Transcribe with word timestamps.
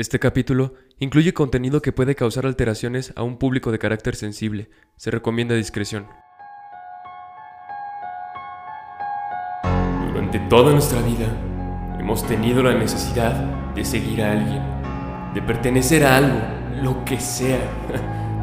Este 0.00 0.18
capítulo 0.18 0.72
incluye 0.98 1.34
contenido 1.34 1.82
que 1.82 1.92
puede 1.92 2.14
causar 2.14 2.46
alteraciones 2.46 3.12
a 3.16 3.22
un 3.22 3.36
público 3.36 3.70
de 3.70 3.78
carácter 3.78 4.16
sensible. 4.16 4.70
Se 4.96 5.10
recomienda 5.10 5.54
discreción. 5.54 6.06
Durante 10.08 10.38
toda 10.48 10.72
nuestra 10.72 11.02
vida 11.02 11.26
hemos 11.98 12.26
tenido 12.26 12.62
la 12.62 12.72
necesidad 12.72 13.34
de 13.74 13.84
seguir 13.84 14.22
a 14.22 14.32
alguien, 14.32 14.62
de 15.34 15.42
pertenecer 15.42 16.02
a 16.06 16.16
algo, 16.16 16.40
lo 16.82 17.04
que 17.04 17.20
sea, 17.20 17.60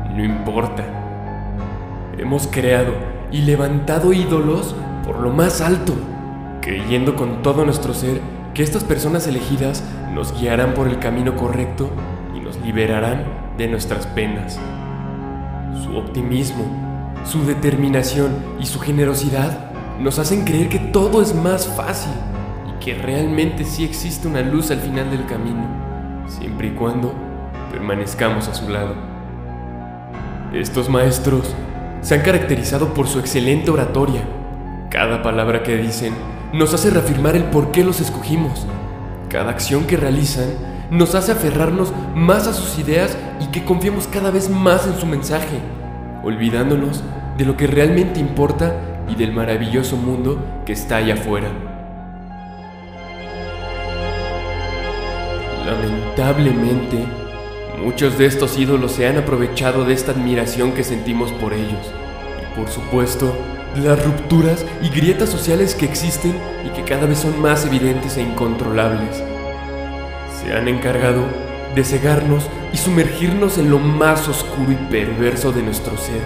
no 0.15 0.23
importa. 0.23 0.85
Hemos 2.19 2.45
creado 2.45 2.93
y 3.31 3.41
levantado 3.41 4.13
ídolos 4.13 4.75
por 5.03 5.17
lo 5.21 5.31
más 5.31 5.61
alto, 5.61 5.95
creyendo 6.61 7.15
con 7.15 7.41
todo 7.41 7.65
nuestro 7.65 7.95
ser 7.95 8.36
que 8.57 8.63
estas 8.63 8.83
personas 8.83 9.27
elegidas 9.27 9.83
nos 10.15 10.33
guiarán 10.33 10.73
por 10.73 10.87
el 10.87 10.97
camino 10.97 11.35
correcto 11.35 11.91
y 12.35 12.39
nos 12.39 12.57
liberarán 12.61 13.23
de 13.55 13.67
nuestras 13.67 14.07
penas. 14.07 14.59
Su 15.83 15.95
optimismo, 15.95 16.65
su 17.23 17.45
determinación 17.45 18.31
y 18.59 18.65
su 18.65 18.79
generosidad 18.79 19.69
nos 19.99 20.17
hacen 20.17 20.43
creer 20.43 20.69
que 20.69 20.79
todo 20.79 21.21
es 21.21 21.35
más 21.35 21.67
fácil 21.67 22.11
y 22.67 22.83
que 22.83 22.95
realmente 22.95 23.63
sí 23.63 23.85
existe 23.85 24.27
una 24.27 24.41
luz 24.41 24.71
al 24.71 24.79
final 24.79 25.11
del 25.11 25.27
camino, 25.27 26.25
siempre 26.27 26.69
y 26.69 26.71
cuando 26.71 27.13
permanezcamos 27.71 28.47
a 28.47 28.55
su 28.55 28.69
lado. 28.69 28.95
Estos 30.51 30.89
maestros 30.89 31.53
se 32.01 32.15
han 32.15 32.21
caracterizado 32.21 32.95
por 32.95 33.07
su 33.07 33.19
excelente 33.19 33.69
oratoria. 33.69 34.23
Cada 34.89 35.21
palabra 35.21 35.61
que 35.61 35.77
dicen 35.77 36.15
nos 36.53 36.73
hace 36.73 36.89
reafirmar 36.89 37.35
el 37.35 37.45
por 37.45 37.71
qué 37.71 37.83
los 37.83 37.99
escogimos. 37.99 38.65
Cada 39.29 39.51
acción 39.51 39.85
que 39.85 39.97
realizan 39.97 40.49
nos 40.89 41.15
hace 41.15 41.33
aferrarnos 41.33 41.91
más 42.15 42.47
a 42.47 42.53
sus 42.53 42.79
ideas 42.79 43.17
y 43.41 43.47
que 43.47 43.65
confiemos 43.65 44.07
cada 44.07 44.31
vez 44.31 44.49
más 44.49 44.87
en 44.87 44.97
su 44.97 45.05
mensaje, 45.05 45.59
olvidándonos 46.23 47.03
de 47.37 47.45
lo 47.45 47.57
que 47.57 47.67
realmente 47.67 48.19
importa 48.19 48.75
y 49.09 49.15
del 49.15 49.33
maravilloso 49.33 49.97
mundo 49.97 50.39
que 50.65 50.73
está 50.73 50.97
allá 50.97 51.15
afuera. 51.15 51.49
Lamentablemente, 55.65 57.05
muchos 57.83 58.17
de 58.17 58.25
estos 58.25 58.57
ídolos 58.57 58.93
se 58.93 59.05
han 59.05 59.17
aprovechado 59.17 59.83
de 59.83 59.93
esta 59.93 60.13
admiración 60.13 60.71
que 60.71 60.85
sentimos 60.85 61.31
por 61.33 61.51
ellos. 61.51 61.91
Y 62.41 62.57
por 62.57 62.69
supuesto, 62.69 63.35
las 63.75 64.03
rupturas 64.03 64.65
y 64.81 64.89
grietas 64.89 65.29
sociales 65.29 65.75
que 65.75 65.85
existen 65.85 66.35
y 66.65 66.69
que 66.69 66.83
cada 66.83 67.05
vez 67.05 67.19
son 67.19 67.39
más 67.39 67.65
evidentes 67.65 68.17
e 68.17 68.21
incontrolables. 68.21 69.21
Se 70.41 70.53
han 70.53 70.67
encargado 70.67 71.25
de 71.75 71.83
cegarnos 71.83 72.49
y 72.73 72.77
sumergirnos 72.77 73.57
en 73.57 73.69
lo 73.69 73.79
más 73.79 74.27
oscuro 74.27 74.71
y 74.71 74.75
perverso 74.89 75.51
de 75.51 75.61
nuestro 75.61 75.97
ser, 75.97 76.21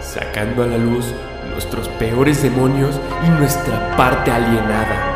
sacando 0.00 0.62
a 0.62 0.66
la 0.66 0.78
luz 0.78 1.12
nuestros 1.52 1.88
peores 1.88 2.42
demonios 2.42 3.00
y 3.26 3.28
nuestra 3.30 3.96
parte 3.96 4.30
alienada. 4.30 5.14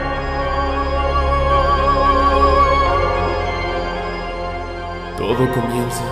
Todo 5.16 5.52
comienza 5.52 6.02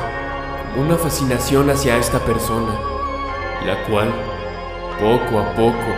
como 0.74 0.86
una 0.86 0.96
fascinación 0.96 1.70
hacia 1.70 1.96
esta 1.96 2.18
persona, 2.20 2.72
la 3.64 3.82
cual 3.84 4.12
poco 4.98 5.38
a 5.38 5.54
poco 5.54 5.90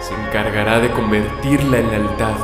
se 0.00 0.14
encargará 0.14 0.80
de 0.80 0.90
convertirla 0.90 1.78
en 1.78 1.90
lealtad, 1.90 2.36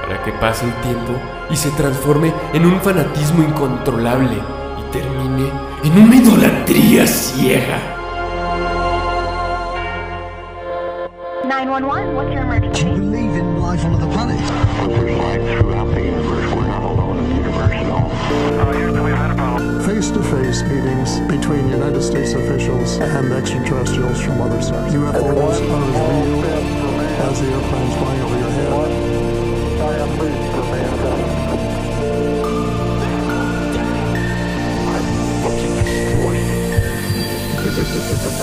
para 0.00 0.22
que 0.22 0.32
pase 0.32 0.66
el 0.66 0.74
tiempo 0.82 1.12
y 1.50 1.56
se 1.56 1.70
transforme 1.70 2.32
en 2.52 2.66
un 2.66 2.80
fanatismo 2.80 3.42
incontrolable 3.42 4.36
y 4.78 4.92
termine 4.92 5.50
en 5.82 6.02
una 6.02 6.16
idolatría 6.16 7.06
ciega. 7.06 7.78
911, 11.44 12.14
what's 12.14 12.30
your 12.32 12.42
emergency? 12.42 12.84
Do 12.84 12.90
you 12.90 13.10
believe 13.10 13.36
in 13.36 13.60
life 13.60 13.84
on 13.84 13.94
other 13.94 14.06
planets? 14.12 14.40
throughout 15.58 15.94
the 15.94 16.02
universe. 16.02 16.54
We're 16.54 16.66
not 16.66 16.82
alone 16.82 17.18
in 17.18 17.28
the 17.28 17.36
universe 17.36 17.72
at 17.72 17.90
all. 17.90 18.99
Face 20.00 20.10
to 20.12 20.22
face 20.22 20.62
meetings 20.62 21.20
between 21.28 21.68
United 21.68 22.00
States 22.02 22.32
officials 22.32 22.96
and 23.00 23.32
extraterrestrials 23.34 24.18
from 24.22 24.40
other 24.40 24.62
stars. 24.62 24.94
UFOs 24.94 25.12
are 25.12 25.52
as 25.52 25.60
real 25.60 26.42
as 27.28 27.40
the 27.40 27.46
airplanes 27.46 27.94
flying 27.96 28.22
over 28.22 28.38
your 28.38 28.50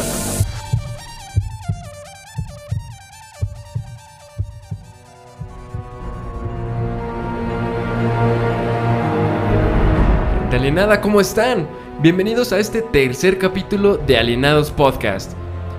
head. 0.07 0.23
Alienada, 10.77 11.01
¿cómo 11.01 11.19
están? 11.19 11.67
Bienvenidos 12.03 12.53
a 12.53 12.59
este 12.59 12.83
tercer 12.83 13.39
capítulo 13.39 13.97
de 13.97 14.15
Alienados 14.15 14.69
Podcast. 14.69 15.31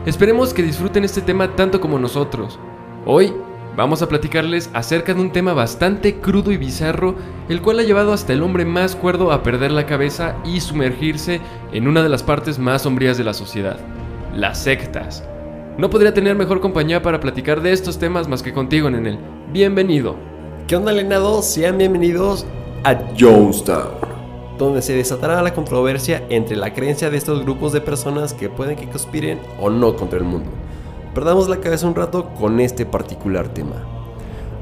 Esperemos 0.07 0.53
que 0.53 0.65
disfruten 0.65 1.05
este 1.05 1.21
tema 1.21 1.55
tanto 1.55 1.81
como 1.81 2.01
nosotros. 2.01 2.59
Hoy 3.07 3.33
vamos 3.77 4.03
a 4.03 4.09
platicarles 4.09 4.69
acerca 4.75 5.15
de 5.15 5.21
un 5.21 5.31
tema 5.31 5.53
bastante 5.53 6.17
crudo 6.17 6.51
y 6.51 6.57
bizarro, 6.57 7.15
el 7.49 7.63
cual 7.63 7.79
ha 7.79 7.85
llevado 7.85 8.13
hasta 8.13 8.33
el 8.33 8.43
hombre 8.43 8.65
más 8.65 8.97
cuerdo 8.97 9.31
a 9.31 9.45
perder 9.45 9.71
la 9.71 9.87
cabeza 9.87 10.35
y 10.45 10.59
sumergirse 10.59 11.41
en 11.73 11.87
una 11.87 12.03
de 12.03 12.09
las 12.09 12.25
partes 12.25 12.59
más 12.59 12.83
sombrías 12.83 13.17
de 13.17 13.23
la 13.23 13.35
sociedad, 13.35 13.79
las 14.35 14.59
sectas. 14.59 15.23
No 15.79 15.91
podría 15.91 16.13
tener 16.13 16.35
mejor 16.35 16.61
compañía 16.61 17.03
para 17.03 17.21
platicar 17.21 17.63
de 17.63 17.71
estos 17.71 18.01
temas 18.01 18.27
más 18.27 18.43
que 18.43 18.53
contigo, 18.53 18.91
Nenel. 18.91 19.21
Bienvenido. 19.53 20.17
¿Qué 20.67 20.75
onda, 20.75 20.91
alienados? 20.91 21.45
Sean 21.45 21.79
bienvenidos 21.79 22.45
a 22.83 22.97
Jonestown, 23.17 24.08
donde 24.65 24.83
se 24.83 24.95
desatará 24.95 25.43
la 25.43 25.55
controversia 25.55 26.25
entre 26.29 26.57
la 26.57 26.75
creencia 26.75 27.11
de 27.11 27.17
estos 27.17 27.43
grupos 27.43 27.73
de 27.73 27.81
personas 27.81 28.35
que 28.35 28.49
pueden 28.49 28.77
que 28.77 28.89
conspiren 28.89 29.41
o 29.61 29.71
no 29.71 29.97
contra 29.97 30.19
el 30.19 30.25
mundo. 30.25 30.51
Perdamos 31.15 31.49
la 31.49 31.59
cabeza 31.61 31.87
un 31.87 31.95
rato 31.95 32.31
con 32.39 32.61
este 32.61 32.87
particular 32.87 33.49
tema. 33.49 33.77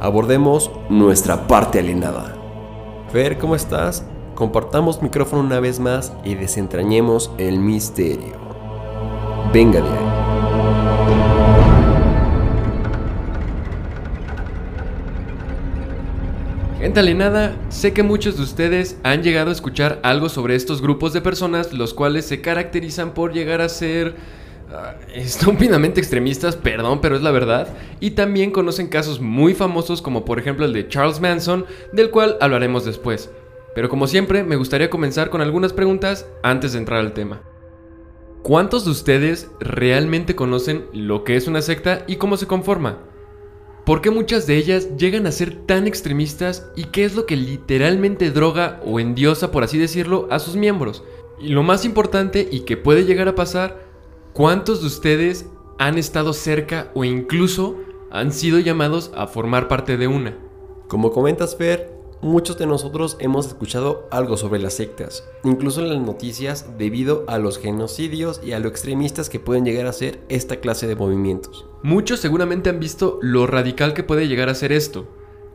Abordemos 0.01 0.71
nuestra 0.89 1.47
parte 1.47 1.79
alienada. 1.79 2.35
Fer, 3.12 3.39
¿cómo 3.39 3.55
estás? 3.55 4.05
Compartamos 4.35 5.01
micrófono 5.03 5.43
una 5.43 5.61
vez 5.61 5.81
más 5.81 6.12
y 6.25 6.35
desentrañemos 6.35 7.31
el 7.39 7.59
misterio. 7.59 8.35
Venga 9.53 9.81
de 9.81 9.89
ahí. 9.89 10.16
Gente 16.87 17.01
alienada, 17.01 17.57
sé 17.69 17.93
que 17.93 18.05
muchos 18.05 18.37
de 18.37 18.45
ustedes 18.45 18.97
han 19.03 19.25
llegado 19.25 19.51
a 19.51 19.53
escuchar 19.53 19.99
algo 20.05 20.29
sobre 20.29 20.55
estos 20.55 20.81
grupos 20.81 21.13
de 21.13 21.21
personas, 21.21 21.73
los 21.73 21.93
cuales 21.93 22.27
se 22.27 22.41
caracterizan 22.41 23.13
por 23.13 23.33
llegar 23.33 23.61
a 23.61 23.69
ser 23.69 24.15
ah, 24.71 24.95
estúpidamente 25.13 25.99
extremistas, 25.99 26.55
perdón, 26.55 27.01
pero 27.01 27.17
es 27.17 27.23
la 27.23 27.33
verdad, 27.33 27.67
y 27.99 28.13
también 28.13 28.53
conocen 28.53 28.87
casos 28.87 29.21
muy 29.21 29.53
famosos 29.53 30.01
como 30.01 30.25
por 30.25 30.39
ejemplo 30.39 30.65
el 30.65 30.73
de 30.73 30.87
Charles 30.87 31.19
Manson, 31.19 31.67
del 31.93 32.11
cual 32.11 32.37
hablaremos 32.41 32.85
después. 32.85 33.33
Pero 33.75 33.89
como 33.89 34.07
siempre, 34.07 34.45
me 34.45 34.55
gustaría 34.55 34.89
comenzar 34.89 35.29
con 35.29 35.41
algunas 35.41 35.73
preguntas 35.73 36.29
antes 36.45 36.73
de 36.73 36.79
entrar 36.79 37.01
al 37.01 37.15
tema. 37.15 37.43
¿Cuántos 38.45 38.85
de 38.85 38.93
ustedes 38.93 39.51
realmente 39.59 40.37
conocen 40.37 40.85
lo 40.93 41.25
que 41.25 41.35
es 41.35 41.49
una 41.49 41.63
secta 41.63 42.05
y 42.07 42.15
cómo 42.15 42.37
se 42.37 42.47
conforma? 42.47 43.01
¿Por 43.87 44.01
qué 44.01 44.11
muchas 44.11 44.49
de 44.49 44.57
ellas 44.57 44.97
llegan 44.97 45.29
a 45.29 45.31
ser 45.31 45.65
tan 45.65 45.87
extremistas 45.87 46.67
y 46.75 46.87
qué 46.87 47.05
es 47.05 47.15
lo 47.15 47.25
que 47.25 47.37
literalmente 47.37 48.33
droga 48.33 48.81
o 48.85 48.99
endiosa, 48.99 49.53
por 49.53 49.63
así 49.63 49.79
decirlo, 49.79 50.27
a 50.29 50.41
sus 50.41 50.56
miembros? 50.56 51.05
Y 51.38 51.50
lo 51.50 51.62
más 51.62 51.85
importante 51.85 52.49
y 52.50 52.62
que 52.62 52.77
puede 52.77 53.05
llegar 53.05 53.29
a 53.29 53.37
pasar, 53.37 53.87
¿cuántos 54.33 54.81
de 54.81 54.88
ustedes 54.88 55.47
han 55.79 55.99
estado 55.99 56.33
cerca 56.33 56.91
o 56.94 57.05
incluso 57.05 57.77
han 58.11 58.33
sido 58.33 58.59
llamados 58.59 59.12
a 59.15 59.29
formar 59.29 59.69
parte 59.69 59.97
de 59.97 60.09
una? 60.09 60.37
Como 60.89 61.12
comentas, 61.12 61.55
Fer, 61.55 61.94
muchos 62.21 62.59
de 62.59 62.67
nosotros 62.67 63.17
hemos 63.21 63.47
escuchado 63.47 64.09
algo 64.11 64.37
sobre 64.37 64.59
las 64.59 64.75
sectas, 64.75 65.23
incluso 65.44 65.81
en 65.81 65.91
las 65.91 66.00
noticias 66.00 66.77
debido 66.77 67.25
a 67.29 67.39
los 67.39 67.59
genocidios 67.59 68.41
y 68.44 68.50
a 68.50 68.59
lo 68.59 68.67
extremistas 68.67 69.29
que 69.31 69.39
pueden 69.39 69.65
llegar 69.65 69.87
a 69.87 69.93
ser 69.93 70.19
esta 70.29 70.56
clase 70.56 70.89
de 70.89 70.97
movimientos. 70.97 71.66
Muchos 71.82 72.20
seguramente 72.20 72.70
han 72.70 72.81
visto 72.81 73.19
lo 73.23 73.46
radical 73.46 73.94
que 73.94 74.02
puede 74.02 74.28
llegar 74.28 74.49
a 74.49 74.55
ser 74.55 74.73
esto. 74.73 75.06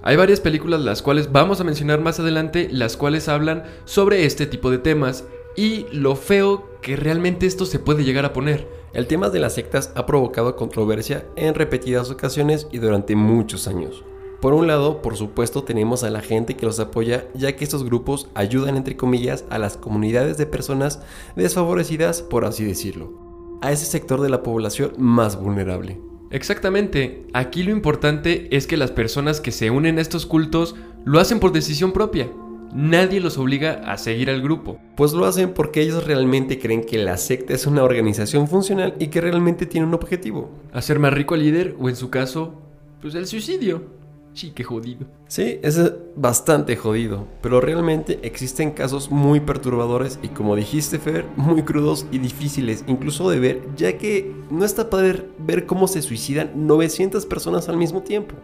Hay 0.04 0.16
varias 0.16 0.40
películas 0.40 0.82
las 0.82 1.02
cuales 1.02 1.32
vamos 1.32 1.62
a 1.62 1.64
mencionar 1.64 2.02
más 2.02 2.20
adelante, 2.20 2.70
las 2.72 2.98
cuales 2.98 3.28
hablan 3.28 3.64
sobre 3.86 4.26
este 4.26 4.46
tipo 4.46 4.72
de 4.72 4.80
temas 4.80 5.26
y 5.56 5.86
lo 5.92 6.16
feo 6.16 6.66
que 6.82 6.96
realmente 6.96 7.46
esto 7.46 7.66
se 7.66 7.80
puede 7.80 8.04
llegar 8.04 8.26
a 8.26 8.34
poner. 8.34 8.68
El 8.94 9.08
tema 9.08 9.30
de 9.30 9.40
las 9.40 9.54
sectas 9.54 9.92
ha 9.96 10.06
provocado 10.06 10.56
controversia 10.56 11.26
en 11.36 11.54
repetidas 11.54 12.10
ocasiones 12.10 12.68
y 12.72 12.80
durante 12.80 13.16
muchos 13.16 13.68
años. 13.68 14.04
Por 14.42 14.54
un 14.56 14.66
lado, 14.66 15.04
por 15.04 15.18
supuesto, 15.18 15.64
tenemos 15.64 16.04
a 16.04 16.10
la 16.10 16.22
gente 16.22 16.56
que 16.56 16.66
los 16.66 16.80
apoya, 16.80 17.28
ya 17.36 17.56
que 17.56 17.64
estos 17.64 17.84
grupos 17.84 18.28
ayudan, 18.34 18.76
entre 18.76 18.98
comillas, 18.98 19.46
a 19.52 19.60
las 19.60 19.78
comunidades 19.78 20.38
de 20.38 20.48
personas 20.48 21.00
desfavorecidas, 21.36 22.24
por 22.24 22.46
así 22.46 22.66
decirlo, 22.66 23.60
a 23.62 23.72
ese 23.72 23.86
sector 23.86 24.20
de 24.20 24.30
la 24.30 24.42
población 24.42 24.94
más 24.98 25.40
vulnerable. 25.40 26.11
Exactamente, 26.32 27.26
aquí 27.34 27.64
lo 27.64 27.72
importante 27.72 28.48
es 28.56 28.66
que 28.66 28.78
las 28.78 28.92
personas 28.92 29.42
que 29.42 29.52
se 29.52 29.70
unen 29.70 29.98
a 29.98 30.02
estos 30.02 30.26
cultos 30.26 30.76
lo 31.04 31.20
hacen 31.20 31.40
por 31.40 31.52
decisión 31.52 31.92
propia. 31.92 32.32
Nadie 32.74 33.20
los 33.20 33.38
obliga 33.38 33.82
a 33.86 33.98
seguir 33.98 34.30
al 34.30 34.42
grupo. 34.42 34.80
Pues 34.96 35.12
lo 35.12 35.26
hacen 35.26 35.54
porque 35.54 35.82
ellos 35.82 36.06
realmente 36.06 36.58
creen 36.58 36.86
que 36.86 36.98
la 36.98 37.18
secta 37.18 37.54
es 37.54 37.68
una 37.68 37.84
organización 37.84 38.48
funcional 38.48 38.96
y 38.98 39.08
que 39.08 39.20
realmente 39.20 39.66
tiene 39.66 39.88
un 39.88 39.94
objetivo. 39.94 40.50
Hacer 40.72 40.98
más 40.98 41.14
rico 41.14 41.34
al 41.34 41.42
líder 41.44 41.76
o 41.78 41.90
en 41.90 41.98
su 41.98 42.10
caso, 42.10 42.62
pues 43.02 43.14
el 43.16 43.28
suicidio. 43.28 44.01
Sí, 44.34 44.52
qué 44.56 44.64
jodido. 44.64 45.08
Sí, 45.28 45.60
es 45.62 45.80
bastante 46.16 46.76
jodido, 46.78 47.28
pero 47.42 47.60
realmente 47.60 48.20
existen 48.24 48.72
casos 48.72 49.12
muy 49.12 49.42
perturbadores 49.42 50.20
y 50.24 50.30
como 50.30 50.56
dijiste 50.56 51.00
Fer, 51.00 51.26
muy 51.36 51.64
crudos 51.64 52.06
y 52.12 52.20
difíciles 52.20 52.86
incluso 52.88 53.30
de 53.30 53.40
ver, 53.40 53.62
ya 53.76 53.98
que 53.98 54.34
no 54.50 54.64
está 54.64 54.90
padre 54.90 55.26
ver 55.38 55.66
cómo 55.66 55.88
se 55.88 56.02
suicidan 56.02 56.52
900 56.56 57.26
personas 57.26 57.68
al 57.68 57.78
mismo 57.78 58.04
tiempo. 58.04 58.36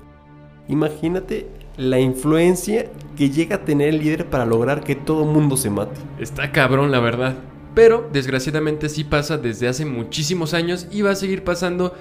Imagínate 0.67 1.47
la 1.77 1.99
influencia 1.99 2.91
que 3.15 3.29
llega 3.29 3.57
a 3.57 3.65
tener 3.65 3.89
el 3.89 3.99
líder 3.99 4.29
para 4.29 4.45
lograr 4.45 4.83
que 4.83 4.95
todo 4.95 5.25
mundo 5.25 5.55
se 5.55 5.69
mate. 5.69 5.99
Está 6.19 6.51
cabrón, 6.51 6.91
la 6.91 6.99
verdad. 6.99 7.35
Pero 7.73 8.09
desgraciadamente 8.11 8.89
sí 8.89 9.03
pasa 9.03 9.37
desde 9.37 9.67
hace 9.67 9.85
muchísimos 9.85 10.53
años 10.53 10.87
y 10.91 11.03
va 11.03 11.11
a 11.11 11.15
seguir 11.15 11.43
pasando, 11.43 11.93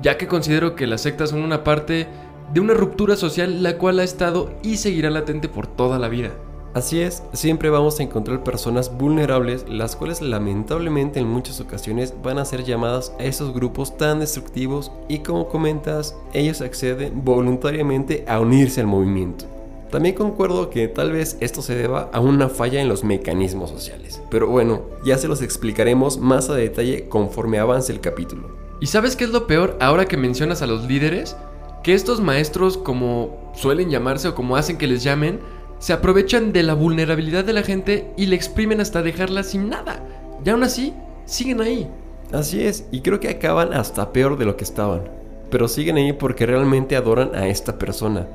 ya 0.00 0.16
que 0.16 0.28
considero 0.28 0.76
que 0.76 0.86
las 0.86 1.02
sectas 1.02 1.30
son 1.30 1.42
una 1.42 1.64
parte 1.64 2.06
de 2.52 2.60
una 2.60 2.74
ruptura 2.74 3.16
social 3.16 3.62
la 3.62 3.78
cual 3.78 3.98
ha 3.98 4.04
estado 4.04 4.50
y 4.62 4.76
seguirá 4.76 5.10
latente 5.10 5.48
por 5.48 5.66
toda 5.66 5.98
la 5.98 6.08
vida. 6.08 6.30
Así 6.74 7.00
es, 7.00 7.22
siempre 7.32 7.70
vamos 7.70 8.00
a 8.00 8.02
encontrar 8.02 8.42
personas 8.42 8.98
vulnerables, 8.98 9.64
las 9.68 9.94
cuales 9.94 10.20
lamentablemente 10.20 11.20
en 11.20 11.28
muchas 11.28 11.60
ocasiones 11.60 12.14
van 12.20 12.38
a 12.38 12.44
ser 12.44 12.64
llamadas 12.64 13.12
a 13.20 13.22
esos 13.22 13.54
grupos 13.54 13.96
tan 13.96 14.18
destructivos 14.18 14.90
y 15.08 15.20
como 15.20 15.46
comentas, 15.46 16.16
ellos 16.32 16.60
acceden 16.60 17.24
voluntariamente 17.24 18.24
a 18.26 18.40
unirse 18.40 18.80
al 18.80 18.88
movimiento. 18.88 19.44
También 19.92 20.16
concuerdo 20.16 20.70
que 20.70 20.88
tal 20.88 21.12
vez 21.12 21.36
esto 21.38 21.62
se 21.62 21.76
deba 21.76 22.10
a 22.12 22.18
una 22.18 22.48
falla 22.48 22.82
en 22.82 22.88
los 22.88 23.04
mecanismos 23.04 23.70
sociales, 23.70 24.20
pero 24.28 24.48
bueno, 24.48 24.82
ya 25.04 25.16
se 25.16 25.28
los 25.28 25.42
explicaremos 25.42 26.18
más 26.18 26.50
a 26.50 26.54
detalle 26.54 27.08
conforme 27.08 27.60
avance 27.60 27.92
el 27.92 28.00
capítulo. 28.00 28.48
¿Y 28.80 28.88
sabes 28.88 29.14
qué 29.14 29.22
es 29.22 29.30
lo 29.30 29.46
peor 29.46 29.76
ahora 29.80 30.06
que 30.06 30.16
mencionas 30.16 30.62
a 30.62 30.66
los 30.66 30.88
líderes? 30.88 31.36
Que 31.84 31.92
estos 31.92 32.22
maestros, 32.22 32.78
como 32.78 33.52
suelen 33.54 33.90
llamarse 33.90 34.28
o 34.28 34.34
como 34.34 34.56
hacen 34.56 34.78
que 34.78 34.86
les 34.86 35.04
llamen, 35.04 35.38
se 35.78 35.92
aprovechan 35.92 36.50
de 36.54 36.62
la 36.62 36.72
vulnerabilidad 36.72 37.44
de 37.44 37.52
la 37.52 37.62
gente 37.62 38.10
y 38.16 38.24
le 38.24 38.36
exprimen 38.36 38.80
hasta 38.80 39.02
dejarla 39.02 39.42
sin 39.42 39.68
nada. 39.68 40.02
Y 40.42 40.48
aún 40.48 40.62
así, 40.62 40.94
siguen 41.26 41.60
ahí. 41.60 41.86
Así 42.32 42.64
es, 42.64 42.86
y 42.90 43.02
creo 43.02 43.20
que 43.20 43.28
acaban 43.28 43.74
hasta 43.74 44.14
peor 44.14 44.38
de 44.38 44.46
lo 44.46 44.56
que 44.56 44.64
estaban. 44.64 45.02
Pero 45.50 45.68
siguen 45.68 45.96
ahí 45.96 46.14
porque 46.14 46.46
realmente 46.46 46.96
adoran 46.96 47.34
a 47.34 47.48
esta 47.48 47.78
persona. 47.78 48.26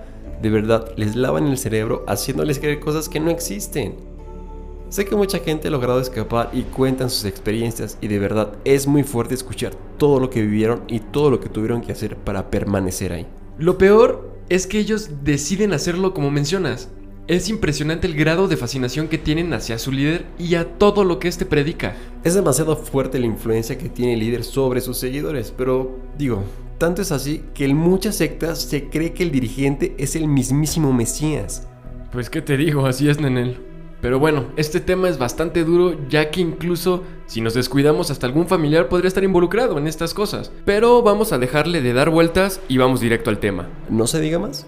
De 0.44 0.52
verdad, 0.52 0.92
les 0.96 1.16
lavan 1.16 1.48
el 1.48 1.58
cerebro 1.58 2.06
haciéndoles 2.08 2.60
creer 2.60 2.80
cosas 2.80 3.10
que 3.10 3.20
no 3.20 3.32
existen. 3.32 3.96
Sé 4.90 5.06
que 5.06 5.16
mucha 5.16 5.40
gente 5.40 5.70
ha 5.70 5.72
logrado 5.72 6.00
escapar 6.00 6.52
y 6.54 6.62
cuentan 6.62 7.10
sus 7.10 7.26
experiencias 7.26 7.98
y 8.00 8.10
de 8.10 8.20
verdad 8.20 8.54
es 8.64 8.86
muy 8.86 9.02
fuerte 9.02 9.34
escuchar 9.34 9.74
todo 9.98 10.20
lo 10.20 10.30
que 10.30 10.44
vivieron 10.44 10.84
y 10.88 11.00
todo 11.00 11.32
lo 11.32 11.40
que 11.40 11.50
tuvieron 11.50 11.82
que 11.82 11.92
hacer 11.92 12.16
para 12.16 12.52
permanecer 12.52 13.12
ahí. 13.12 13.28
Lo 13.60 13.78
peor 13.78 14.38
es 14.48 14.68
que 14.68 14.80
ellos 14.80 15.10
deciden 15.26 15.74
hacerlo 15.74 16.14
como 16.14 16.32
mencionas. 16.32 16.90
Es 17.28 17.50
impresionante 17.50 18.08
el 18.08 18.16
grado 18.16 18.48
de 18.48 18.56
fascinación 18.56 19.10
que 19.10 19.18
tienen 19.18 19.54
hacia 19.54 19.78
su 19.78 19.92
líder 19.92 20.26
y 20.40 20.56
a 20.56 20.78
todo 20.78 21.04
lo 21.04 21.20
que 21.20 21.28
éste 21.28 21.46
predica. 21.46 21.94
Es 22.24 22.36
demasiado 22.36 22.78
fuerte 22.78 23.20
la 23.20 23.26
influencia 23.26 23.78
que 23.78 23.90
tiene 23.90 24.14
el 24.14 24.22
líder 24.22 24.46
sobre 24.46 24.80
sus 24.80 24.98
seguidores, 24.98 25.54
pero 25.56 26.00
digo, 26.18 26.42
tanto 26.78 27.02
es 27.02 27.12
así 27.12 27.44
que 27.54 27.66
en 27.66 27.76
muchas 27.76 28.16
sectas 28.16 28.62
se 28.62 28.90
cree 28.90 29.12
que 29.12 29.24
el 29.24 29.32
dirigente 29.32 29.94
es 29.98 30.16
el 30.16 30.30
mismísimo 30.30 30.94
Mesías. 30.94 31.68
Pues 32.14 32.30
qué 32.30 32.42
te 32.42 32.56
digo, 32.56 32.86
así 32.86 33.10
es, 33.10 33.20
Nenel. 33.20 33.69
Pero 34.02 34.18
bueno, 34.18 34.46
este 34.56 34.80
tema 34.80 35.10
es 35.10 35.18
bastante 35.18 35.66
duro 35.66 36.08
ya 36.08 36.32
que 36.32 36.40
incluso 36.40 37.04
si 37.26 37.42
nos 37.42 37.54
descuidamos 37.54 38.12
hasta 38.12 38.28
algún 38.28 38.48
familiar 38.48 38.88
podría 38.88 39.10
estar 39.10 39.24
involucrado 39.26 39.78
en 39.78 39.88
estas 39.88 40.14
cosas. 40.14 40.52
Pero 40.64 41.04
vamos 41.04 41.34
a 41.34 41.38
dejarle 41.38 41.82
de 41.82 41.94
dar 41.94 42.10
vueltas 42.10 42.62
y 42.70 42.78
vamos 42.78 43.02
directo 43.02 43.30
al 43.30 43.40
tema. 43.40 43.68
¿No 43.90 44.08
se 44.08 44.22
diga 44.22 44.40
más? 44.40 44.66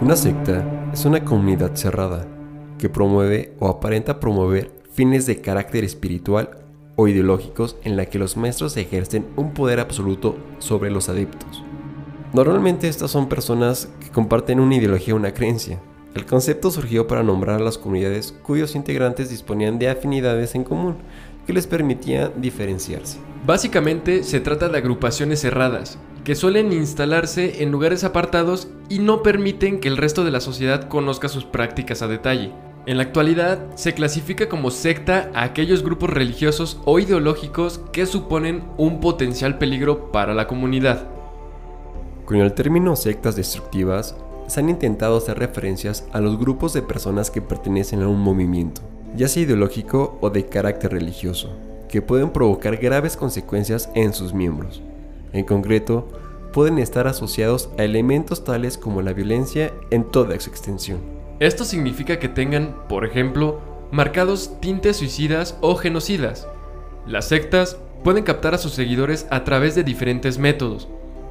Una 0.00 0.14
secta 0.14 0.90
es 0.92 1.04
una 1.04 1.24
comunidad 1.24 1.74
cerrada 1.74 2.28
que 2.78 2.88
promueve 2.88 3.54
o 3.58 3.68
aparenta 3.68 4.20
promover 4.20 4.70
fines 4.92 5.26
de 5.26 5.40
carácter 5.40 5.82
espiritual 5.82 6.58
o 6.94 7.08
ideológicos 7.08 7.76
en 7.82 7.96
la 7.96 8.06
que 8.06 8.20
los 8.20 8.36
maestros 8.36 8.76
ejercen 8.76 9.26
un 9.34 9.52
poder 9.52 9.80
absoluto 9.80 10.36
sobre 10.58 10.90
los 10.90 11.08
adeptos. 11.08 11.64
Normalmente 12.32 12.86
estas 12.88 13.10
son 13.10 13.28
personas 13.28 13.88
que 14.00 14.10
comparten 14.10 14.60
una 14.60 14.76
ideología 14.76 15.14
o 15.14 15.16
una 15.16 15.34
creencia, 15.34 15.80
el 16.16 16.24
concepto 16.24 16.70
surgió 16.70 17.06
para 17.06 17.22
nombrar 17.22 17.60
a 17.60 17.64
las 17.64 17.76
comunidades 17.76 18.34
cuyos 18.42 18.74
integrantes 18.74 19.28
disponían 19.28 19.78
de 19.78 19.90
afinidades 19.90 20.54
en 20.54 20.64
común 20.64 20.96
que 21.46 21.52
les 21.52 21.66
permitían 21.66 22.32
diferenciarse. 22.38 23.18
Básicamente 23.44 24.24
se 24.24 24.40
trata 24.40 24.68
de 24.68 24.78
agrupaciones 24.78 25.40
cerradas, 25.40 25.98
que 26.24 26.34
suelen 26.34 26.72
instalarse 26.72 27.62
en 27.62 27.70
lugares 27.70 28.02
apartados 28.02 28.68
y 28.88 28.98
no 28.98 29.22
permiten 29.22 29.78
que 29.78 29.88
el 29.88 29.98
resto 29.98 30.24
de 30.24 30.30
la 30.30 30.40
sociedad 30.40 30.88
conozca 30.88 31.28
sus 31.28 31.44
prácticas 31.44 32.00
a 32.02 32.08
detalle. 32.08 32.50
En 32.86 32.96
la 32.96 33.02
actualidad 33.02 33.74
se 33.74 33.94
clasifica 33.94 34.48
como 34.48 34.70
secta 34.70 35.30
a 35.34 35.42
aquellos 35.42 35.82
grupos 35.82 36.10
religiosos 36.10 36.80
o 36.84 36.98
ideológicos 36.98 37.80
que 37.92 38.06
suponen 38.06 38.64
un 38.78 39.00
potencial 39.00 39.58
peligro 39.58 40.10
para 40.12 40.34
la 40.34 40.46
comunidad. 40.46 41.08
Con 42.24 42.38
el 42.38 42.54
término 42.54 42.96
sectas 42.96 43.36
destructivas 43.36 44.16
se 44.46 44.60
han 44.60 44.68
intentado 44.68 45.16
hacer 45.16 45.38
referencias 45.38 46.06
a 46.12 46.20
los 46.20 46.38
grupos 46.38 46.72
de 46.72 46.82
personas 46.82 47.30
que 47.30 47.42
pertenecen 47.42 48.02
a 48.02 48.08
un 48.08 48.20
movimiento, 48.20 48.82
ya 49.16 49.28
sea 49.28 49.42
ideológico 49.42 50.18
o 50.20 50.30
de 50.30 50.46
carácter 50.46 50.92
religioso, 50.92 51.50
que 51.88 52.02
pueden 52.02 52.30
provocar 52.30 52.76
graves 52.76 53.16
consecuencias 53.16 53.90
en 53.94 54.12
sus 54.12 54.32
miembros. 54.34 54.82
En 55.32 55.44
concreto, 55.44 56.08
pueden 56.52 56.78
estar 56.78 57.06
asociados 57.06 57.68
a 57.78 57.84
elementos 57.84 58.44
tales 58.44 58.78
como 58.78 59.02
la 59.02 59.12
violencia 59.12 59.72
en 59.90 60.04
toda 60.04 60.38
su 60.40 60.48
extensión. 60.50 61.00
Esto 61.38 61.64
significa 61.64 62.18
que 62.18 62.28
tengan, 62.28 62.74
por 62.88 63.04
ejemplo, 63.04 63.60
marcados 63.90 64.58
tintes 64.60 64.96
suicidas 64.96 65.58
o 65.60 65.76
genocidas. 65.76 66.48
Las 67.06 67.28
sectas 67.28 67.76
pueden 68.02 68.24
captar 68.24 68.54
a 68.54 68.58
sus 68.58 68.72
seguidores 68.72 69.26
a 69.30 69.44
través 69.44 69.74
de 69.74 69.84
diferentes 69.84 70.38
métodos, 70.38 70.88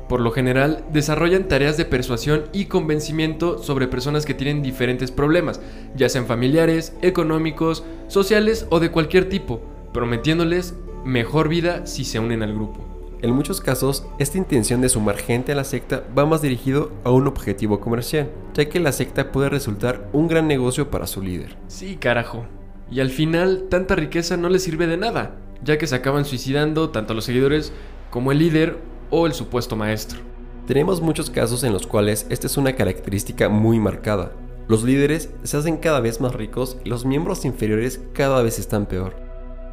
por 0.07 0.21
lo 0.21 0.31
general, 0.31 0.85
desarrollan 0.91 1.47
tareas 1.47 1.77
de 1.77 1.85
persuasión 1.85 2.45
y 2.53 2.65
convencimiento 2.65 3.57
sobre 3.61 3.87
personas 3.87 4.25
que 4.25 4.33
tienen 4.33 4.61
diferentes 4.61 5.11
problemas, 5.11 5.61
ya 5.95 6.09
sean 6.09 6.27
familiares, 6.27 6.95
económicos, 7.01 7.83
sociales 8.07 8.67
o 8.69 8.79
de 8.79 8.91
cualquier 8.91 9.29
tipo, 9.29 9.61
prometiéndoles 9.93 10.75
mejor 11.03 11.49
vida 11.49 11.85
si 11.87 12.05
se 12.05 12.19
unen 12.19 12.43
al 12.43 12.53
grupo. 12.53 12.85
En 13.21 13.31
muchos 13.31 13.61
casos, 13.61 14.05
esta 14.19 14.37
intención 14.37 14.81
de 14.81 14.89
sumar 14.89 15.17
gente 15.17 15.53
a 15.53 15.55
la 15.55 15.63
secta 15.63 16.03
va 16.15 16.27
más 16.27 16.43
dirigido 16.43 16.91
a 17.03 17.09
un 17.09 17.25
objetivo 17.25 17.79
comercial, 17.79 18.29
ya 18.53 18.69
que 18.69 18.79
la 18.79 18.91
secta 18.91 19.31
puede 19.31 19.49
resultar 19.49 20.07
un 20.13 20.27
gran 20.27 20.47
negocio 20.47 20.91
para 20.91 21.07
su 21.07 21.23
líder. 21.23 21.55
Sí, 21.67 21.95
carajo. 21.95 22.45
Y 22.91 22.99
al 22.99 23.09
final, 23.09 23.65
tanta 23.69 23.95
riqueza 23.95 24.37
no 24.37 24.49
les 24.49 24.61
sirve 24.61 24.85
de 24.85 24.97
nada, 24.97 25.37
ya 25.63 25.79
que 25.79 25.87
se 25.87 25.95
acaban 25.95 26.25
suicidando 26.25 26.91
tanto 26.91 27.13
a 27.13 27.15
los 27.15 27.25
seguidores 27.25 27.73
como 28.11 28.31
el 28.31 28.39
líder 28.39 28.77
o 29.09 29.27
el 29.27 29.33
supuesto 29.33 29.75
maestro. 29.75 30.19
Tenemos 30.67 31.01
muchos 31.01 31.29
casos 31.29 31.63
en 31.63 31.73
los 31.73 31.85
cuales 31.85 32.25
esta 32.29 32.47
es 32.47 32.57
una 32.57 32.75
característica 32.75 33.49
muy 33.49 33.79
marcada. 33.79 34.31
Los 34.67 34.83
líderes 34.83 35.29
se 35.43 35.57
hacen 35.57 35.77
cada 35.77 35.99
vez 35.99 36.19
más 36.21 36.33
ricos 36.33 36.77
y 36.83 36.89
los 36.89 37.05
miembros 37.05 37.45
inferiores 37.45 38.01
cada 38.13 38.41
vez 38.41 38.57
están 38.57 38.87
peor. 38.87 39.15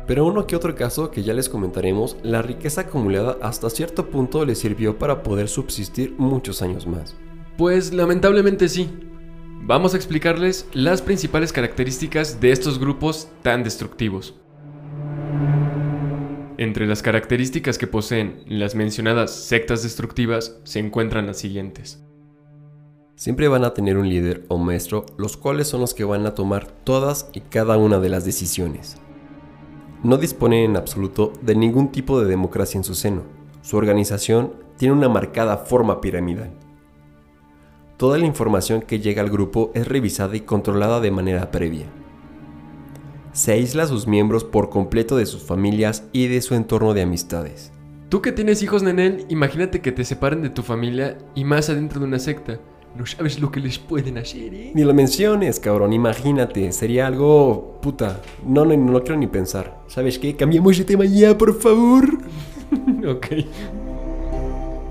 Pero 0.06 0.26
uno 0.26 0.46
que 0.46 0.56
otro 0.56 0.74
caso 0.74 1.10
que 1.10 1.22
ya 1.22 1.32
les 1.32 1.48
comentaremos, 1.48 2.16
la 2.22 2.42
riqueza 2.42 2.82
acumulada 2.82 3.38
hasta 3.40 3.70
cierto 3.70 4.10
punto 4.10 4.44
les 4.44 4.58
sirvió 4.58 4.98
para 4.98 5.22
poder 5.22 5.48
subsistir 5.48 6.14
muchos 6.18 6.60
años 6.60 6.86
más. 6.86 7.16
Pues 7.56 7.94
lamentablemente 7.94 8.68
sí. 8.68 8.90
Vamos 9.64 9.94
a 9.94 9.96
explicarles 9.96 10.66
las 10.72 11.00
principales 11.00 11.52
características 11.52 12.40
de 12.40 12.50
estos 12.50 12.78
grupos 12.78 13.28
tan 13.42 13.62
destructivos. 13.62 14.34
Entre 16.62 16.86
las 16.86 17.02
características 17.02 17.76
que 17.76 17.88
poseen 17.88 18.44
las 18.46 18.76
mencionadas 18.76 19.32
sectas 19.32 19.82
destructivas 19.82 20.60
se 20.62 20.78
encuentran 20.78 21.26
las 21.26 21.38
siguientes. 21.38 22.04
Siempre 23.16 23.48
van 23.48 23.64
a 23.64 23.74
tener 23.74 23.98
un 23.98 24.08
líder 24.08 24.44
o 24.46 24.58
maestro, 24.58 25.04
los 25.18 25.36
cuales 25.36 25.66
son 25.66 25.80
los 25.80 25.92
que 25.92 26.04
van 26.04 26.24
a 26.24 26.36
tomar 26.36 26.68
todas 26.68 27.28
y 27.32 27.40
cada 27.40 27.78
una 27.78 27.98
de 27.98 28.10
las 28.10 28.24
decisiones. 28.24 28.98
No 30.04 30.18
disponen 30.18 30.70
en 30.70 30.76
absoluto 30.76 31.32
de 31.42 31.56
ningún 31.56 31.90
tipo 31.90 32.20
de 32.20 32.28
democracia 32.28 32.78
en 32.78 32.84
su 32.84 32.94
seno. 32.94 33.24
Su 33.62 33.76
organización 33.76 34.52
tiene 34.76 34.94
una 34.94 35.08
marcada 35.08 35.56
forma 35.56 36.00
piramidal. 36.00 36.52
Toda 37.96 38.18
la 38.18 38.26
información 38.26 38.82
que 38.82 39.00
llega 39.00 39.20
al 39.20 39.30
grupo 39.30 39.72
es 39.74 39.88
revisada 39.88 40.36
y 40.36 40.42
controlada 40.42 41.00
de 41.00 41.10
manera 41.10 41.50
previa. 41.50 41.86
Se 43.32 43.52
aísla 43.52 43.84
a 43.84 43.86
sus 43.86 44.06
miembros 44.06 44.44
por 44.44 44.68
completo 44.68 45.16
de 45.16 45.24
sus 45.24 45.42
familias 45.42 46.04
y 46.12 46.28
de 46.28 46.42
su 46.42 46.54
entorno 46.54 46.92
de 46.92 47.00
amistades. 47.00 47.72
Tú 48.10 48.20
que 48.20 48.30
tienes 48.30 48.62
hijos, 48.62 48.82
Nenel, 48.82 49.24
imagínate 49.30 49.80
que 49.80 49.90
te 49.90 50.04
separen 50.04 50.42
de 50.42 50.50
tu 50.50 50.62
familia 50.62 51.16
y 51.34 51.44
más 51.44 51.70
adentro 51.70 52.00
de 52.00 52.06
una 52.06 52.18
secta. 52.18 52.60
No 52.94 53.06
sabes 53.06 53.40
lo 53.40 53.50
que 53.50 53.60
les 53.60 53.78
pueden 53.78 54.18
hacer, 54.18 54.52
¿eh? 54.52 54.72
Ni 54.74 54.84
lo 54.84 54.92
menciones, 54.92 55.60
cabrón, 55.60 55.94
imagínate, 55.94 56.70
sería 56.72 57.06
algo 57.06 57.78
puta. 57.80 58.20
No, 58.46 58.66
no, 58.66 58.76
no 58.76 58.92
lo 58.92 59.02
quiero 59.02 59.18
ni 59.18 59.28
pensar. 59.28 59.80
¿Sabes 59.86 60.18
qué? 60.18 60.36
Cambiemos 60.36 60.76
de 60.76 60.84
tema 60.84 61.06
ya, 61.06 61.38
por 61.38 61.58
favor. 61.58 62.06
ok. 63.08 63.26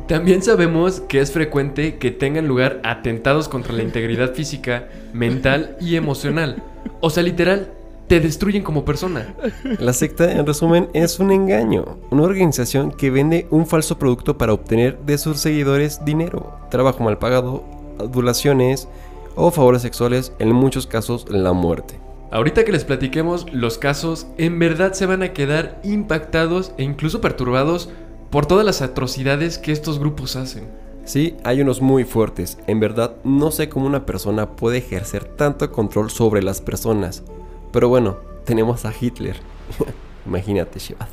También 0.07 0.41
sabemos 0.41 1.01
que 1.01 1.19
es 1.19 1.31
frecuente 1.31 1.99
que 1.99 2.09
tengan 2.09 2.47
lugar 2.47 2.81
atentados 2.83 3.47
contra 3.47 3.73
la 3.73 3.83
integridad 3.83 4.33
física, 4.33 4.89
mental 5.13 5.77
y 5.79 5.95
emocional. 5.95 6.63
O 7.01 7.11
sea, 7.11 7.21
literal, 7.21 7.71
te 8.11 8.19
destruyen 8.19 8.61
como 8.61 8.83
persona. 8.83 9.33
La 9.79 9.93
secta, 9.93 10.29
en 10.33 10.45
resumen, 10.45 10.89
es 10.93 11.17
un 11.19 11.31
engaño, 11.31 11.97
una 12.09 12.23
organización 12.23 12.91
que 12.91 13.09
vende 13.09 13.47
un 13.51 13.65
falso 13.65 13.97
producto 13.97 14.37
para 14.37 14.51
obtener 14.51 14.99
de 15.05 15.17
sus 15.17 15.39
seguidores 15.39 16.03
dinero, 16.03 16.59
trabajo 16.69 17.05
mal 17.05 17.19
pagado, 17.19 17.63
adulaciones 17.97 18.89
o 19.35 19.49
favores 19.49 19.81
sexuales, 19.81 20.33
en 20.39 20.51
muchos 20.51 20.87
casos 20.87 21.25
la 21.29 21.53
muerte. 21.53 22.01
Ahorita 22.31 22.65
que 22.65 22.73
les 22.73 22.83
platiquemos 22.83 23.45
los 23.53 23.77
casos, 23.77 24.27
en 24.37 24.59
verdad 24.59 24.91
se 24.91 25.05
van 25.05 25.23
a 25.23 25.31
quedar 25.31 25.79
impactados 25.85 26.73
e 26.77 26.83
incluso 26.83 27.21
perturbados 27.21 27.87
por 28.29 28.45
todas 28.45 28.65
las 28.65 28.81
atrocidades 28.81 29.57
que 29.57 29.71
estos 29.71 29.99
grupos 29.99 30.35
hacen. 30.35 30.67
Sí, 31.05 31.37
hay 31.45 31.61
unos 31.61 31.79
muy 31.79 32.03
fuertes. 32.03 32.57
En 32.67 32.81
verdad, 32.81 33.15
no 33.23 33.51
sé 33.51 33.69
cómo 33.69 33.85
una 33.85 34.05
persona 34.05 34.57
puede 34.57 34.79
ejercer 34.79 35.23
tanto 35.23 35.71
control 35.71 36.09
sobre 36.09 36.43
las 36.43 36.59
personas. 36.59 37.23
Pero 37.71 37.89
bueno, 37.89 38.17
tenemos 38.45 38.85
a 38.85 38.93
Hitler. 38.99 39.37
Imagínate, 40.25 40.79
Shiva. 40.79 41.07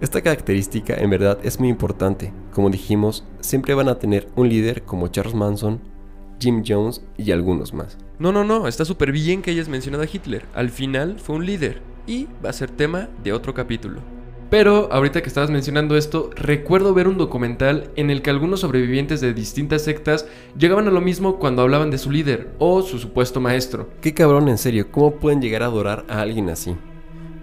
Esta 0.00 0.20
característica 0.20 0.94
en 0.94 1.10
verdad 1.10 1.38
es 1.42 1.60
muy 1.60 1.68
importante. 1.68 2.32
Como 2.52 2.70
dijimos, 2.70 3.24
siempre 3.40 3.74
van 3.74 3.88
a 3.88 3.98
tener 3.98 4.28
un 4.34 4.48
líder 4.48 4.82
como 4.82 5.08
Charles 5.08 5.34
Manson, 5.34 5.80
Jim 6.40 6.64
Jones 6.66 7.02
y 7.16 7.30
algunos 7.30 7.72
más. 7.72 7.98
No, 8.18 8.32
no, 8.32 8.42
no, 8.42 8.66
está 8.66 8.84
súper 8.84 9.12
bien 9.12 9.42
que 9.42 9.52
hayas 9.52 9.68
mencionado 9.68 10.02
a 10.02 10.08
Hitler. 10.12 10.44
Al 10.54 10.70
final 10.70 11.20
fue 11.20 11.36
un 11.36 11.46
líder 11.46 11.82
y 12.06 12.26
va 12.44 12.50
a 12.50 12.52
ser 12.52 12.70
tema 12.70 13.08
de 13.22 13.32
otro 13.32 13.54
capítulo. 13.54 14.00
Pero 14.52 14.92
ahorita 14.92 15.22
que 15.22 15.28
estabas 15.28 15.48
mencionando 15.48 15.96
esto, 15.96 16.28
recuerdo 16.36 16.92
ver 16.92 17.08
un 17.08 17.16
documental 17.16 17.90
en 17.96 18.10
el 18.10 18.20
que 18.20 18.28
algunos 18.28 18.60
sobrevivientes 18.60 19.22
de 19.22 19.32
distintas 19.32 19.80
sectas 19.80 20.26
llegaban 20.58 20.86
a 20.86 20.90
lo 20.90 21.00
mismo 21.00 21.38
cuando 21.38 21.62
hablaban 21.62 21.90
de 21.90 21.96
su 21.96 22.10
líder 22.10 22.50
o 22.58 22.82
su 22.82 22.98
supuesto 22.98 23.40
maestro. 23.40 23.88
Qué 24.02 24.12
cabrón, 24.12 24.50
en 24.50 24.58
serio, 24.58 24.88
¿cómo 24.90 25.12
pueden 25.12 25.40
llegar 25.40 25.62
a 25.62 25.66
adorar 25.68 26.04
a 26.06 26.20
alguien 26.20 26.50
así? 26.50 26.76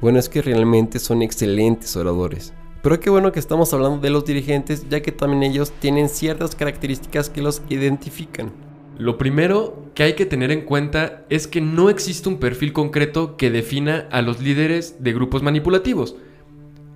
Bueno, 0.01 0.19
es 0.19 0.29
que 0.29 0.43
realmente 0.43 0.99
son 0.99 1.23
excelentes 1.23 1.97
oradores. 1.97 2.53
Pero 2.83 2.99
qué 2.99 3.09
bueno 3.09 3.31
que 3.31 3.39
estamos 3.39 3.73
hablando 3.73 3.97
de 3.97 4.11
los 4.11 4.23
dirigentes, 4.23 4.87
ya 4.87 5.01
que 5.01 5.11
también 5.11 5.41
ellos 5.41 5.71
tienen 5.79 6.09
ciertas 6.09 6.53
características 6.53 7.31
que 7.31 7.41
los 7.41 7.63
identifican. 7.69 8.51
Lo 8.99 9.17
primero 9.17 9.85
que 9.95 10.03
hay 10.03 10.13
que 10.13 10.27
tener 10.27 10.51
en 10.51 10.61
cuenta 10.61 11.25
es 11.29 11.47
que 11.47 11.59
no 11.59 11.89
existe 11.89 12.29
un 12.29 12.37
perfil 12.37 12.71
concreto 12.71 13.35
que 13.35 13.49
defina 13.49 14.07
a 14.11 14.21
los 14.21 14.41
líderes 14.41 14.97
de 14.99 15.11
grupos 15.11 15.41
manipulativos. 15.41 16.15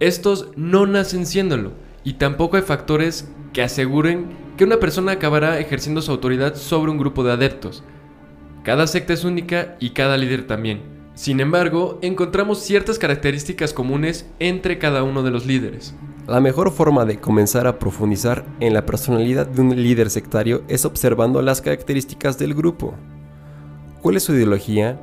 Estos 0.03 0.49
no 0.57 0.85
nacen 0.85 1.25
siéndolo 1.25 1.71
y 2.03 2.15
tampoco 2.15 2.57
hay 2.57 2.63
factores 2.63 3.29
que 3.53 3.63
aseguren 3.63 4.35
que 4.57 4.65
una 4.65 4.77
persona 4.77 5.13
acabará 5.13 5.59
ejerciendo 5.59 6.01
su 6.01 6.11
autoridad 6.11 6.55
sobre 6.55 6.91
un 6.91 6.97
grupo 6.97 7.23
de 7.23 7.31
adeptos. 7.31 7.85
Cada 8.63 8.85
secta 8.85 9.13
es 9.13 9.23
única 9.23 9.77
y 9.79 9.91
cada 9.91 10.17
líder 10.17 10.45
también. 10.45 10.81
Sin 11.13 11.39
embargo, 11.39 11.99
encontramos 12.01 12.59
ciertas 12.59 12.99
características 12.99 13.71
comunes 13.71 14.29
entre 14.39 14.77
cada 14.77 15.03
uno 15.03 15.23
de 15.23 15.31
los 15.31 15.45
líderes. 15.45 15.95
La 16.27 16.41
mejor 16.41 16.71
forma 16.71 17.05
de 17.05 17.21
comenzar 17.21 17.65
a 17.65 17.79
profundizar 17.79 18.43
en 18.59 18.73
la 18.73 18.85
personalidad 18.85 19.47
de 19.47 19.61
un 19.61 19.81
líder 19.81 20.09
sectario 20.09 20.65
es 20.67 20.83
observando 20.83 21.41
las 21.41 21.61
características 21.61 22.37
del 22.37 22.53
grupo. 22.55 22.93
¿Cuál 24.01 24.17
es 24.17 24.23
su 24.23 24.33
ideología? 24.33 24.99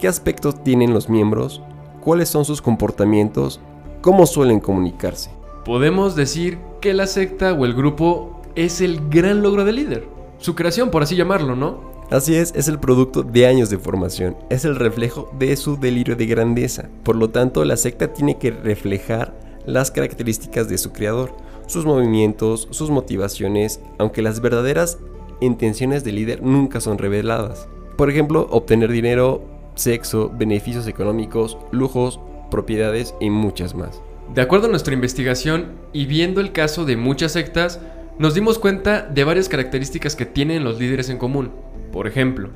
¿Qué 0.00 0.08
aspectos 0.08 0.64
tienen 0.64 0.92
los 0.92 1.08
miembros? 1.08 1.62
¿Cuáles 2.00 2.28
son 2.28 2.44
sus 2.44 2.60
comportamientos? 2.60 3.60
Cómo 4.00 4.26
suelen 4.26 4.60
comunicarse. 4.60 5.30
Podemos 5.64 6.16
decir 6.16 6.58
que 6.80 6.94
la 6.94 7.06
secta 7.06 7.52
o 7.52 7.64
el 7.64 7.74
grupo 7.74 8.40
es 8.54 8.80
el 8.80 9.08
gran 9.08 9.42
logro 9.42 9.64
del 9.64 9.76
líder. 9.76 10.08
Su 10.38 10.54
creación, 10.54 10.90
por 10.90 11.02
así 11.02 11.16
llamarlo, 11.16 11.54
¿no? 11.54 11.90
Así 12.10 12.34
es, 12.34 12.52
es 12.56 12.66
el 12.66 12.80
producto 12.80 13.22
de 13.22 13.46
años 13.46 13.70
de 13.70 13.78
formación, 13.78 14.36
es 14.48 14.64
el 14.64 14.74
reflejo 14.74 15.30
de 15.38 15.54
su 15.56 15.76
delirio 15.76 16.16
de 16.16 16.26
grandeza. 16.26 16.88
Por 17.04 17.14
lo 17.14 17.30
tanto, 17.30 17.64
la 17.64 17.76
secta 17.76 18.12
tiene 18.12 18.36
que 18.36 18.50
reflejar 18.50 19.32
las 19.64 19.92
características 19.92 20.68
de 20.68 20.78
su 20.78 20.92
creador, 20.92 21.32
sus 21.66 21.84
movimientos, 21.84 22.66
sus 22.72 22.90
motivaciones, 22.90 23.80
aunque 23.98 24.22
las 24.22 24.40
verdaderas 24.40 24.98
intenciones 25.40 26.02
del 26.02 26.16
líder 26.16 26.42
nunca 26.42 26.80
son 26.80 26.98
reveladas. 26.98 27.68
Por 27.96 28.10
ejemplo, 28.10 28.48
obtener 28.50 28.90
dinero, 28.90 29.44
sexo, 29.76 30.32
beneficios 30.36 30.88
económicos, 30.88 31.58
lujos 31.70 32.18
propiedades 32.50 33.14
y 33.20 33.30
muchas 33.30 33.74
más. 33.74 34.02
De 34.34 34.42
acuerdo 34.42 34.66
a 34.66 34.70
nuestra 34.70 34.94
investigación 34.94 35.72
y 35.92 36.06
viendo 36.06 36.40
el 36.40 36.52
caso 36.52 36.84
de 36.84 36.96
muchas 36.96 37.32
sectas, 37.32 37.80
nos 38.18 38.34
dimos 38.34 38.58
cuenta 38.58 39.02
de 39.02 39.24
varias 39.24 39.48
características 39.48 40.14
que 40.14 40.26
tienen 40.26 40.62
los 40.62 40.78
líderes 40.78 41.08
en 41.08 41.18
común. 41.18 41.50
Por 41.92 42.06
ejemplo, 42.06 42.50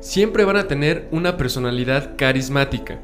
siempre 0.00 0.44
van 0.44 0.56
a 0.56 0.68
tener 0.68 1.06
una 1.10 1.36
personalidad 1.36 2.16
carismática. 2.16 2.98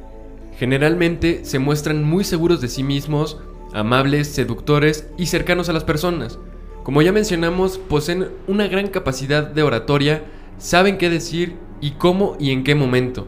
Generalmente 0.59 1.45
se 1.45 1.59
muestran 1.59 2.03
muy 2.03 2.25
seguros 2.25 2.63
de 2.63 2.69
sí 2.69 2.83
mismos, 2.83 3.41
amables, 3.75 4.29
seductores 4.29 5.09
y 5.19 5.27
cercanos 5.27 5.69
a 5.69 5.73
las 5.73 5.85
personas. 5.85 6.39
Como 6.83 7.03
ya 7.03 7.13
mencionamos, 7.13 7.77
poseen 7.77 8.29
una 8.47 8.69
gran 8.69 8.89
capacidad 8.89 9.43
de 9.47 9.63
oratoria, 9.63 10.25
saben 10.57 10.97
qué 10.97 11.11
decir 11.11 11.57
y 11.81 11.93
cómo 11.93 12.37
y 12.39 12.53
en 12.53 12.65
qué 12.65 12.75
momento 12.75 13.27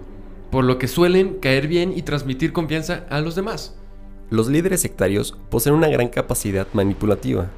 por 0.51 0.65
lo 0.65 0.79
que 0.79 0.89
suelen 0.89 1.35
caer 1.41 1.69
bien 1.69 1.93
y 1.97 2.03
transmitir 2.03 2.53
confianza 2.53 3.07
a 3.11 3.21
los 3.21 3.35
demás. 3.35 3.77
Los 4.31 4.49
líderes 4.49 4.81
sectarios 4.81 5.39
poseen 5.51 5.75
una 5.75 5.89
gran 5.89 6.09
capacidad 6.09 6.67
manipulativa. 6.73 7.51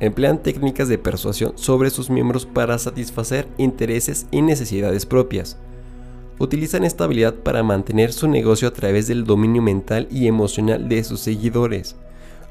Emplean 0.00 0.42
técnicas 0.42 0.88
de 0.88 0.98
persuasión 0.98 1.52
sobre 1.56 1.90
sus 1.90 2.10
miembros 2.10 2.44
para 2.44 2.78
satisfacer 2.78 3.46
intereses 3.56 4.26
y 4.30 4.42
necesidades 4.42 5.06
propias. 5.06 5.58
Utilizan 6.38 6.84
esta 6.84 7.04
habilidad 7.04 7.34
para 7.34 7.62
mantener 7.62 8.12
su 8.12 8.28
negocio 8.28 8.68
a 8.68 8.72
través 8.72 9.06
del 9.06 9.24
dominio 9.24 9.62
mental 9.62 10.08
y 10.10 10.26
emocional 10.26 10.88
de 10.88 11.04
sus 11.04 11.20
seguidores 11.20 11.96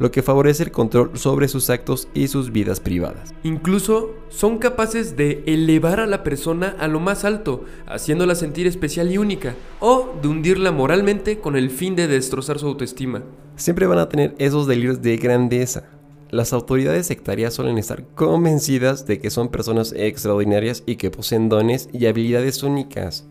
lo 0.02 0.10
que 0.10 0.24
favorece 0.24 0.64
el 0.64 0.72
control 0.72 1.12
sobre 1.14 1.48
sus 1.48 1.70
actos 1.70 2.08
y 2.16 2.28
sus 2.28 2.52
vidas 2.52 2.80
privadas. 2.80 3.36
Incluso 3.44 4.16
son 4.30 4.58
capaces 4.58 5.16
de 5.16 5.44
elevar 5.46 6.00
a 6.00 6.08
la 6.08 6.24
persona 6.24 6.76
a 6.80 6.88
lo 6.88 7.00
más 7.00 7.24
alto, 7.24 7.66
haciéndola 7.86 8.34
sentir 8.34 8.66
especial 8.66 9.12
y 9.12 9.20
única, 9.20 9.54
o 9.80 10.12
de 10.20 10.28
hundirla 10.28 10.72
moralmente 10.72 11.38
con 11.40 11.56
el 11.56 11.70
fin 11.70 11.96
de 11.96 12.08
destrozar 12.08 12.58
su 12.58 12.66
autoestima. 12.66 13.22
Siempre 13.58 13.86
van 13.86 14.00
a 14.00 14.10
tener 14.10 14.34
esos 14.40 14.66
delirios 14.66 15.04
de 15.04 15.18
grandeza. 15.18 15.84
Las 16.32 16.52
autoridades 16.52 17.06
sectarias 17.06 17.54
suelen 17.54 17.78
estar 17.78 18.04
convencidas 18.16 19.06
de 19.06 19.20
que 19.20 19.30
son 19.30 19.50
personas 19.50 19.94
extraordinarias 19.96 20.82
y 20.88 20.96
que 20.96 21.12
poseen 21.12 21.48
dones 21.48 21.90
y 21.94 22.08
habilidades 22.08 22.64
únicas, 22.64 23.28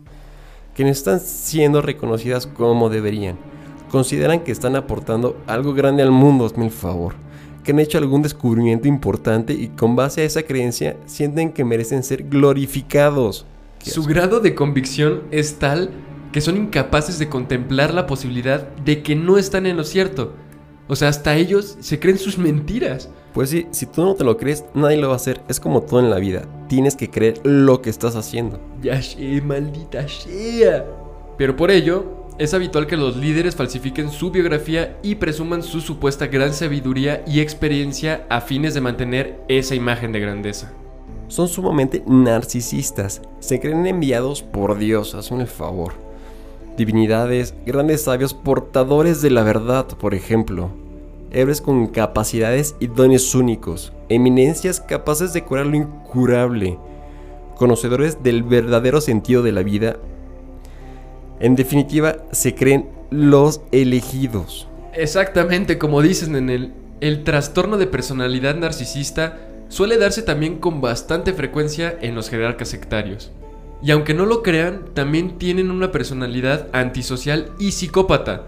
que 0.73 0.85
no 0.85 0.89
están 0.89 1.19
siendo 1.19 1.81
reconocidas 1.81 2.47
como 2.47 2.89
deberían 2.89 3.50
consideran 3.91 4.39
que 4.39 4.53
están 4.53 4.77
aportando 4.77 5.37
algo 5.47 5.73
grande 5.73 6.01
al 6.01 6.11
mundo, 6.11 6.45
hazme 6.45 6.65
el 6.65 6.71
favor, 6.71 7.13
que 7.63 7.73
han 7.73 7.79
hecho 7.79 7.97
algún 7.97 8.21
descubrimiento 8.21 8.87
importante 8.87 9.53
y 9.53 9.67
con 9.67 9.97
base 9.97 10.21
a 10.21 10.23
esa 10.23 10.43
creencia 10.43 10.95
sienten 11.05 11.51
que 11.51 11.65
merecen 11.65 12.01
ser 12.01 12.23
glorificados. 12.23 13.45
Su 13.83 14.03
grado 14.03 14.39
de 14.39 14.55
convicción 14.55 15.23
es 15.29 15.59
tal 15.59 15.91
que 16.31 16.39
son 16.39 16.55
incapaces 16.55 17.19
de 17.19 17.27
contemplar 17.27 17.93
la 17.93 18.07
posibilidad 18.07 18.65
de 18.77 19.03
que 19.03 19.15
no 19.15 19.37
están 19.37 19.65
en 19.65 19.75
lo 19.75 19.83
cierto. 19.83 20.35
O 20.87 20.95
sea, 20.95 21.09
hasta 21.09 21.35
ellos 21.35 21.77
se 21.81 21.99
creen 21.99 22.17
sus 22.17 22.37
mentiras. 22.37 23.09
Pues 23.33 23.49
sí, 23.49 23.67
si 23.71 23.85
tú 23.85 24.03
no 24.03 24.15
te 24.15 24.23
lo 24.23 24.37
crees, 24.37 24.63
nadie 24.73 24.97
lo 24.97 25.07
va 25.07 25.13
a 25.13 25.17
hacer. 25.17 25.41
Es 25.49 25.59
como 25.59 25.81
todo 25.81 25.99
en 25.99 26.09
la 26.09 26.17
vida. 26.17 26.43
Tienes 26.69 26.95
que 26.95 27.09
creer 27.09 27.41
lo 27.43 27.81
que 27.81 27.89
estás 27.89 28.15
haciendo. 28.15 28.61
Ya 28.81 29.01
sé, 29.01 29.41
maldita 29.41 30.07
sea. 30.07 30.85
Pero 31.37 31.55
por 31.55 31.71
ello, 31.71 32.20
es 32.37 32.53
habitual 32.53 32.87
que 32.87 32.97
los 32.97 33.17
líderes 33.17 33.55
falsifiquen 33.55 34.09
su 34.09 34.31
biografía 34.31 34.97
y 35.03 35.15
presuman 35.15 35.63
su 35.63 35.81
supuesta 35.81 36.27
gran 36.27 36.53
sabiduría 36.53 37.23
y 37.27 37.39
experiencia 37.39 38.25
a 38.29 38.41
fines 38.41 38.73
de 38.73 38.81
mantener 38.81 39.39
esa 39.47 39.75
imagen 39.75 40.11
de 40.11 40.19
grandeza. 40.19 40.71
Son 41.27 41.47
sumamente 41.47 42.03
narcisistas, 42.07 43.21
se 43.39 43.59
creen 43.59 43.85
enviados 43.87 44.41
por 44.41 44.77
Dios, 44.77 45.15
hazme 45.15 45.41
el 45.41 45.47
favor. 45.47 45.93
Divinidades, 46.77 47.53
grandes 47.65 48.03
sabios, 48.03 48.33
portadores 48.33 49.21
de 49.21 49.29
la 49.29 49.43
verdad, 49.43 49.87
por 49.87 50.13
ejemplo. 50.13 50.69
héroes 51.31 51.61
con 51.61 51.87
capacidades 51.87 52.75
y 52.81 52.87
dones 52.87 53.33
únicos, 53.35 53.93
eminencias 54.09 54.81
capaces 54.81 55.31
de 55.31 55.43
curar 55.45 55.65
lo 55.67 55.77
incurable, 55.77 56.77
conocedores 57.55 58.21
del 58.23 58.43
verdadero 58.43 58.99
sentido 58.99 59.41
de 59.41 59.51
la 59.53 59.63
vida. 59.63 59.97
En 61.41 61.55
definitiva, 61.55 62.17
se 62.31 62.53
creen 62.53 62.89
los 63.09 63.61
elegidos. 63.71 64.67
Exactamente, 64.93 65.79
como 65.79 66.03
dicen 66.03 66.35
en 66.35 66.51
el, 66.51 66.73
el 67.01 67.23
trastorno 67.23 67.77
de 67.77 67.87
personalidad 67.87 68.55
narcisista 68.55 69.39
suele 69.67 69.97
darse 69.97 70.21
también 70.21 70.59
con 70.59 70.81
bastante 70.81 71.33
frecuencia 71.33 71.97
en 71.99 72.13
los 72.13 72.29
jerarcas 72.29 72.69
sectarios. 72.69 73.31
Y 73.81 73.89
aunque 73.89 74.13
no 74.13 74.27
lo 74.27 74.43
crean, 74.43 74.85
también 74.93 75.39
tienen 75.39 75.71
una 75.71 75.91
personalidad 75.91 76.67
antisocial 76.73 77.51
y 77.57 77.71
psicópata. 77.71 78.45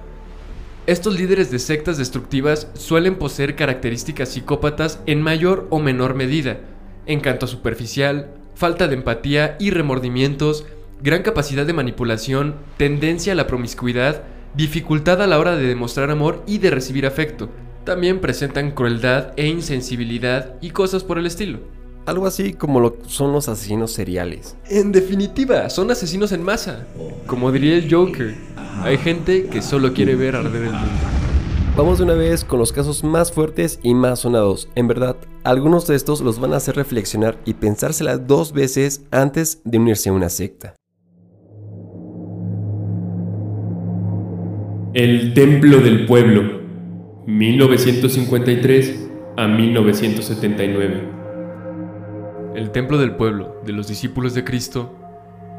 Estos 0.86 1.18
líderes 1.18 1.50
de 1.50 1.58
sectas 1.58 1.98
destructivas 1.98 2.68
suelen 2.76 3.16
poseer 3.16 3.56
características 3.56 4.30
psicópatas 4.30 5.00
en 5.08 5.20
mayor 5.22 5.66
o 5.72 5.80
menor 5.80 6.14
medida, 6.14 6.60
encanto 7.08 7.48
superficial, 7.48 8.36
falta 8.54 8.88
de 8.88 8.96
empatía 8.96 9.56
y 9.60 9.72
remordimientos, 9.72 10.66
gran 11.04 11.22
capacidad 11.22 11.66
de 11.66 11.74
manipulación, 11.74 12.56
tendencia 12.78 13.34
a 13.34 13.36
la 13.36 13.46
promiscuidad, 13.46 14.24
dificultad 14.56 15.22
a 15.22 15.28
la 15.28 15.38
hora 15.38 15.58
de 15.58 15.68
demostrar 15.68 16.10
amor 16.10 16.44
y 16.48 16.60
de 16.60 16.72
recibir 16.72 17.06
afecto. 17.06 17.50
También 17.84 18.22
presentan 18.22 18.72
crueldad 18.72 19.34
e 19.36 19.48
insensibilidad 19.48 20.56
y 20.62 20.70
cosas 20.70 21.04
por 21.04 21.18
el 21.18 21.26
estilo. 21.26 21.60
Algo 22.06 22.26
así 22.26 22.54
como 22.54 22.80
lo 22.80 22.98
son 23.06 23.34
los 23.34 23.50
asesinos 23.50 23.92
seriales. 23.92 24.56
En 24.70 24.94
definitiva, 24.94 25.70
son 25.70 25.92
asesinos 25.92 26.32
en 26.32 26.42
masa. 26.42 26.88
Como 27.28 27.52
diría 27.52 27.76
el 27.76 27.94
Joker, 27.94 28.34
hay 28.82 28.98
gente 28.98 29.48
que 29.48 29.62
solo 29.62 29.94
quiere 29.94 30.16
ver 30.16 30.38
arder 30.38 30.64
el 30.64 30.72
mundo. 30.72 30.88
Vamos 31.76 31.98
de 31.98 32.06
una 32.06 32.14
vez 32.14 32.46
con 32.46 32.60
los 32.60 32.72
casos 32.72 33.04
más 33.04 33.32
fuertes 33.32 33.78
y 33.84 33.94
más 33.94 34.20
sonados. 34.20 34.70
En 34.76 34.88
verdad, 34.88 35.18
algunos 35.44 35.86
de 35.86 35.96
estos 35.96 36.22
los 36.22 36.40
van 36.40 36.54
a 36.54 36.58
hacer 36.58 36.78
reflexionar 36.78 37.38
y 37.44 37.56
pensárselas 37.56 38.26
dos 38.26 38.54
veces 38.54 39.02
antes 39.12 39.60
de 39.66 39.80
unirse 39.80 40.08
a 40.08 40.14
una 40.14 40.30
secta. 40.30 40.76
El 44.96 45.34
Templo 45.34 45.80
del 45.80 46.06
Pueblo, 46.06 46.62
1953 47.26 49.10
a 49.38 49.48
1979. 49.48 51.02
El 52.54 52.70
Templo 52.70 53.00
del 53.00 53.16
Pueblo 53.16 53.60
de 53.66 53.74
los 53.74 53.88
Discípulos 53.88 54.36
de 54.36 54.44
Cristo 54.44 54.96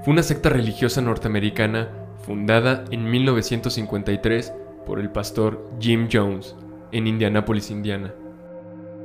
fue 0.05 0.13
una 0.13 0.23
secta 0.23 0.51
religiosa 0.51 1.01
norteamericana 1.01 1.89
fundada 2.25 2.85
en 2.93 3.11
1953 3.11 4.55
por 4.87 5.01
el 5.01 5.11
pastor 5.11 5.69
Jim 5.81 6.07
Jones 6.13 6.55
en 6.93 7.09
Indianápolis, 7.09 7.73
Indiana. 7.73 8.15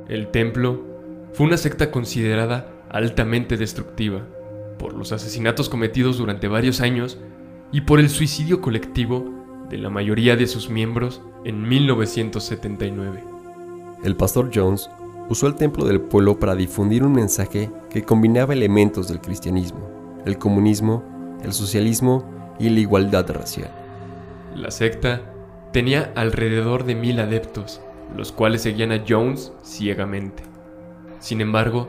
El 0.08 0.28
templo 0.28 0.86
fue 1.32 1.48
una 1.48 1.56
secta 1.56 1.90
considerada 1.90 2.70
altamente 2.88 3.56
destructiva 3.56 4.28
por 4.78 4.94
los 4.94 5.10
asesinatos 5.10 5.68
cometidos 5.68 6.18
durante 6.18 6.46
varios 6.46 6.80
años 6.80 7.18
y 7.72 7.80
por 7.80 7.98
el 7.98 8.08
suicidio 8.10 8.60
colectivo 8.60 9.39
de 9.70 9.78
la 9.78 9.88
mayoría 9.88 10.36
de 10.36 10.48
sus 10.48 10.68
miembros 10.68 11.22
en 11.44 11.66
1979. 11.66 13.22
El 14.02 14.16
pastor 14.16 14.50
Jones 14.52 14.90
usó 15.28 15.46
el 15.46 15.54
templo 15.54 15.84
del 15.84 16.00
pueblo 16.00 16.40
para 16.40 16.56
difundir 16.56 17.04
un 17.04 17.12
mensaje 17.12 17.70
que 17.88 18.02
combinaba 18.02 18.52
elementos 18.52 19.06
del 19.06 19.20
cristianismo, 19.20 19.88
el 20.26 20.38
comunismo, 20.38 21.04
el 21.44 21.52
socialismo 21.52 22.56
y 22.58 22.68
la 22.68 22.80
igualdad 22.80 23.30
racial. 23.30 23.70
La 24.56 24.72
secta 24.72 25.22
tenía 25.72 26.12
alrededor 26.16 26.84
de 26.84 26.96
mil 26.96 27.20
adeptos, 27.20 27.80
los 28.16 28.32
cuales 28.32 28.62
seguían 28.62 28.90
a 28.90 29.04
Jones 29.08 29.52
ciegamente. 29.62 30.42
Sin 31.20 31.40
embargo, 31.40 31.88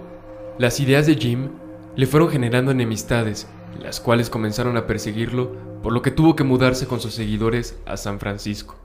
las 0.59 0.79
ideas 0.79 1.07
de 1.07 1.15
Jim 1.15 1.49
le 1.95 2.05
fueron 2.05 2.29
generando 2.29 2.71
enemistades, 2.71 3.47
las 3.81 3.99
cuales 3.99 4.29
comenzaron 4.29 4.77
a 4.77 4.85
perseguirlo, 4.85 5.70
por 5.81 5.93
lo 5.93 6.01
que 6.01 6.11
tuvo 6.11 6.35
que 6.35 6.43
mudarse 6.43 6.87
con 6.87 6.99
sus 6.99 7.13
seguidores 7.13 7.77
a 7.85 7.97
San 7.97 8.19
Francisco. 8.19 8.75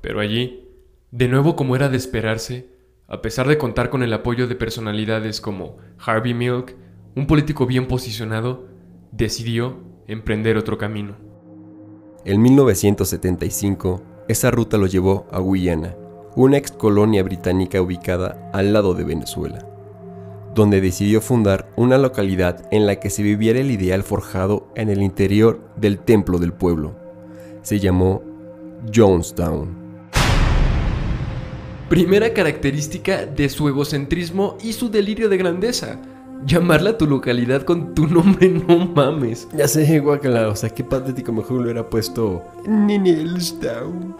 Pero 0.00 0.20
allí, 0.20 0.68
de 1.10 1.28
nuevo 1.28 1.56
como 1.56 1.76
era 1.76 1.88
de 1.88 1.96
esperarse, 1.96 2.70
a 3.08 3.22
pesar 3.22 3.48
de 3.48 3.58
contar 3.58 3.90
con 3.90 4.02
el 4.02 4.12
apoyo 4.12 4.46
de 4.46 4.54
personalidades 4.54 5.40
como 5.40 5.76
Harvey 5.98 6.34
Milk, 6.34 6.74
un 7.14 7.26
político 7.26 7.66
bien 7.66 7.86
posicionado, 7.86 8.66
decidió 9.10 9.78
emprender 10.06 10.56
otro 10.56 10.78
camino. 10.78 11.16
En 12.24 12.40
1975, 12.40 14.02
esa 14.28 14.50
ruta 14.50 14.78
lo 14.78 14.86
llevó 14.86 15.26
a 15.30 15.40
Guyana, 15.40 15.96
una 16.36 16.56
ex 16.56 16.72
colonia 16.72 17.22
británica 17.22 17.82
ubicada 17.82 18.50
al 18.52 18.72
lado 18.72 18.94
de 18.94 19.04
Venezuela, 19.04 19.66
donde 20.54 20.80
decidió 20.80 21.20
fundar 21.20 21.70
una 21.76 21.98
localidad 21.98 22.66
en 22.70 22.86
la 22.86 22.96
que 22.96 23.10
se 23.10 23.22
viviera 23.22 23.60
el 23.60 23.70
ideal 23.70 24.02
forjado 24.02 24.68
en 24.74 24.88
el 24.88 25.02
interior 25.02 25.60
del 25.76 25.98
templo 25.98 26.38
del 26.38 26.52
pueblo. 26.52 26.94
Se 27.62 27.78
llamó 27.78 28.22
Jonestown. 28.94 29.82
Primera 31.88 32.32
característica 32.32 33.26
de 33.26 33.48
su 33.48 33.68
egocentrismo 33.68 34.56
y 34.62 34.72
su 34.72 34.90
delirio 34.90 35.28
de 35.28 35.36
grandeza. 35.36 35.98
Llamarla 36.46 36.90
a 36.90 36.98
tu 36.98 37.06
localidad 37.06 37.62
con 37.62 37.94
tu 37.94 38.06
nombre, 38.06 38.48
no 38.68 38.86
mames. 38.86 39.46
Ya 39.54 39.68
sé, 39.68 40.00
guacala, 40.00 40.48
o 40.48 40.56
sea, 40.56 40.70
qué 40.70 40.82
patético 40.82 41.32
mejor 41.32 41.58
lo 41.58 41.62
hubiera 41.64 41.88
puesto 41.88 42.42
Ninelstown. 42.66 44.16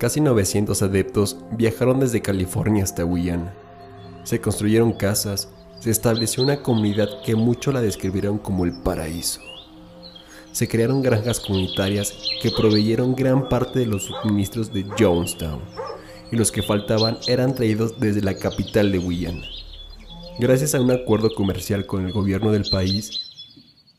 Casi 0.00 0.22
900 0.22 0.80
adeptos 0.80 1.36
viajaron 1.58 2.00
desde 2.00 2.22
California 2.22 2.82
hasta 2.82 3.02
Guyana. 3.02 3.52
Se 4.24 4.40
construyeron 4.40 4.94
casas, 4.94 5.50
se 5.78 5.90
estableció 5.90 6.42
una 6.42 6.62
comunidad 6.62 7.06
que 7.22 7.36
muchos 7.36 7.74
la 7.74 7.82
describieron 7.82 8.38
como 8.38 8.64
el 8.64 8.72
paraíso. 8.72 9.42
Se 10.52 10.66
crearon 10.66 11.02
granjas 11.02 11.40
comunitarias 11.40 12.14
que 12.40 12.50
proveyeron 12.50 13.14
gran 13.14 13.50
parte 13.50 13.80
de 13.80 13.86
los 13.86 14.04
suministros 14.06 14.72
de 14.72 14.86
Jonestown 14.98 15.60
y 16.32 16.36
los 16.36 16.50
que 16.50 16.62
faltaban 16.62 17.18
eran 17.28 17.54
traídos 17.54 18.00
desde 18.00 18.22
la 18.22 18.38
capital 18.38 18.90
de 18.92 18.98
Guyana, 18.98 19.46
gracias 20.38 20.74
a 20.74 20.80
un 20.80 20.92
acuerdo 20.92 21.34
comercial 21.34 21.84
con 21.84 22.06
el 22.06 22.12
gobierno 22.12 22.52
del 22.52 22.64
país. 22.70 23.20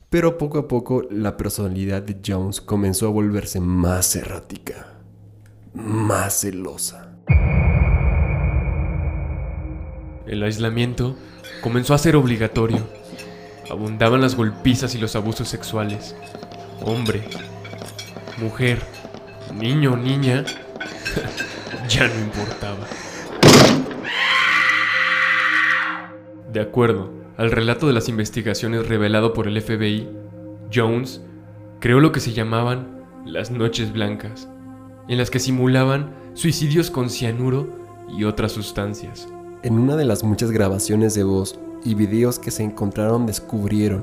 Pero 0.10 0.40
poco 0.40 0.58
a 0.58 0.68
poco 0.68 1.04
la 1.12 1.38
personalidad 1.38 2.02
de 2.02 2.18
Jones 2.26 2.60
comenzó 2.60 3.06
a 3.06 3.12
volverse 3.12 3.60
más 3.60 4.16
errática, 4.16 5.01
más 5.74 6.42
celosa. 6.42 7.16
El 10.28 10.44
aislamiento 10.44 11.16
comenzó 11.62 11.94
a 11.94 11.98
ser 11.98 12.16
obligatorio. 12.16 12.80
Abundaban 13.70 14.22
las 14.22 14.36
golpizas 14.36 14.96
y 14.96 14.98
los 14.98 15.16
abusos 15.16 15.48
sexuales. 15.48 16.16
Hombre, 16.84 17.24
mujer, 18.38 18.82
niño 19.54 19.94
o 19.94 19.98
niña 19.98 20.44
ya 21.90 22.08
no 22.08 22.20
importaba. 22.20 22.86
De 26.52 26.60
acuerdo 26.60 27.12
al 27.38 27.52
relato 27.52 27.88
de 27.88 27.94
las 27.94 28.10
investigaciones 28.10 28.88
revelado 28.88 29.34
por 29.34 29.48
el 29.48 29.60
FBI, 29.62 30.10
Jones 30.74 31.22
creó 31.80 32.00
lo 32.00 32.12
que 32.12 32.20
se 32.20 32.34
llamaban 32.34 33.06
las 33.26 33.52
noches 33.52 33.94
blancas, 33.94 34.50
en 35.08 35.18
las 35.18 35.30
que 35.30 35.40
simulaban 35.40 36.14
suicidios 36.34 36.92
con 36.92 37.10
cianuro 37.10 37.68
y 38.10 38.24
otras 38.24 38.52
sustancias. 38.52 39.28
En 39.64 39.78
una 39.78 39.96
de 39.96 40.06
las 40.06 40.24
muchas 40.24 40.52
grabaciones 40.52 41.14
de 41.14 41.24
voz 41.24 41.60
y 41.84 41.96
videos 41.96 42.40
que 42.40 42.52
se 42.52 42.64
encontraron 42.64 43.26
descubrieron 43.26 44.02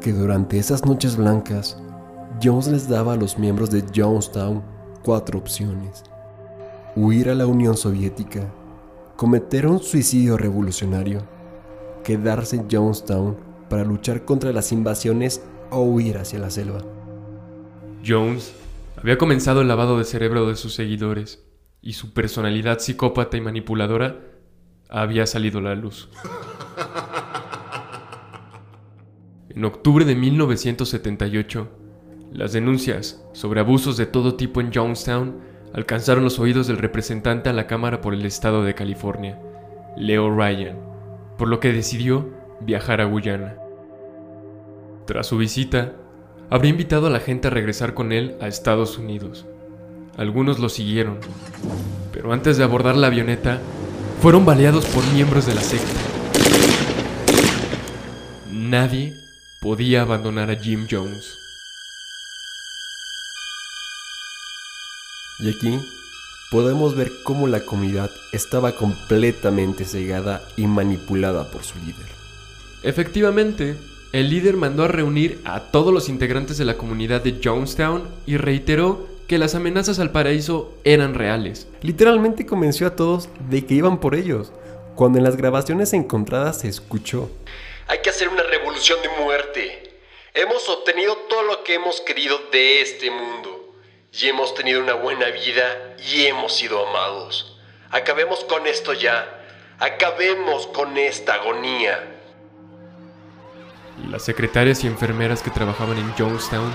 que 0.00 0.12
durante 0.12 0.58
esas 0.58 0.84
noches 0.84 1.16
blancas, 1.16 1.76
Jones 2.42 2.66
les 2.66 2.88
daba 2.88 3.12
a 3.12 3.16
los 3.16 3.38
miembros 3.38 3.70
de 3.70 3.84
Jonestown 3.94 4.62
cuatro 5.04 5.38
opciones 5.38 6.04
huir 6.94 7.30
a 7.30 7.34
la 7.34 7.46
Unión 7.46 7.76
Soviética, 7.76 8.52
cometer 9.16 9.66
un 9.66 9.80
suicidio 9.80 10.36
revolucionario, 10.36 11.22
quedarse 12.04 12.56
en 12.56 12.68
Jonestown 12.70 13.36
para 13.70 13.84
luchar 13.84 14.26
contra 14.26 14.52
las 14.52 14.72
invasiones 14.72 15.40
o 15.70 15.80
huir 15.80 16.18
hacia 16.18 16.38
la 16.38 16.50
selva. 16.50 16.80
Jones 18.06 18.52
había 19.02 19.18
comenzado 19.18 19.62
el 19.62 19.68
lavado 19.68 19.98
de 19.98 20.04
cerebro 20.04 20.46
de 20.46 20.54
sus 20.54 20.74
seguidores 20.74 21.44
y 21.80 21.94
su 21.94 22.12
personalidad 22.12 22.78
psicópata 22.78 23.36
y 23.36 23.40
manipuladora 23.40 24.20
había 24.88 25.26
salido 25.26 25.58
a 25.58 25.62
la 25.62 25.74
luz. 25.74 26.08
En 29.48 29.64
octubre 29.64 30.04
de 30.04 30.14
1978, 30.14 31.68
las 32.32 32.52
denuncias 32.52 33.24
sobre 33.32 33.58
abusos 33.58 33.96
de 33.96 34.06
todo 34.06 34.36
tipo 34.36 34.60
en 34.60 34.72
Jonestown 34.72 35.40
alcanzaron 35.74 36.22
los 36.22 36.38
oídos 36.38 36.68
del 36.68 36.78
representante 36.78 37.50
a 37.50 37.52
la 37.52 37.66
Cámara 37.66 38.00
por 38.00 38.14
el 38.14 38.24
Estado 38.24 38.62
de 38.62 38.76
California, 38.76 39.40
Leo 39.96 40.30
Ryan, 40.30 40.78
por 41.38 41.48
lo 41.48 41.58
que 41.58 41.72
decidió 41.72 42.30
viajar 42.60 43.00
a 43.00 43.06
Guyana. 43.06 43.56
Tras 45.06 45.26
su 45.26 45.38
visita, 45.38 45.96
habría 46.52 46.68
invitado 46.68 47.06
a 47.06 47.10
la 47.10 47.18
gente 47.18 47.48
a 47.48 47.50
regresar 47.50 47.94
con 47.94 48.12
él 48.12 48.36
a 48.42 48.46
Estados 48.46 48.98
Unidos. 48.98 49.46
algunos 50.18 50.58
lo 50.58 50.68
siguieron, 50.68 51.18
pero 52.12 52.30
antes 52.34 52.58
de 52.58 52.64
abordar 52.64 52.94
la 52.94 53.06
avioneta, 53.06 53.58
fueron 54.20 54.44
baleados 54.44 54.84
por 54.84 55.02
miembros 55.14 55.46
de 55.46 55.54
la 55.54 55.62
secta. 55.62 56.00
Nadie 58.50 59.14
podía 59.62 60.02
abandonar 60.02 60.50
a 60.50 60.56
Jim 60.56 60.86
Jones. 60.90 61.38
Y 65.40 65.48
aquí 65.48 65.80
podemos 66.50 66.94
ver 66.94 67.10
cómo 67.24 67.46
la 67.46 67.60
comunidad 67.60 68.10
estaba 68.34 68.72
completamente 68.72 69.86
cegada 69.86 70.42
y 70.58 70.66
manipulada 70.66 71.50
por 71.50 71.64
su 71.64 71.78
líder. 71.78 72.08
Efectivamente, 72.82 73.74
el 74.12 74.28
líder 74.28 74.56
mandó 74.56 74.84
a 74.84 74.88
reunir 74.88 75.40
a 75.44 75.70
todos 75.70 75.92
los 75.92 76.10
integrantes 76.10 76.58
de 76.58 76.66
la 76.66 76.76
comunidad 76.76 77.22
de 77.22 77.40
Jonestown 77.42 78.14
y 78.26 78.36
reiteró 78.36 79.06
que 79.26 79.38
las 79.38 79.54
amenazas 79.54 79.98
al 79.98 80.12
paraíso 80.12 80.74
eran 80.84 81.14
reales. 81.14 81.66
Literalmente 81.80 82.44
convenció 82.44 82.86
a 82.86 82.94
todos 82.94 83.30
de 83.48 83.64
que 83.64 83.72
iban 83.72 84.00
por 84.00 84.14
ellos, 84.14 84.52
cuando 84.96 85.16
en 85.16 85.24
las 85.24 85.36
grabaciones 85.36 85.94
encontradas 85.94 86.60
se 86.60 86.68
escuchó. 86.68 87.30
Hay 87.88 88.00
que 88.02 88.10
hacer 88.10 88.28
una 88.28 88.42
revolución 88.42 88.98
de 89.00 89.08
muerte. 89.24 89.94
Hemos 90.34 90.68
obtenido 90.68 91.16
todo 91.30 91.44
lo 91.44 91.64
que 91.64 91.74
hemos 91.74 92.02
querido 92.02 92.38
de 92.52 92.82
este 92.82 93.10
mundo. 93.10 93.74
Y 94.12 94.26
hemos 94.26 94.54
tenido 94.54 94.82
una 94.82 94.92
buena 94.92 95.28
vida 95.28 95.96
y 96.12 96.26
hemos 96.26 96.54
sido 96.54 96.86
amados. 96.86 97.58
Acabemos 97.90 98.44
con 98.44 98.66
esto 98.66 98.92
ya. 98.92 99.42
Acabemos 99.78 100.66
con 100.66 100.98
esta 100.98 101.36
agonía. 101.36 102.11
Las 104.08 104.22
secretarias 104.22 104.82
y 104.82 104.88
enfermeras 104.88 105.42
que 105.42 105.50
trabajaban 105.50 105.96
en 105.96 106.12
Jonestown 106.18 106.72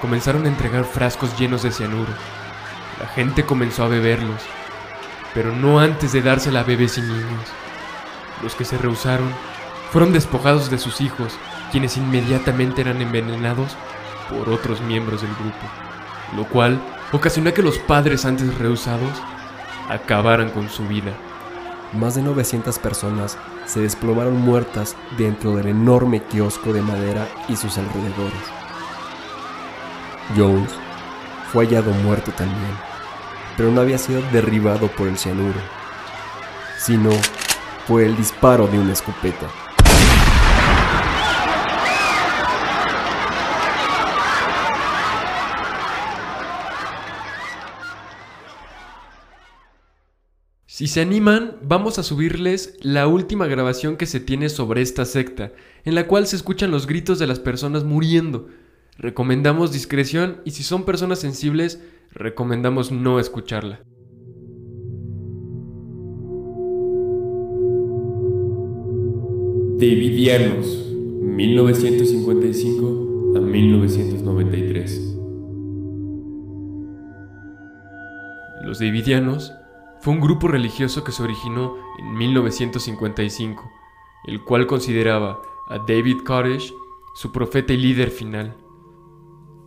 comenzaron 0.00 0.44
a 0.44 0.48
entregar 0.48 0.84
frascos 0.84 1.38
llenos 1.38 1.62
de 1.62 1.72
cianuro. 1.72 2.12
La 3.00 3.08
gente 3.08 3.44
comenzó 3.44 3.84
a 3.84 3.88
beberlos, 3.88 4.42
pero 5.34 5.54
no 5.54 5.80
antes 5.80 6.12
de 6.12 6.20
dársela 6.20 6.60
a 6.60 6.64
bebés 6.64 6.98
y 6.98 7.02
niños. 7.02 7.48
Los 8.42 8.54
que 8.54 8.64
se 8.64 8.76
rehusaron 8.76 9.32
fueron 9.90 10.12
despojados 10.12 10.70
de 10.70 10.78
sus 10.78 11.00
hijos, 11.00 11.32
quienes 11.72 11.96
inmediatamente 11.96 12.82
eran 12.82 13.00
envenenados 13.00 13.74
por 14.28 14.50
otros 14.50 14.80
miembros 14.82 15.22
del 15.22 15.34
grupo, 15.34 15.66
lo 16.36 16.44
cual 16.44 16.80
ocasionó 17.12 17.54
que 17.54 17.62
los 17.62 17.78
padres 17.78 18.26
antes 18.26 18.56
rehusados 18.58 19.22
acabaran 19.88 20.50
con 20.50 20.68
su 20.68 20.86
vida. 20.86 21.12
Más 21.94 22.14
de 22.14 22.22
900 22.22 22.78
personas 22.78 23.38
se 23.68 23.80
desplomaron 23.80 24.40
muertas 24.40 24.96
dentro 25.18 25.54
del 25.54 25.68
enorme 25.68 26.22
kiosco 26.22 26.72
de 26.72 26.80
madera 26.80 27.28
y 27.48 27.56
sus 27.56 27.76
alrededores. 27.76 28.42
Jones 30.36 30.70
fue 31.52 31.66
hallado 31.66 31.92
muerto 31.92 32.32
también, 32.32 32.72
pero 33.56 33.70
no 33.70 33.82
había 33.82 33.98
sido 33.98 34.22
derribado 34.32 34.88
por 34.88 35.06
el 35.06 35.18
cianuro, 35.18 35.60
sino 36.78 37.10
por 37.86 38.02
el 38.02 38.16
disparo 38.16 38.66
de 38.66 38.78
una 38.78 38.94
escopeta. 38.94 39.46
Si 50.78 50.86
se 50.86 51.00
animan, 51.00 51.56
vamos 51.60 51.98
a 51.98 52.04
subirles 52.04 52.76
la 52.82 53.08
última 53.08 53.48
grabación 53.48 53.96
que 53.96 54.06
se 54.06 54.20
tiene 54.20 54.48
sobre 54.48 54.80
esta 54.80 55.04
secta, 55.06 55.50
en 55.84 55.96
la 55.96 56.06
cual 56.06 56.28
se 56.28 56.36
escuchan 56.36 56.70
los 56.70 56.86
gritos 56.86 57.18
de 57.18 57.26
las 57.26 57.40
personas 57.40 57.82
muriendo. 57.82 58.46
Recomendamos 58.96 59.72
discreción 59.72 60.40
y 60.44 60.52
si 60.52 60.62
son 60.62 60.84
personas 60.84 61.18
sensibles, 61.18 61.82
recomendamos 62.12 62.92
no 62.92 63.18
escucharla. 63.18 63.80
Davidianos, 69.80 70.92
1955 71.22 73.32
a 73.36 73.40
1993. 73.40 75.16
Los 78.64 78.78
Davidianos 78.78 79.52
fue 80.00 80.12
un 80.12 80.20
grupo 80.20 80.48
religioso 80.48 81.04
que 81.04 81.12
se 81.12 81.22
originó 81.22 81.76
en 81.98 82.14
1955, 82.14 83.70
el 84.26 84.42
cual 84.44 84.66
consideraba 84.66 85.40
a 85.68 85.78
David 85.78 86.18
Koresh 86.24 86.72
su 87.14 87.32
profeta 87.32 87.72
y 87.72 87.76
líder 87.76 88.10
final. 88.10 88.56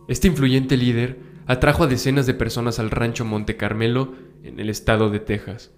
Este 0.08 0.28
influyente 0.28 0.76
líder 0.76 1.20
atrajo 1.46 1.84
a 1.84 1.86
decenas 1.86 2.26
de 2.26 2.34
personas 2.34 2.78
al 2.78 2.90
rancho 2.90 3.24
Monte 3.24 3.56
Carmelo 3.56 4.12
en 4.42 4.58
el 4.58 4.70
estado 4.70 5.10
de 5.10 5.20
Texas, 5.20 5.72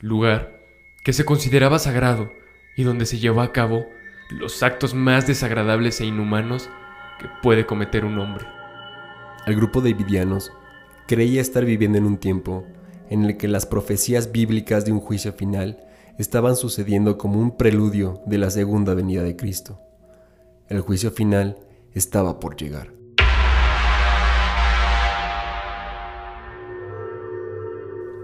lugar 0.00 0.60
que 1.04 1.12
se 1.12 1.24
consideraba 1.24 1.78
sagrado 1.78 2.28
y 2.76 2.82
donde 2.82 3.06
se 3.06 3.18
llevó 3.18 3.40
a 3.40 3.52
cabo 3.52 3.86
los 4.30 4.62
actos 4.62 4.94
más 4.94 5.26
desagradables 5.26 6.00
e 6.00 6.06
inhumanos 6.06 6.68
que 7.18 7.28
puede 7.42 7.64
cometer 7.64 8.04
un 8.04 8.18
hombre. 8.18 8.46
El 9.46 9.56
grupo 9.56 9.80
de 9.80 9.92
Davidianos 9.92 10.52
creía 11.06 11.40
estar 11.40 11.64
viviendo 11.64 11.98
en 11.98 12.04
un 12.04 12.18
tiempo 12.18 12.66
en 13.10 13.24
el 13.24 13.36
que 13.36 13.48
las 13.48 13.66
profecías 13.66 14.32
bíblicas 14.32 14.84
de 14.84 14.92
un 14.92 15.00
juicio 15.00 15.32
final 15.32 15.84
estaban 16.18 16.56
sucediendo 16.56 17.18
como 17.18 17.40
un 17.40 17.56
preludio 17.56 18.22
de 18.26 18.38
la 18.38 18.50
segunda 18.50 18.94
venida 18.94 19.22
de 19.22 19.36
Cristo. 19.36 19.80
El 20.68 20.80
juicio 20.80 21.10
final 21.10 21.58
estaba 21.92 22.40
por 22.40 22.56
llegar. 22.56 22.92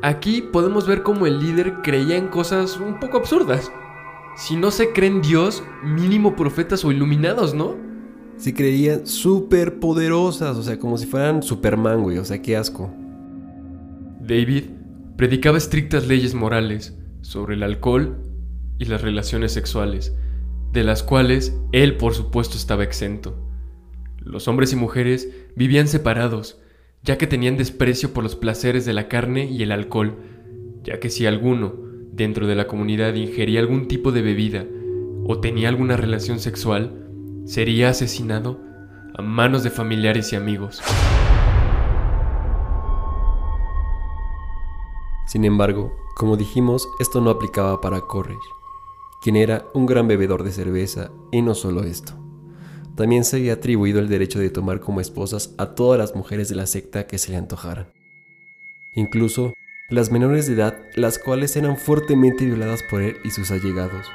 Aquí 0.03 0.43
podemos 0.43 0.89
ver 0.89 1.05
cómo 1.05 1.27
el 1.27 1.39
líder 1.39 1.75
creía 1.83 2.17
en 2.17 2.27
cosas 2.27 2.79
un 2.79 2.99
poco 2.99 3.19
absurdas. 3.19 3.71
Si 4.37 4.57
no 4.57 4.73
se 4.73 4.93
creen 4.93 5.23
Dios, 5.23 5.63
mínimo 5.85 6.35
profetas 6.35 6.85
o 6.85 6.91
iluminados, 6.91 7.55
¿no? 7.55 7.77
Se 8.37 8.53
creían 8.53 9.07
súper 9.07 9.79
poderosas, 9.79 10.57
o 10.57 10.63
sea, 10.63 10.79
como 10.79 10.99
si 10.99 11.07
fueran 11.07 11.43
Superman, 11.43 12.03
güey, 12.03 12.19
o 12.19 12.25
sea, 12.25 12.43
qué 12.43 12.57
asco. 12.57 12.91
David 14.25 14.67
predicaba 15.17 15.59
estrictas 15.59 16.07
leyes 16.07 16.33
morales 16.33 16.97
sobre 17.23 17.57
el 17.57 17.65
alcohol 17.65 18.23
y 18.79 18.85
las 18.85 19.03
relaciones 19.03 19.51
sexuales, 19.51 20.15
de 20.73 20.85
las 20.85 21.03
cuales 21.03 21.59
él 21.73 21.97
por 21.97 22.15
supuesto 22.15 22.57
estaba 22.57 22.85
exento. 22.85 23.37
Los 24.19 24.47
hombres 24.47 24.73
y 24.73 24.77
mujeres 24.77 25.29
vivían 25.57 25.89
separados, 25.89 26.61
ya 27.03 27.19
que 27.19 27.27
tenían 27.27 27.57
desprecio 27.57 28.15
por 28.15 28.23
los 28.23 28.37
placeres 28.37 28.85
de 28.87 28.93
la 28.93 29.09
carne 29.09 29.47
y 29.47 29.65
el 29.65 29.73
alcohol, 29.73 30.19
ya 30.85 31.01
que 31.01 31.11
si 31.11 31.27
alguno 31.27 31.75
dentro 32.13 32.47
de 32.47 32.55
la 32.55 32.69
comunidad 32.69 33.15
ingería 33.15 33.59
algún 33.59 33.89
tipo 33.89 34.13
de 34.13 34.23
bebida 34.23 34.65
o 35.25 35.41
tenía 35.41 35.69
alguna 35.69 35.97
relación 35.97 36.39
sexual, 36.39 37.09
sería 37.45 37.89
asesinado 37.89 38.61
a 39.17 39.21
manos 39.21 39.65
de 39.65 39.71
familiares 39.71 40.33
y 40.33 40.37
amigos. 40.37 40.81
Sin 45.27 45.45
embargo, 45.45 45.93
como 46.17 46.37
dijimos, 46.37 46.89
esto 47.01 47.21
no 47.21 47.31
aplicaba 47.31 47.81
para 47.81 48.03
Correy, 48.03 48.37
quien 49.23 49.37
era 49.37 49.67
un 49.75 49.87
gran 49.87 50.09
bebedor 50.09 50.43
de 50.43 50.53
cerveza, 50.53 51.11
y 51.31 51.43
no 51.43 51.55
solo 51.55 51.85
esto. 51.85 52.15
También 52.95 53.25
se 53.25 53.37
había 53.37 53.55
atribuido 53.55 54.01
el 54.01 54.09
derecho 54.09 54.39
de 54.39 54.51
tomar 54.51 54.81
como 54.81 55.01
esposas 55.01 55.55
a 55.57 55.75
todas 55.75 55.99
las 55.99 56.15
mujeres 56.15 56.49
de 56.49 56.57
la 56.57 56.67
secta 56.67 57.07
que 57.07 57.19
se 57.19 57.31
le 57.31 57.39
antojaran. 57.39 57.93
Incluso 58.95 59.55
las 59.89 60.11
menores 60.11 60.47
de 60.47 60.55
edad, 60.55 60.75
las 60.95 61.19
cuales 61.19 61.57
eran 61.57 61.77
fuertemente 61.77 62.45
violadas 62.45 62.83
por 62.91 63.03
él 63.03 63.17
y 63.25 63.31
sus 63.31 63.51
allegados. 63.51 64.07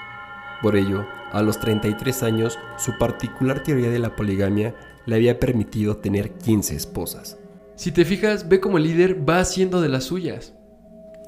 Por 0.61 0.75
ello, 0.75 1.05
a 1.31 1.41
los 1.41 1.59
33 1.59 2.23
años, 2.23 2.57
su 2.77 2.97
particular 2.97 3.63
teoría 3.63 3.89
de 3.89 3.99
la 3.99 4.15
poligamia 4.15 4.75
le 5.05 5.15
había 5.15 5.39
permitido 5.39 5.97
tener 5.97 6.31
15 6.31 6.75
esposas. 6.75 7.37
Si 7.75 7.91
te 7.91 8.05
fijas, 8.05 8.49
ve 8.49 8.59
como 8.59 8.77
el 8.77 8.83
líder 8.83 9.27
va 9.27 9.39
haciendo 9.39 9.81
de 9.81 9.89
las 9.89 10.05
suyas. 10.05 10.56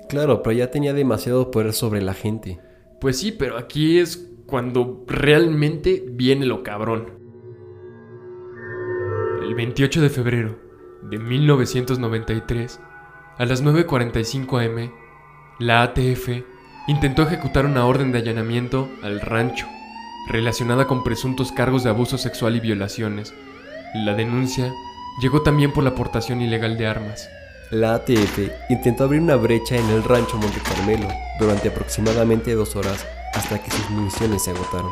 Claro, 0.10 0.42
pero 0.42 0.54
ya 0.54 0.72
tenía 0.72 0.94
demasiado 0.94 1.52
poder 1.52 1.72
sobre 1.72 2.02
la 2.02 2.16
gente. 2.16 2.60
Pues 3.00 3.20
sí, 3.20 3.32
pero 3.32 3.58
aquí 3.58 4.00
es 4.00 4.28
cuando 4.48 5.06
realmente 5.08 6.04
viene 6.10 6.48
lo 6.48 6.64
cabrón. 6.64 7.12
El 9.44 9.54
28 9.54 10.02
de 10.02 10.10
febrero 10.10 10.60
de 11.04 11.20
1993, 11.20 12.80
a 13.38 13.46
las 13.46 13.64
9.45 13.64 14.66
am, 14.66 14.92
la 15.60 15.84
ATF 15.84 16.44
intentó 16.88 17.22
ejecutar 17.22 17.68
una 17.68 17.86
orden 17.86 18.12
de 18.12 18.18
allanamiento 18.18 18.90
al 19.04 19.22
rancho, 19.22 19.68
relacionada 20.28 20.88
con 20.88 21.04
presuntos 21.04 21.52
cargos 21.52 21.84
de 21.84 21.92
abuso 21.92 22.18
sexual 22.18 22.56
y 22.56 22.60
violaciones. 22.60 23.36
La 23.94 24.16
denuncia 24.16 24.74
llegó 25.22 25.44
también 25.44 25.72
por 25.72 25.84
la 25.84 25.92
aportación 25.92 26.42
ilegal 26.42 26.80
de 26.80 26.88
armas. 26.88 27.30
La 27.72 27.94
ATF 27.94 28.50
intentó 28.70 29.04
abrir 29.04 29.22
una 29.22 29.36
brecha 29.36 29.78
en 29.78 29.88
el 29.90 30.04
rancho 30.04 30.38
Monte 30.38 30.60
Carmelo 30.60 31.08
durante 31.40 31.68
aproximadamente 31.68 32.56
dos 32.56 32.76
horas 32.76 33.06
hasta 33.36 33.62
que 33.62 33.70
sus 33.70 33.92
municiones 33.92 34.44
se 34.44 34.50
agotaron. 34.50 34.92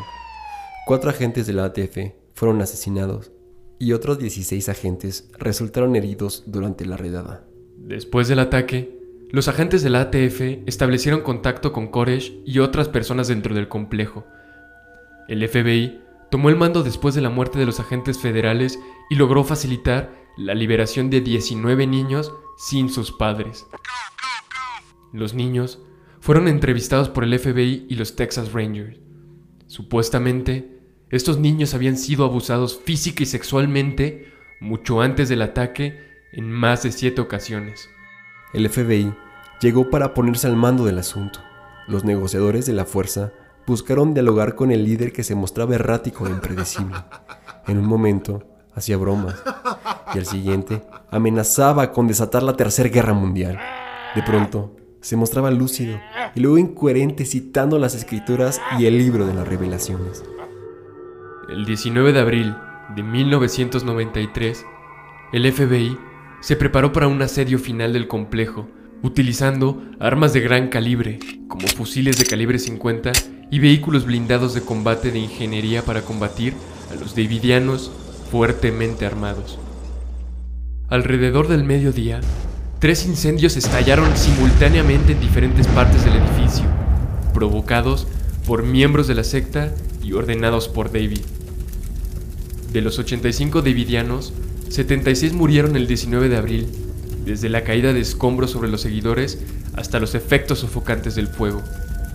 Cuatro 0.85 1.09
agentes 1.09 1.47
de 1.47 1.53
la 1.53 1.65
ATF 1.65 1.97
fueron 2.35 2.61
asesinados 2.61 3.31
y 3.79 3.93
otros 3.93 4.19
16 4.19 4.69
agentes 4.69 5.27
resultaron 5.39 5.95
heridos 5.95 6.43
durante 6.45 6.85
la 6.85 6.97
redada. 6.97 7.47
Después 7.77 8.27
del 8.27 8.37
ataque, 8.37 8.95
los 9.31 9.47
agentes 9.47 9.81
de 9.81 9.89
la 9.89 10.01
ATF 10.01 10.67
establecieron 10.67 11.21
contacto 11.21 11.73
con 11.73 11.87
Koresh 11.87 12.43
y 12.45 12.59
otras 12.59 12.89
personas 12.89 13.27
dentro 13.27 13.55
del 13.55 13.69
complejo. 13.69 14.27
El 15.27 15.47
FBI 15.47 15.99
tomó 16.29 16.49
el 16.49 16.55
mando 16.55 16.83
después 16.83 17.15
de 17.15 17.21
la 17.21 17.31
muerte 17.31 17.57
de 17.57 17.65
los 17.65 17.79
agentes 17.79 18.19
federales 18.19 18.77
y 19.09 19.15
logró 19.15 19.43
facilitar 19.43 20.26
la 20.37 20.53
liberación 20.53 21.09
de 21.09 21.21
19 21.21 21.87
niños 21.87 22.31
sin 22.57 22.89
sus 22.89 23.11
padres. 23.11 23.65
Los 25.11 25.33
niños 25.33 25.79
fueron 26.19 26.47
entrevistados 26.47 27.09
por 27.09 27.23
el 27.23 27.37
FBI 27.37 27.87
y 27.89 27.95
los 27.95 28.15
Texas 28.15 28.53
Rangers. 28.53 28.99
Supuestamente, 29.65 30.79
estos 31.09 31.39
niños 31.39 31.73
habían 31.73 31.97
sido 31.97 32.23
abusados 32.23 32.79
física 32.79 33.23
y 33.23 33.25
sexualmente 33.25 34.31
mucho 34.59 35.01
antes 35.01 35.27
del 35.27 35.41
ataque 35.41 35.99
en 36.31 36.51
más 36.51 36.83
de 36.83 36.91
siete 36.91 37.21
ocasiones. 37.21 37.89
El 38.53 38.69
FBI 38.69 39.13
llegó 39.59 39.89
para 39.89 40.13
ponerse 40.13 40.47
al 40.47 40.55
mando 40.55 40.85
del 40.85 40.99
asunto. 40.99 41.39
Los 41.87 42.03
negociadores 42.03 42.65
de 42.65 42.73
la 42.73 42.85
fuerza 42.85 43.33
buscaron 43.65 44.13
dialogar 44.13 44.55
con 44.55 44.71
el 44.71 44.83
líder 44.83 45.13
que 45.13 45.23
se 45.23 45.35
mostraba 45.35 45.75
errático 45.75 46.27
e 46.27 46.31
impredecible. 46.31 46.97
En 47.67 47.77
un 47.77 47.85
momento 47.85 48.43
hacía 48.73 48.97
bromas 48.97 49.41
y 50.13 50.17
al 50.17 50.25
siguiente 50.25 50.81
amenazaba 51.11 51.91
con 51.91 52.07
desatar 52.07 52.43
la 52.43 52.55
Tercera 52.55 52.89
Guerra 52.89 53.13
Mundial. 53.13 53.59
De 54.15 54.23
pronto 54.23 54.75
se 55.01 55.15
mostraba 55.15 55.51
lúcido 55.51 55.99
y 56.35 56.39
luego 56.39 56.57
incoherente 56.57 57.25
citando 57.25 57.79
las 57.79 57.95
escrituras 57.95 58.61
y 58.79 58.85
el 58.85 58.97
libro 58.97 59.25
de 59.25 59.33
las 59.33 59.47
revelaciones. 59.47 60.23
El 61.49 61.65
19 61.65 62.13
de 62.13 62.19
abril 62.19 62.55
de 62.95 63.03
1993, 63.03 64.65
el 65.33 65.51
FBI 65.51 65.97
se 66.41 66.55
preparó 66.55 66.93
para 66.93 67.07
un 67.07 67.21
asedio 67.21 67.59
final 67.59 67.93
del 67.93 68.07
complejo, 68.07 68.67
utilizando 69.01 69.81
armas 69.99 70.33
de 70.33 70.41
gran 70.41 70.67
calibre, 70.69 71.19
como 71.47 71.67
fusiles 71.67 72.17
de 72.17 72.25
calibre 72.25 72.59
50 72.59 73.11
y 73.49 73.59
vehículos 73.59 74.05
blindados 74.05 74.53
de 74.53 74.61
combate 74.61 75.11
de 75.11 75.19
ingeniería 75.19 75.83
para 75.83 76.01
combatir 76.01 76.53
a 76.91 76.95
los 76.95 77.15
davidianos 77.15 77.91
fuertemente 78.29 79.05
armados. 79.05 79.57
Alrededor 80.89 81.49
del 81.49 81.65
mediodía, 81.65 82.21
tres 82.79 83.05
incendios 83.05 83.57
estallaron 83.57 84.15
simultáneamente 84.15 85.11
en 85.11 85.19
diferentes 85.19 85.67
partes 85.67 86.05
del 86.05 86.15
edificio, 86.15 86.63
provocados 87.33 88.07
por 88.45 88.63
miembros 88.63 89.05
de 89.09 89.15
la 89.15 89.25
secta 89.25 89.75
y 90.01 90.13
ordenados 90.13 90.69
por 90.69 90.89
David. 90.89 91.19
De 92.71 92.79
los 92.79 92.99
85 92.99 93.63
davidianos, 93.63 94.31
76 94.69 95.33
murieron 95.33 95.75
el 95.75 95.87
19 95.87 96.29
de 96.29 96.37
abril, 96.37 96.69
desde 97.25 97.49
la 97.49 97.65
caída 97.65 97.91
de 97.91 97.99
escombros 97.99 98.51
sobre 98.51 98.69
los 98.69 98.79
seguidores 98.79 99.39
hasta 99.75 99.99
los 99.99 100.15
efectos 100.15 100.59
sofocantes 100.59 101.15
del 101.15 101.27
fuego. 101.27 101.61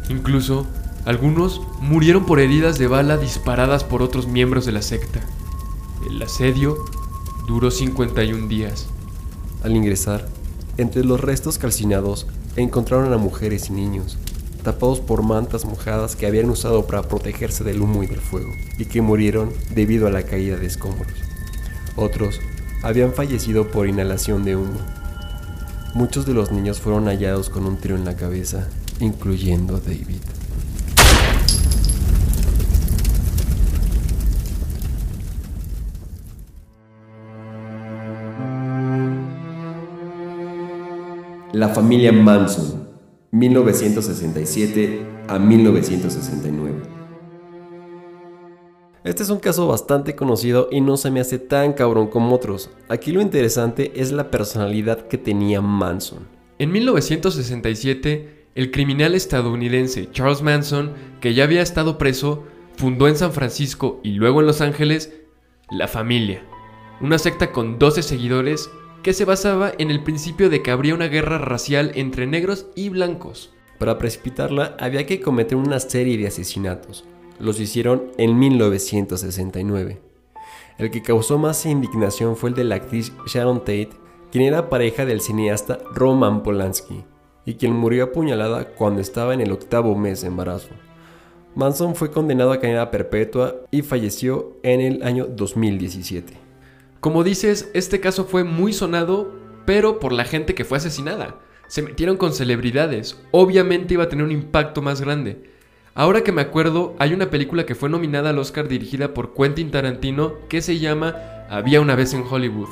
Incluso, 0.08 0.66
algunos 1.04 1.60
murieron 1.82 2.24
por 2.24 2.40
heridas 2.40 2.78
de 2.78 2.86
bala 2.86 3.18
disparadas 3.18 3.84
por 3.84 4.00
otros 4.00 4.28
miembros 4.28 4.64
de 4.64 4.72
la 4.72 4.80
secta. 4.80 5.20
El 6.08 6.22
asedio 6.22 6.78
duró 7.46 7.70
51 7.70 8.48
días. 8.48 8.86
Al 9.62 9.76
ingresar, 9.76 10.28
entre 10.76 11.04
los 11.04 11.20
restos 11.20 11.58
calcinados 11.58 12.26
encontraron 12.56 13.12
a 13.12 13.18
mujeres 13.18 13.68
y 13.68 13.72
niños, 13.72 14.18
tapados 14.62 15.00
por 15.00 15.22
mantas 15.22 15.64
mojadas 15.64 16.16
que 16.16 16.26
habían 16.26 16.50
usado 16.50 16.86
para 16.86 17.02
protegerse 17.02 17.64
del 17.64 17.82
humo 17.82 18.02
y 18.02 18.06
del 18.06 18.20
fuego, 18.20 18.50
y 18.78 18.84
que 18.84 19.02
murieron 19.02 19.50
debido 19.74 20.06
a 20.06 20.10
la 20.10 20.22
caída 20.22 20.56
de 20.56 20.66
escombros. 20.66 21.12
Otros 21.96 22.40
habían 22.82 23.12
fallecido 23.12 23.70
por 23.70 23.86
inhalación 23.86 24.44
de 24.44 24.56
humo. 24.56 24.80
Muchos 25.94 26.26
de 26.26 26.34
los 26.34 26.52
niños 26.52 26.80
fueron 26.80 27.06
hallados 27.06 27.50
con 27.50 27.66
un 27.66 27.76
tiro 27.76 27.96
en 27.96 28.04
la 28.04 28.16
cabeza, 28.16 28.68
incluyendo 29.00 29.78
David. 29.78 30.22
La 41.52 41.68
familia 41.68 42.12
Manson, 42.12 42.88
1967 43.30 45.06
a 45.28 45.38
1969. 45.38 46.80
Este 49.04 49.22
es 49.22 49.28
un 49.28 49.38
caso 49.38 49.68
bastante 49.68 50.16
conocido 50.16 50.68
y 50.72 50.80
no 50.80 50.96
se 50.96 51.10
me 51.10 51.20
hace 51.20 51.38
tan 51.38 51.74
cabrón 51.74 52.06
como 52.06 52.34
otros. 52.34 52.70
Aquí 52.88 53.12
lo 53.12 53.20
interesante 53.20 53.92
es 53.96 54.12
la 54.12 54.30
personalidad 54.30 55.08
que 55.08 55.18
tenía 55.18 55.60
Manson. 55.60 56.20
En 56.58 56.72
1967, 56.72 58.46
el 58.54 58.70
criminal 58.70 59.14
estadounidense 59.14 60.10
Charles 60.10 60.40
Manson, 60.40 60.92
que 61.20 61.34
ya 61.34 61.44
había 61.44 61.60
estado 61.60 61.98
preso, 61.98 62.44
fundó 62.76 63.08
en 63.08 63.16
San 63.16 63.34
Francisco 63.34 64.00
y 64.02 64.12
luego 64.12 64.40
en 64.40 64.46
Los 64.46 64.62
Ángeles 64.62 65.12
La 65.70 65.86
Familia, 65.86 66.42
una 67.02 67.18
secta 67.18 67.52
con 67.52 67.78
12 67.78 68.02
seguidores 68.02 68.70
que 69.02 69.12
se 69.12 69.24
basaba 69.24 69.72
en 69.78 69.90
el 69.90 70.02
principio 70.02 70.48
de 70.48 70.62
que 70.62 70.70
habría 70.70 70.94
una 70.94 71.08
guerra 71.08 71.38
racial 71.38 71.92
entre 71.94 72.26
negros 72.26 72.66
y 72.74 72.88
blancos. 72.88 73.52
Para 73.78 73.98
precipitarla 73.98 74.76
había 74.78 75.06
que 75.06 75.20
cometer 75.20 75.56
una 75.56 75.80
serie 75.80 76.16
de 76.16 76.28
asesinatos. 76.28 77.04
Los 77.40 77.58
hicieron 77.58 78.12
en 78.16 78.38
1969. 78.38 80.00
El 80.78 80.90
que 80.90 81.02
causó 81.02 81.38
más 81.38 81.66
indignación 81.66 82.36
fue 82.36 82.50
el 82.50 82.56
de 82.56 82.64
la 82.64 82.76
actriz 82.76 83.12
Sharon 83.26 83.60
Tate, 83.60 83.90
quien 84.30 84.44
era 84.44 84.70
pareja 84.70 85.04
del 85.04 85.20
cineasta 85.20 85.80
Roman 85.92 86.42
Polanski, 86.42 87.04
y 87.44 87.54
quien 87.54 87.72
murió 87.72 88.04
apuñalada 88.04 88.66
cuando 88.66 89.00
estaba 89.00 89.34
en 89.34 89.40
el 89.40 89.52
octavo 89.52 89.96
mes 89.96 90.20
de 90.20 90.28
embarazo. 90.28 90.70
Manson 91.54 91.94
fue 91.94 92.10
condenado 92.10 92.52
a 92.52 92.60
cadena 92.60 92.90
perpetua 92.90 93.56
y 93.70 93.82
falleció 93.82 94.56
en 94.62 94.80
el 94.80 95.02
año 95.02 95.26
2017. 95.26 96.51
Como 97.02 97.24
dices, 97.24 97.68
este 97.74 97.98
caso 97.98 98.26
fue 98.26 98.44
muy 98.44 98.72
sonado, 98.72 99.34
pero 99.66 99.98
por 99.98 100.12
la 100.12 100.22
gente 100.22 100.54
que 100.54 100.64
fue 100.64 100.78
asesinada. 100.78 101.40
Se 101.66 101.82
metieron 101.82 102.16
con 102.16 102.32
celebridades, 102.32 103.20
obviamente 103.32 103.94
iba 103.94 104.04
a 104.04 104.08
tener 104.08 104.24
un 104.24 104.30
impacto 104.30 104.82
más 104.82 105.00
grande. 105.00 105.50
Ahora 105.96 106.20
que 106.22 106.30
me 106.30 106.42
acuerdo, 106.42 106.94
hay 107.00 107.12
una 107.12 107.28
película 107.28 107.66
que 107.66 107.74
fue 107.74 107.88
nominada 107.88 108.30
al 108.30 108.38
Oscar 108.38 108.68
dirigida 108.68 109.14
por 109.14 109.34
Quentin 109.34 109.72
Tarantino 109.72 110.34
que 110.48 110.62
se 110.62 110.78
llama 110.78 111.16
Había 111.50 111.80
una 111.80 111.96
vez 111.96 112.14
en 112.14 112.22
Hollywood. 112.22 112.68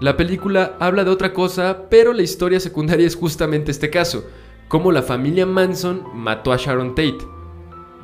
La 0.00 0.16
película 0.16 0.78
habla 0.80 1.04
de 1.04 1.10
otra 1.10 1.34
cosa, 1.34 1.90
pero 1.90 2.14
la 2.14 2.22
historia 2.22 2.60
secundaria 2.60 3.06
es 3.06 3.14
justamente 3.14 3.72
este 3.72 3.90
caso, 3.90 4.24
cómo 4.68 4.90
la 4.90 5.02
familia 5.02 5.44
Manson 5.44 6.04
mató 6.14 6.54
a 6.54 6.56
Sharon 6.56 6.94
Tate. 6.94 7.18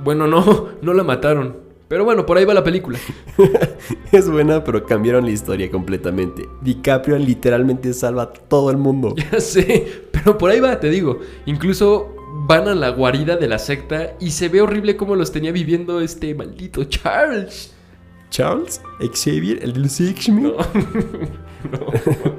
Bueno, 0.05 0.27
no, 0.27 0.69
no 0.83 0.93
la 0.93 1.03
mataron, 1.03 1.66
pero 1.89 2.05
bueno, 2.05 2.27
por 2.27 2.37
ahí 2.37 2.45
va 2.45 2.53
la 2.53 2.65
película. 2.65 2.99
es 4.13 4.29
buena, 4.29 4.65
pero 4.65 4.85
cambiaron 4.85 5.25
la 5.25 5.31
historia 5.31 5.71
completamente. 5.71 6.49
DiCaprio 6.63 7.17
literalmente 7.19 7.93
salva 7.93 8.23
a 8.25 8.33
todo 8.33 8.71
el 8.71 8.77
mundo. 8.77 9.15
Ya 9.33 9.41
sé, 9.41 10.09
pero 10.11 10.37
por 10.39 10.51
ahí 10.51 10.61
va, 10.61 10.81
te 10.81 10.91
digo. 10.91 11.21
Incluso 11.47 12.15
van 12.47 12.69
a 12.69 12.75
la 12.75 12.91
guarida 12.91 13.37
de 13.37 13.49
la 13.49 13.59
secta 13.59 14.15
y 14.21 14.31
se 14.31 14.49
ve 14.49 14.61
horrible 14.61 14.97
cómo 14.97 15.15
los 15.15 15.33
tenía 15.33 15.53
viviendo 15.53 16.01
este 16.01 16.35
maldito 16.35 16.85
Charles. 16.85 17.73
¿Charles? 18.31 18.81
¿Xavier? 19.15 19.63
¿El 19.63 19.83
los 19.83 20.01
X-Men? 20.01 20.43
No. 20.43 20.57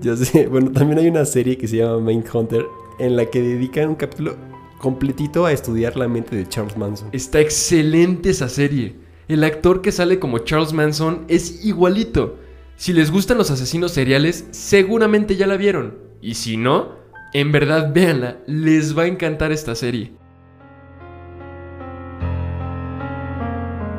ya 0.00 0.16
sé. 0.16 0.46
Bueno, 0.46 0.72
también 0.72 0.98
hay 0.98 1.08
una 1.08 1.24
serie 1.24 1.58
que 1.58 1.68
se 1.68 1.76
llama 1.76 1.98
Main 1.98 2.24
Hunter 2.32 2.64
en 2.98 3.16
la 3.16 3.26
que 3.26 3.42
dedican 3.42 3.90
un 3.90 3.94
capítulo 3.94 4.36
completito 4.78 5.44
a 5.44 5.52
estudiar 5.52 5.96
la 5.96 6.08
mente 6.08 6.36
de 6.36 6.48
Charles 6.48 6.76
Manson. 6.76 7.10
Está 7.12 7.40
excelente 7.40 8.30
esa 8.30 8.48
serie. 8.48 8.96
El 9.28 9.44
actor 9.44 9.82
que 9.82 9.92
sale 9.92 10.18
como 10.18 10.38
Charles 10.38 10.72
Manson 10.72 11.24
es 11.28 11.64
igualito. 11.64 12.38
Si 12.76 12.92
les 12.92 13.10
gustan 13.10 13.38
los 13.38 13.50
asesinos 13.50 13.92
seriales, 13.92 14.46
seguramente 14.52 15.36
ya 15.36 15.46
la 15.46 15.56
vieron. 15.56 15.98
Y 16.22 16.34
si 16.34 16.56
no, 16.56 16.92
en 17.34 17.52
verdad 17.52 17.92
véanla, 17.92 18.38
les 18.46 18.96
va 18.96 19.02
a 19.02 19.06
encantar 19.06 19.52
esta 19.52 19.74
serie. 19.74 20.12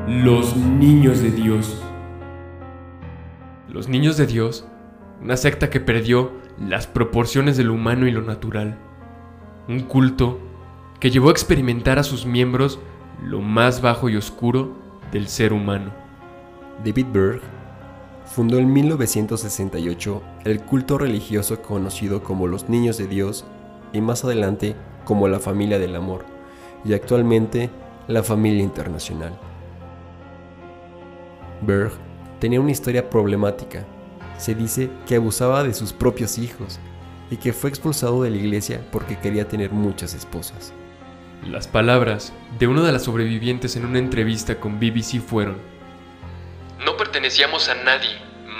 Los 0.07 0.57
Niños 0.57 1.21
de 1.21 1.29
Dios. 1.29 1.79
Los 3.67 3.87
Niños 3.87 4.17
de 4.17 4.25
Dios, 4.25 4.65
una 5.21 5.37
secta 5.37 5.69
que 5.69 5.79
perdió 5.79 6.31
las 6.57 6.87
proporciones 6.87 7.57
de 7.57 7.65
lo 7.65 7.73
humano 7.73 8.07
y 8.07 8.11
lo 8.11 8.23
natural. 8.23 8.79
Un 9.67 9.81
culto 9.81 10.39
que 10.99 11.11
llevó 11.11 11.29
a 11.29 11.31
experimentar 11.31 11.97
a 11.97 12.03
sus 12.03 12.25
miembros 12.25 12.79
lo 13.23 13.41
más 13.41 13.81
bajo 13.81 14.09
y 14.09 14.15
oscuro 14.15 14.73
del 15.11 15.27
ser 15.27 15.53
humano. 15.53 15.91
David 16.83 17.07
Berg 17.11 17.41
fundó 18.25 18.57
en 18.57 18.71
1968 18.71 20.21
el 20.45 20.61
culto 20.61 20.97
religioso 20.97 21.61
conocido 21.61 22.21
como 22.21 22.47
los 22.47 22.69
Niños 22.69 22.97
de 22.97 23.07
Dios 23.07 23.45
y 23.93 24.01
más 24.01 24.23
adelante 24.23 24.75
como 25.05 25.27
la 25.27 25.39
Familia 25.39 25.79
del 25.79 25.95
Amor 25.95 26.25
y 26.85 26.93
actualmente 26.93 27.69
la 28.07 28.23
Familia 28.23 28.63
Internacional. 28.63 29.37
Berg 31.61 31.91
tenía 32.39 32.61
una 32.61 32.71
historia 32.71 33.09
problemática. 33.09 33.85
Se 34.37 34.55
dice 34.55 34.89
que 35.05 35.15
abusaba 35.15 35.63
de 35.63 35.73
sus 35.73 35.91
propios 35.91 36.37
hijos 36.37 36.79
y 37.29 37.37
que 37.37 37.53
fue 37.53 37.69
expulsado 37.69 38.23
de 38.23 38.29
la 38.29 38.37
iglesia 38.37 38.85
porque 38.91 39.17
quería 39.17 39.47
tener 39.47 39.71
muchas 39.71 40.13
esposas. 40.13 40.73
Las 41.47 41.67
palabras 41.67 42.33
de 42.59 42.67
una 42.67 42.83
de 42.83 42.91
las 42.91 43.03
sobrevivientes 43.03 43.75
en 43.77 43.85
una 43.85 43.97
entrevista 43.97 44.59
con 44.59 44.77
BBC 44.77 45.21
fueron, 45.21 45.57
No 46.85 46.97
pertenecíamos 46.97 47.69
a 47.69 47.75
nadie 47.75 48.09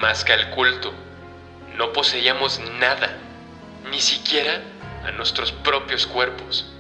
más 0.02 0.24
que 0.24 0.32
al 0.32 0.50
culto. 0.52 0.94
No 1.78 1.92
poseíamos 1.92 2.62
nada, 2.80 3.18
ni 3.92 4.00
siquiera 4.00 4.62
a 5.06 5.12
nuestros 5.12 5.52
propios 5.52 6.08
cuerpos. 6.08 6.74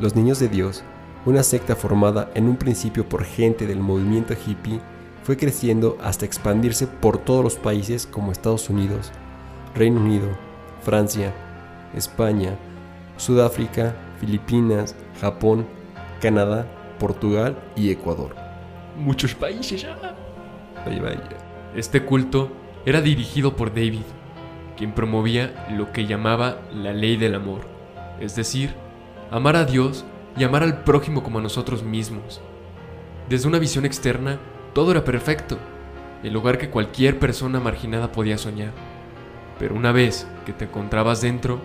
Los 0.00 0.16
Niños 0.16 0.40
de 0.40 0.48
Dios, 0.48 0.82
una 1.24 1.44
secta 1.44 1.76
formada 1.76 2.30
en 2.34 2.48
un 2.48 2.56
principio 2.56 3.08
por 3.08 3.24
gente 3.24 3.66
del 3.66 3.78
movimiento 3.78 4.34
hippie, 4.34 4.80
fue 5.22 5.36
creciendo 5.36 5.96
hasta 6.02 6.26
expandirse 6.26 6.86
por 6.88 7.18
todos 7.18 7.44
los 7.44 7.56
países 7.56 8.06
como 8.06 8.32
Estados 8.32 8.68
Unidos, 8.68 9.12
Reino 9.74 10.00
Unido, 10.00 10.36
Francia, 10.82 11.32
España, 11.94 12.56
Sudáfrica, 13.16 13.94
Filipinas, 14.20 14.96
Japón, 15.20 15.66
Canadá, 16.20 16.66
Portugal 16.98 17.56
y 17.76 17.90
Ecuador. 17.90 18.34
Muchos 18.96 19.34
países 19.34 19.82
ya. 19.82 19.96
Vaya. 20.84 21.18
Este 21.74 22.04
culto 22.04 22.50
era 22.86 23.00
dirigido 23.00 23.56
por 23.56 23.70
David, 23.70 24.04
quien 24.76 24.92
promovía 24.92 25.66
lo 25.70 25.92
que 25.92 26.06
llamaba 26.06 26.60
la 26.72 26.92
ley 26.92 27.16
del 27.16 27.34
amor, 27.34 27.62
es 28.20 28.36
decir, 28.36 28.74
amar 29.30 29.56
a 29.56 29.64
Dios 29.64 30.04
y 30.36 30.44
amar 30.44 30.62
al 30.62 30.82
prójimo 30.82 31.22
como 31.22 31.38
a 31.38 31.42
nosotros 31.42 31.82
mismos. 31.82 32.40
Desde 33.28 33.48
una 33.48 33.58
visión 33.58 33.86
externa, 33.86 34.38
todo 34.74 34.90
era 34.90 35.04
perfecto, 35.04 35.58
el 36.22 36.32
lugar 36.32 36.58
que 36.58 36.70
cualquier 36.70 37.18
persona 37.18 37.60
marginada 37.60 38.12
podía 38.12 38.38
soñar. 38.38 38.72
Pero 39.58 39.74
una 39.74 39.92
vez 39.92 40.26
que 40.44 40.52
te 40.52 40.64
encontrabas 40.64 41.20
dentro, 41.20 41.60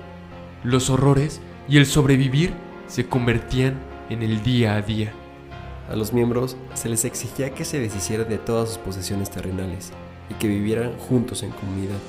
los 0.64 0.90
horrores 0.90 1.42
y 1.70 1.78
el 1.78 1.86
sobrevivir 1.86 2.54
se 2.88 3.06
convertían 3.06 3.80
en 4.10 4.24
el 4.24 4.42
día 4.42 4.76
a 4.76 4.82
día. 4.82 5.14
A 5.88 5.96
los 5.96 6.14
miembros 6.14 6.58
se 6.74 6.90
les 6.90 7.06
exigía 7.06 7.52
que 7.52 7.64
se 7.64 7.80
deshicieran 7.80 8.28
de 8.28 8.40
todas 8.40 8.70
sus 8.70 8.78
posesiones 8.80 9.30
terrenales 9.30 9.92
y 10.30 10.34
que 10.34 10.48
vivieran 10.48 10.98
juntos 10.98 11.44
en 11.44 11.52
comunidad. 11.52 12.00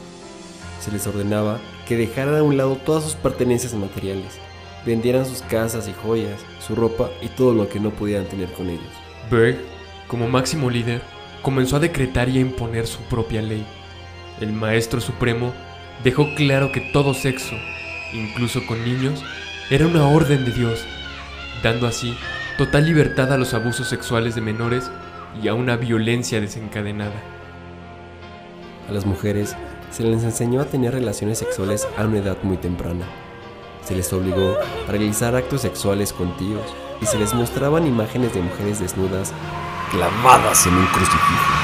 Se 0.80 0.90
les 0.90 1.06
ordenaba 1.06 1.60
que 1.86 1.96
dejaran 1.96 2.36
a 2.36 2.42
un 2.42 2.56
lado 2.56 2.76
todas 2.76 3.04
sus 3.04 3.14
pertenencias 3.14 3.74
materiales, 3.74 4.38
vendieran 4.86 5.26
sus 5.26 5.42
casas 5.42 5.88
y 5.88 5.92
joyas, 5.92 6.40
su 6.66 6.74
ropa 6.74 7.10
y 7.20 7.28
todo 7.28 7.52
lo 7.52 7.68
que 7.68 7.80
no 7.80 7.90
pudieran 7.90 8.26
tener 8.26 8.50
con 8.52 8.70
ellos. 8.70 8.92
Berg, 9.30 9.58
como 10.08 10.26
máximo 10.26 10.70
líder, 10.70 11.02
comenzó 11.42 11.76
a 11.76 11.80
decretar 11.80 12.30
y 12.30 12.38
a 12.38 12.40
imponer 12.40 12.86
su 12.86 13.00
propia 13.02 13.42
ley. 13.42 13.66
El 14.40 14.54
Maestro 14.54 15.02
Supremo 15.02 15.52
dejó 16.02 16.34
claro 16.34 16.72
que 16.72 16.80
todo 16.80 17.12
sexo, 17.12 17.56
incluso 18.14 18.66
con 18.66 18.82
niños, 18.84 19.22
era 19.70 19.86
una 19.86 20.08
orden 20.08 20.44
de 20.44 20.50
Dios, 20.50 20.84
dando 21.62 21.86
así 21.86 22.16
total 22.58 22.86
libertad 22.86 23.32
a 23.32 23.36
los 23.36 23.54
abusos 23.54 23.88
sexuales 23.88 24.34
de 24.34 24.40
menores 24.40 24.90
y 25.40 25.46
a 25.46 25.54
una 25.54 25.76
violencia 25.76 26.40
desencadenada. 26.40 27.14
A 28.88 28.92
las 28.92 29.06
mujeres 29.06 29.54
se 29.92 30.02
les 30.02 30.24
enseñó 30.24 30.60
a 30.60 30.64
tener 30.64 30.92
relaciones 30.92 31.38
sexuales 31.38 31.86
a 31.96 32.04
una 32.04 32.18
edad 32.18 32.36
muy 32.42 32.56
temprana. 32.56 33.06
Se 33.84 33.94
les 33.94 34.12
obligó 34.12 34.56
a 34.88 34.90
realizar 34.90 35.36
actos 35.36 35.60
sexuales 35.60 36.12
con 36.12 36.36
tíos 36.36 36.66
y 37.00 37.06
se 37.06 37.18
les 37.18 37.32
mostraban 37.32 37.86
imágenes 37.86 38.34
de 38.34 38.42
mujeres 38.42 38.80
desnudas 38.80 39.32
clavadas 39.92 40.66
en 40.66 40.74
un 40.74 40.86
crucifijo. 40.86 41.54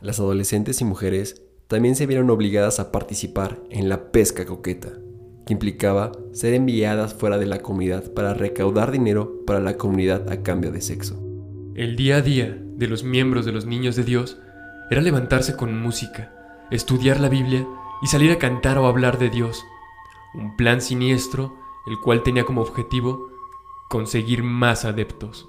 Las 0.00 0.18
adolescentes 0.18 0.80
y 0.80 0.84
mujeres 0.86 1.42
también 1.68 1.96
se 1.96 2.06
vieron 2.06 2.30
obligadas 2.30 2.80
a 2.80 2.92
participar 2.92 3.62
en 3.70 3.88
la 3.88 4.12
pesca 4.12 4.44
coqueta, 4.44 4.90
que 5.46 5.52
implicaba 5.52 6.12
ser 6.32 6.54
enviadas 6.54 7.14
fuera 7.14 7.38
de 7.38 7.46
la 7.46 7.60
comunidad 7.60 8.12
para 8.12 8.34
recaudar 8.34 8.90
dinero 8.90 9.44
para 9.46 9.60
la 9.60 9.76
comunidad 9.76 10.30
a 10.30 10.42
cambio 10.42 10.70
de 10.70 10.80
sexo. 10.80 11.20
El 11.74 11.96
día 11.96 12.16
a 12.16 12.22
día 12.22 12.58
de 12.60 12.86
los 12.86 13.04
miembros 13.04 13.46
de 13.46 13.52
los 13.52 13.64
niños 13.64 13.96
de 13.96 14.04
Dios 14.04 14.38
era 14.90 15.00
levantarse 15.00 15.56
con 15.56 15.80
música, 15.80 16.32
estudiar 16.70 17.18
la 17.18 17.28
Biblia 17.28 17.66
y 18.02 18.06
salir 18.08 18.30
a 18.30 18.38
cantar 18.38 18.78
o 18.78 18.86
hablar 18.86 19.18
de 19.18 19.30
Dios. 19.30 19.64
Un 20.34 20.56
plan 20.56 20.80
siniestro, 20.80 21.56
el 21.86 21.98
cual 22.04 22.22
tenía 22.22 22.44
como 22.44 22.60
objetivo 22.60 23.28
conseguir 23.88 24.42
más 24.42 24.84
adeptos. 24.84 25.48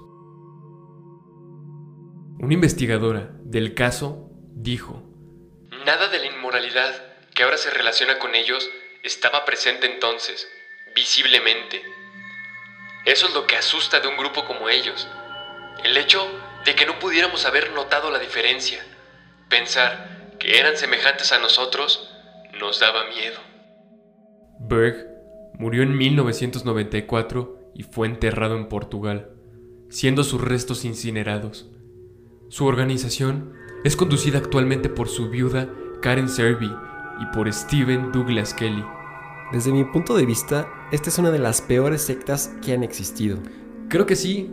Una 2.40 2.54
investigadora 2.54 3.38
del 3.44 3.74
caso 3.74 4.30
dijo, 4.54 5.03
Nada 5.84 6.08
de 6.08 6.18
la 6.18 6.26
inmoralidad 6.26 6.94
que 7.34 7.42
ahora 7.42 7.58
se 7.58 7.70
relaciona 7.70 8.18
con 8.18 8.34
ellos 8.34 8.70
estaba 9.02 9.44
presente 9.44 9.86
entonces, 9.86 10.48
visiblemente. 10.94 11.82
Eso 13.04 13.26
es 13.26 13.34
lo 13.34 13.46
que 13.46 13.56
asusta 13.56 14.00
de 14.00 14.08
un 14.08 14.16
grupo 14.16 14.46
como 14.46 14.70
ellos. 14.70 15.06
El 15.84 15.96
hecho 15.98 16.26
de 16.64 16.74
que 16.74 16.86
no 16.86 16.98
pudiéramos 16.98 17.44
haber 17.44 17.72
notado 17.72 18.10
la 18.10 18.18
diferencia. 18.18 18.82
Pensar 19.50 20.36
que 20.38 20.58
eran 20.58 20.78
semejantes 20.78 21.32
a 21.32 21.38
nosotros 21.38 22.10
nos 22.58 22.80
daba 22.80 23.04
miedo. 23.10 23.38
Berg 24.60 25.06
murió 25.58 25.82
en 25.82 25.96
1994 25.98 27.72
y 27.74 27.82
fue 27.82 28.06
enterrado 28.06 28.56
en 28.56 28.68
Portugal, 28.68 29.32
siendo 29.90 30.24
sus 30.24 30.40
restos 30.40 30.86
incinerados. 30.86 31.66
Su 32.48 32.64
organización 32.64 33.63
es 33.84 33.96
conducida 33.96 34.38
actualmente 34.38 34.88
por 34.88 35.08
su 35.08 35.28
viuda 35.28 35.68
Karen 36.00 36.30
Serby 36.30 36.70
y 37.20 37.26
por 37.34 37.52
Steven 37.52 38.12
Douglas 38.12 38.54
Kelly. 38.54 38.82
Desde 39.52 39.72
mi 39.72 39.84
punto 39.84 40.16
de 40.16 40.24
vista, 40.24 40.66
esta 40.90 41.10
es 41.10 41.18
una 41.18 41.30
de 41.30 41.38
las 41.38 41.60
peores 41.60 42.00
sectas 42.00 42.54
que 42.64 42.72
han 42.72 42.82
existido. 42.82 43.38
Creo 43.88 44.06
que 44.06 44.16
sí. 44.16 44.50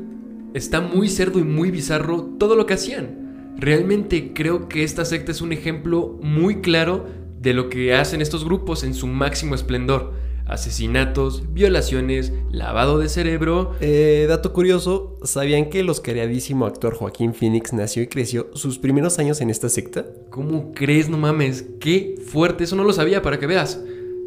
Está 0.54 0.82
muy 0.82 1.08
cerdo 1.08 1.39
y 1.39 1.46
muy 1.46 1.72
bizarro 1.72 2.24
todo 2.38 2.58
lo 2.58 2.65
que 2.65 2.74
hacían. 2.74 3.56
Realmente 3.58 4.34
creo 4.34 4.67
que 4.67 4.84
esta 4.84 5.06
secta 5.06 5.32
es 5.32 5.39
un 5.39 5.54
ejemplo 5.54 6.20
muy 6.22 6.60
claro 6.60 7.06
de 7.39 7.54
lo 7.54 7.70
que 7.70 7.96
hacen 7.96 8.20
estos 8.20 8.44
grupos 8.44 8.84
en 8.84 8.94
su 8.94 9.08
máximo 9.08 9.56
esplendor. 9.56 10.13
Asesinatos, 10.51 11.53
violaciones, 11.53 12.33
lavado 12.51 12.99
de 12.99 13.07
cerebro. 13.07 13.71
Eh, 13.79 14.25
dato 14.27 14.51
curioso, 14.51 15.17
¿sabían 15.23 15.69
que 15.69 15.79
el 15.79 15.89
oscaradísimo 15.89 16.65
actor 16.65 16.93
Joaquín 16.93 17.33
Phoenix 17.33 17.71
nació 17.71 18.03
y 18.03 18.07
creció 18.07 18.49
sus 18.53 18.77
primeros 18.77 19.17
años 19.17 19.39
en 19.39 19.49
esta 19.49 19.69
secta? 19.69 20.05
¿Cómo 20.29 20.73
crees? 20.73 21.07
No 21.07 21.17
mames, 21.17 21.65
qué 21.79 22.15
fuerte, 22.27 22.65
eso 22.65 22.75
no 22.75 22.83
lo 22.83 22.91
sabía 22.91 23.21
para 23.21 23.39
que 23.39 23.47
veas. 23.47 23.79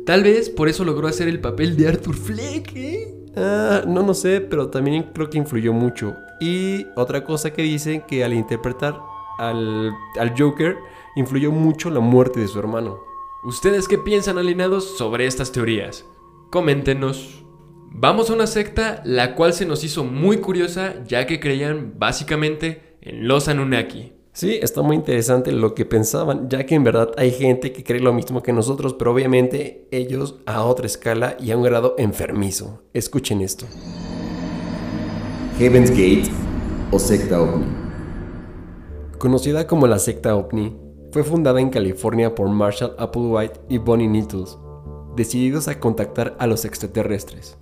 Tal 0.06 0.22
vez 0.22 0.48
por 0.48 0.70
eso 0.70 0.82
logró 0.84 1.08
hacer 1.08 1.28
el 1.28 1.40
papel 1.40 1.76
de 1.76 1.88
Arthur 1.88 2.16
Fleck, 2.16 2.72
¿eh? 2.74 3.14
Ah, 3.36 3.82
no, 3.86 4.02
no 4.02 4.14
sé, 4.14 4.40
pero 4.40 4.68
también 4.68 5.10
creo 5.12 5.28
que 5.28 5.36
influyó 5.36 5.74
mucho. 5.74 6.14
Y 6.40 6.86
otra 6.96 7.22
cosa 7.24 7.52
que 7.52 7.62
dicen 7.62 8.02
que 8.08 8.24
al 8.24 8.32
interpretar 8.32 8.98
al, 9.38 9.92
al 10.18 10.34
Joker, 10.38 10.76
influyó 11.16 11.52
mucho 11.52 11.90
la 11.90 12.00
muerte 12.00 12.40
de 12.40 12.48
su 12.48 12.58
hermano. 12.58 12.98
¿Ustedes 13.44 13.88
qué 13.88 13.98
piensan 13.98 14.38
alineados 14.38 14.96
sobre 14.96 15.26
estas 15.26 15.52
teorías? 15.52 16.06
Coméntenos. 16.54 17.44
Vamos 17.90 18.30
a 18.30 18.32
una 18.32 18.46
secta 18.46 19.02
la 19.04 19.34
cual 19.34 19.54
se 19.54 19.66
nos 19.66 19.82
hizo 19.82 20.04
muy 20.04 20.36
curiosa 20.36 21.02
ya 21.04 21.26
que 21.26 21.40
creían 21.40 21.94
básicamente 21.98 22.96
en 23.00 23.26
los 23.26 23.48
Anunnaki. 23.48 24.12
Sí, 24.32 24.60
está 24.62 24.80
muy 24.80 24.94
interesante 24.94 25.50
lo 25.50 25.74
que 25.74 25.84
pensaban, 25.84 26.48
ya 26.48 26.64
que 26.64 26.76
en 26.76 26.84
verdad 26.84 27.10
hay 27.16 27.32
gente 27.32 27.72
que 27.72 27.82
cree 27.82 27.98
lo 27.98 28.12
mismo 28.12 28.40
que 28.40 28.52
nosotros, 28.52 28.94
pero 28.94 29.10
obviamente 29.10 29.88
ellos 29.90 30.36
a 30.46 30.62
otra 30.62 30.86
escala 30.86 31.36
y 31.40 31.50
a 31.50 31.56
un 31.56 31.64
grado 31.64 31.96
enfermizo. 31.98 32.84
Escuchen 32.92 33.40
esto. 33.40 33.66
Heaven's 35.58 35.90
Gate 35.90 36.30
o 36.92 37.00
secta 37.00 37.42
OVNI. 37.42 37.66
Conocida 39.18 39.66
como 39.66 39.88
la 39.88 39.98
secta 39.98 40.36
OVNI, 40.36 40.76
fue 41.10 41.24
fundada 41.24 41.60
en 41.60 41.70
California 41.70 42.32
por 42.32 42.48
Marshall 42.48 42.94
Applewhite 42.96 43.60
y 43.68 43.78
Bonnie 43.78 44.06
Nettles, 44.06 44.56
decididos 45.16 45.68
a 45.68 45.80
contactar 45.80 46.36
a 46.38 46.46
los 46.46 46.64
extraterrestres. 46.64 47.58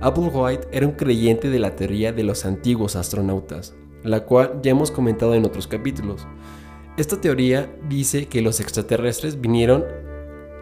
Applewhite 0.00 0.68
era 0.72 0.86
un 0.86 0.92
creyente 0.92 1.50
de 1.50 1.58
la 1.58 1.76
teoría 1.76 2.12
de 2.12 2.24
los 2.24 2.44
antiguos 2.44 2.96
astronautas, 2.96 3.74
la 4.02 4.24
cual 4.24 4.60
ya 4.62 4.72
hemos 4.72 4.90
comentado 4.90 5.34
en 5.34 5.44
otros 5.44 5.66
capítulos. 5.66 6.26
Esta 6.96 7.20
teoría 7.20 7.74
dice 7.88 8.26
que 8.26 8.42
los 8.42 8.60
extraterrestres 8.60 9.40
vinieron 9.40 9.84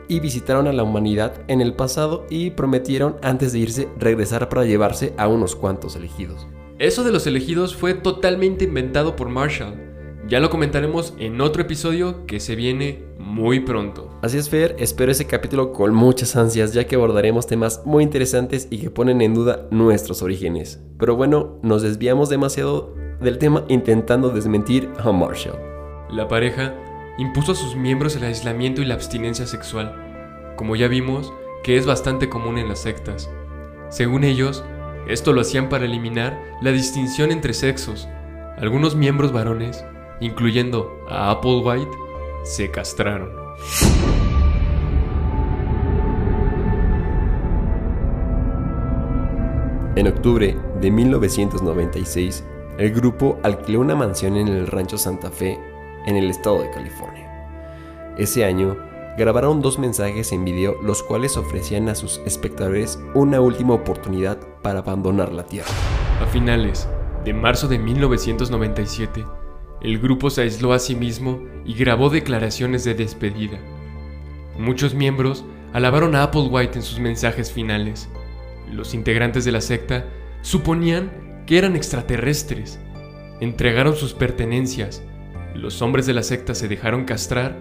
y 0.09 0.21
visitaron 0.21 0.67
a 0.67 0.73
la 0.73 0.83
humanidad 0.83 1.43
en 1.49 1.61
el 1.61 1.75
pasado 1.75 2.27
y 2.29 2.51
prometieron 2.51 3.17
antes 3.23 3.53
de 3.53 3.61
irse 3.61 3.89
regresar 3.99 4.49
para 4.49 4.65
llevarse 4.65 5.15
a 5.17 5.29
unos 5.29 5.57
cuantos 5.57 5.97
elegidos. 5.97 6.47
Eso 6.79 7.05
de 7.05 7.13
los 7.13 7.27
elegidos 7.27 7.77
fue 7.77 7.95
totalmente 7.95 8.65
inventado 8.65 9.15
por 9.15 9.29
Marshall. 9.29 9.92
Ya 10.29 10.39
lo 10.39 10.51
comentaremos 10.51 11.15
en 11.19 11.41
otro 11.41 11.63
episodio 11.63 12.27
que 12.27 12.39
se 12.39 12.55
viene 12.55 13.03
muy 13.19 13.59
pronto. 13.59 14.09
Así 14.23 14.39
es, 14.39 14.49
Fer, 14.49 14.77
espero 14.79 15.11
ese 15.11 15.27
capítulo 15.27 15.73
con 15.73 15.93
muchas 15.93 16.37
ansias, 16.37 16.73
ya 16.73 16.87
que 16.87 16.95
abordaremos 16.95 17.49
temas 17.49 17.83
muy 17.85 18.05
interesantes 18.05 18.69
y 18.71 18.79
que 18.79 18.91
ponen 18.91 19.21
en 19.21 19.35
duda 19.35 19.67
nuestros 19.73 20.23
orígenes. 20.23 20.81
Pero 20.97 21.17
bueno, 21.17 21.59
nos 21.63 21.83
desviamos 21.83 22.29
demasiado 22.29 22.95
del 23.21 23.39
tema 23.39 23.65
intentando 23.69 24.31
desmentir 24.31 24.89
a 25.01 25.11
Marshall. 25.11 25.59
La 26.09 26.29
pareja 26.29 26.73
impuso 27.19 27.53
a 27.53 27.57
sus 27.57 27.75
miembros 27.75 28.15
el 28.15 28.23
aislamiento 28.23 28.81
y 28.81 28.85
la 28.85 28.95
abstinencia 28.95 29.47
sexual, 29.49 30.55
como 30.57 30.77
ya 30.77 30.87
vimos 30.87 31.33
que 31.65 31.77
es 31.77 31.85
bastante 31.85 32.29
común 32.29 32.59
en 32.59 32.69
las 32.69 32.79
sectas. 32.79 33.29
Según 33.89 34.23
ellos, 34.23 34.65
esto 35.09 35.33
lo 35.33 35.41
hacían 35.41 35.69
para 35.69 35.85
eliminar 35.85 36.41
la 36.61 36.71
distinción 36.71 37.33
entre 37.33 37.55
sexos. 37.55 38.09
Algunos 38.57 38.95
miembros 38.95 39.33
varones, 39.33 39.85
incluyendo 40.23 41.05
a 41.09 41.33
Applewhite, 41.33 41.91
se 42.45 42.71
castraron. 42.71 43.31
En 49.97 50.07
octubre 50.07 50.57
de 50.81 50.91
1996, 50.91 52.45
el 52.79 52.93
grupo 52.93 53.39
alquiló 53.43 53.81
una 53.81 53.97
mansión 53.97 54.37
en 54.37 54.49
el 54.49 54.67
rancho 54.69 54.97
Santa 54.97 55.31
Fe, 55.31 55.59
en 56.07 56.17
el 56.17 56.31
estado 56.31 56.63
de 56.63 56.71
California. 56.71 57.29
Ese 58.17 58.45
año, 58.45 58.77
grabaron 59.19 59.61
dos 59.61 59.79
mensajes 59.79 60.33
en 60.33 60.45
video 60.45 60.81
los 60.83 61.03
cuales 61.03 61.37
ofrecían 61.37 61.89
a 61.89 61.95
sus 61.95 62.23
espectadores 62.25 62.99
una 63.15 63.41
última 63.41 63.75
oportunidad 63.75 64.39
para 64.63 64.79
abandonar 64.79 65.33
la 65.33 65.45
Tierra. 65.45 65.69
A 66.23 66.27
finales 66.27 66.89
de 67.25 67.35
marzo 67.35 67.69
de 67.69 67.79
1997, 67.79 69.27
el 69.83 69.99
grupo 69.99 70.31
se 70.31 70.43
aisló 70.43 70.73
a 70.73 70.79
sí 70.79 70.95
mismo 70.95 71.43
y 71.65 71.75
grabó 71.75 72.09
declaraciones 72.09 72.85
de 72.85 72.95
despedida. 72.95 73.59
Muchos 74.57 74.95
miembros 74.95 75.45
alabaron 75.73 76.15
a 76.15 76.23
Applewhite 76.23 76.77
en 76.77 76.83
sus 76.83 77.01
mensajes 77.01 77.51
finales. 77.51 78.09
Los 78.71 78.95
integrantes 78.95 79.45
de 79.45 79.53
la 79.53 79.61
secta 79.61 80.07
suponían 80.43 81.45
que 81.47 81.59
eran 81.59 81.75
extraterrestres. 81.75 82.79
Entregaron 83.41 83.97
sus 83.97 84.15
pertenencias. 84.15 85.03
Los 85.55 85.83
hombres 85.83 86.07
de 86.07 86.15
la 86.15 86.23
secta 86.23 86.55
se 86.55 86.69
dejaron 86.69 87.05
castrar 87.05 87.59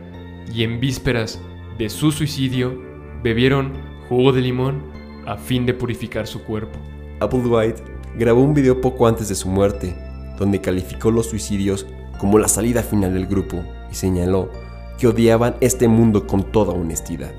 y 0.54 0.64
en 0.64 0.80
vísperas 0.80 1.42
de 1.80 1.90
su 1.90 2.12
suicidio 2.12 2.80
bebieron 3.24 3.74
jugo 4.10 4.32
de 4.32 4.42
limón 4.42 4.84
a 5.26 5.38
fin 5.38 5.66
de 5.66 5.74
purificar 5.74 6.28
su 6.28 6.44
cuerpo. 6.44 6.78
Applewhite 7.20 7.82
grabó 8.16 8.42
un 8.44 8.54
video 8.54 8.80
poco 8.80 9.08
antes 9.08 9.30
de 9.30 9.36
su 9.36 9.48
muerte, 9.50 9.96
donde 10.38 10.62
calificó 10.62 11.10
los 11.10 11.30
suicidios 11.30 11.88
como 12.22 12.38
la 12.38 12.48
salida 12.48 12.84
final 12.84 13.16
del 13.16 13.26
grupo 13.26 13.66
y 13.90 13.96
señaló 13.96 14.52
que 15.00 15.08
odiaban 15.08 15.56
este 15.60 15.88
mundo 15.88 16.28
con 16.28 16.52
toda 16.52 16.72
honestidad. 16.72 17.34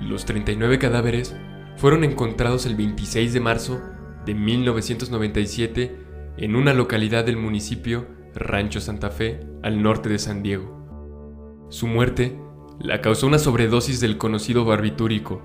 Los 0.00 0.24
39 0.24 0.80
cadáveres 0.80 1.36
fueron 1.76 2.02
encontrados 2.02 2.66
el 2.66 2.74
26 2.74 3.32
de 3.32 3.38
marzo 3.38 3.80
de 4.26 4.34
1997 4.34 5.96
en 6.36 6.56
una 6.56 6.74
localidad 6.74 7.26
del 7.26 7.36
municipio 7.36 8.08
Rancho 8.34 8.80
Santa 8.80 9.10
Fe, 9.10 9.38
al 9.62 9.84
norte 9.84 10.08
de 10.08 10.18
San 10.18 10.42
Diego. 10.42 11.68
Su 11.68 11.86
muerte 11.86 12.36
la 12.80 13.00
causó 13.00 13.28
una 13.28 13.38
sobredosis 13.38 14.00
del 14.00 14.18
conocido 14.18 14.64
barbitúrico, 14.64 15.42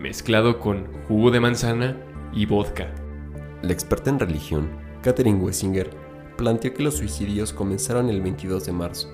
mezclado 0.00 0.60
con 0.60 0.86
jugo 1.08 1.32
de 1.32 1.40
manzana 1.40 1.96
y 2.32 2.46
vodka. 2.46 2.94
La 3.62 3.72
experta 3.72 4.10
en 4.10 4.20
religión, 4.20 4.70
Catherine 5.02 5.40
Wessinger, 5.40 5.90
planteó 6.42 6.74
que 6.74 6.82
los 6.82 6.96
suicidios 6.96 7.52
comenzaron 7.52 8.08
el 8.08 8.20
22 8.20 8.66
de 8.66 8.72
marzo. 8.72 9.08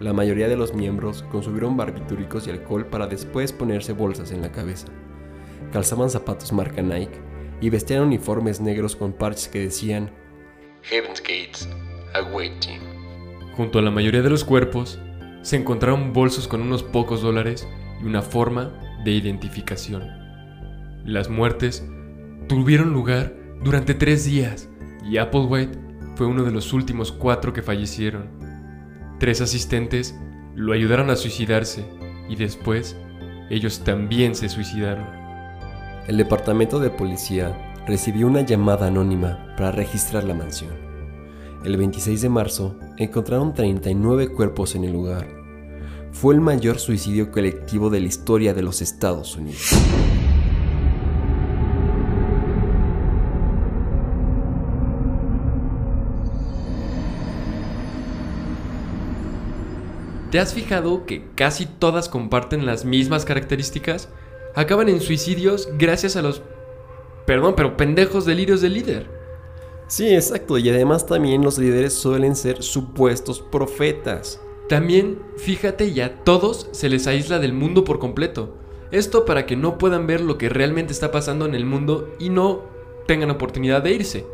La 0.00 0.12
mayoría 0.12 0.48
de 0.48 0.56
los 0.58 0.74
miembros 0.74 1.22
consumieron 1.32 1.78
barbitúricos 1.78 2.46
y 2.46 2.50
alcohol 2.50 2.84
para 2.84 3.06
después 3.06 3.54
ponerse 3.54 3.94
bolsas 3.94 4.32
en 4.32 4.42
la 4.42 4.52
cabeza. 4.52 4.88
Calzaban 5.72 6.10
zapatos 6.10 6.52
marca 6.52 6.82
Nike 6.82 7.18
y 7.62 7.70
vestían 7.70 8.02
uniformes 8.02 8.60
negros 8.60 8.96
con 8.96 9.14
parches 9.14 9.48
que 9.48 9.60
decían 9.60 10.10
Heaven's 10.82 11.22
Gates, 11.22 11.66
awaiting. 12.12 12.80
Junto 13.56 13.78
a 13.78 13.82
la 13.82 13.90
mayoría 13.90 14.20
de 14.20 14.28
los 14.28 14.44
cuerpos, 14.44 15.00
se 15.40 15.56
encontraron 15.56 16.12
bolsos 16.12 16.48
con 16.48 16.60
unos 16.60 16.82
pocos 16.82 17.22
dólares 17.22 17.66
y 18.02 18.04
una 18.04 18.20
forma 18.20 18.78
de 19.06 19.12
identificación. 19.12 20.02
Las 21.06 21.30
muertes 21.30 21.88
tuvieron 22.46 22.92
lugar 22.92 23.32
durante 23.64 23.94
tres 23.94 24.26
días 24.26 24.68
y 25.02 25.16
Applewhite 25.16 25.87
fue 26.18 26.26
uno 26.26 26.42
de 26.42 26.50
los 26.50 26.72
últimos 26.72 27.12
cuatro 27.12 27.52
que 27.52 27.62
fallecieron. 27.62 28.28
Tres 29.20 29.40
asistentes 29.40 30.18
lo 30.56 30.72
ayudaron 30.72 31.10
a 31.10 31.16
suicidarse 31.16 31.86
y 32.28 32.34
después 32.34 32.96
ellos 33.50 33.84
también 33.84 34.34
se 34.34 34.48
suicidaron. 34.48 35.06
El 36.08 36.16
departamento 36.16 36.80
de 36.80 36.90
policía 36.90 37.56
recibió 37.86 38.26
una 38.26 38.40
llamada 38.40 38.88
anónima 38.88 39.54
para 39.56 39.70
registrar 39.70 40.24
la 40.24 40.34
mansión. 40.34 40.72
El 41.64 41.76
26 41.76 42.20
de 42.20 42.28
marzo 42.28 42.76
encontraron 42.96 43.54
39 43.54 44.30
cuerpos 44.30 44.74
en 44.74 44.84
el 44.84 44.92
lugar 44.92 45.38
fue 46.10 46.34
el 46.34 46.40
mayor 46.40 46.78
suicidio 46.78 47.30
colectivo 47.30 47.90
de 47.90 48.00
la 48.00 48.06
historia 48.06 48.54
de 48.54 48.62
los 48.62 48.82
Estados 48.82 49.36
Unidos. 49.36 49.70
¿Te 60.30 60.38
has 60.38 60.52
fijado 60.52 61.06
que 61.06 61.24
casi 61.34 61.64
todas 61.64 62.10
comparten 62.10 62.66
las 62.66 62.84
mismas 62.84 63.24
características? 63.24 64.10
Acaban 64.54 64.90
en 64.90 65.00
suicidios 65.00 65.70
gracias 65.78 66.16
a 66.16 66.22
los... 66.22 66.42
Perdón, 67.24 67.54
pero 67.56 67.78
pendejos 67.78 68.26
delirios 68.26 68.60
del 68.60 68.74
líder. 68.74 69.10
Sí, 69.86 70.14
exacto, 70.14 70.58
y 70.58 70.68
además 70.68 71.06
también 71.06 71.42
los 71.42 71.56
líderes 71.56 71.94
suelen 71.94 72.36
ser 72.36 72.62
supuestos 72.62 73.40
profetas. 73.40 74.38
También, 74.68 75.18
fíjate, 75.38 75.94
ya 75.94 76.22
todos 76.24 76.68
se 76.72 76.90
les 76.90 77.06
aísla 77.06 77.38
del 77.38 77.54
mundo 77.54 77.84
por 77.84 77.98
completo. 77.98 78.54
Esto 78.90 79.24
para 79.24 79.46
que 79.46 79.56
no 79.56 79.78
puedan 79.78 80.06
ver 80.06 80.20
lo 80.20 80.36
que 80.36 80.50
realmente 80.50 80.92
está 80.92 81.10
pasando 81.10 81.46
en 81.46 81.54
el 81.54 81.64
mundo 81.64 82.14
y 82.18 82.28
no 82.28 82.64
tengan 83.06 83.30
oportunidad 83.30 83.82
de 83.82 83.92
irse. 83.92 84.26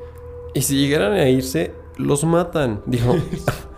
Y 0.55 0.63
si 0.63 0.77
llegaran 0.77 1.13
a 1.13 1.29
irse, 1.29 1.73
los 1.99 2.25
matan, 2.25 2.83
dijo. 2.85 3.15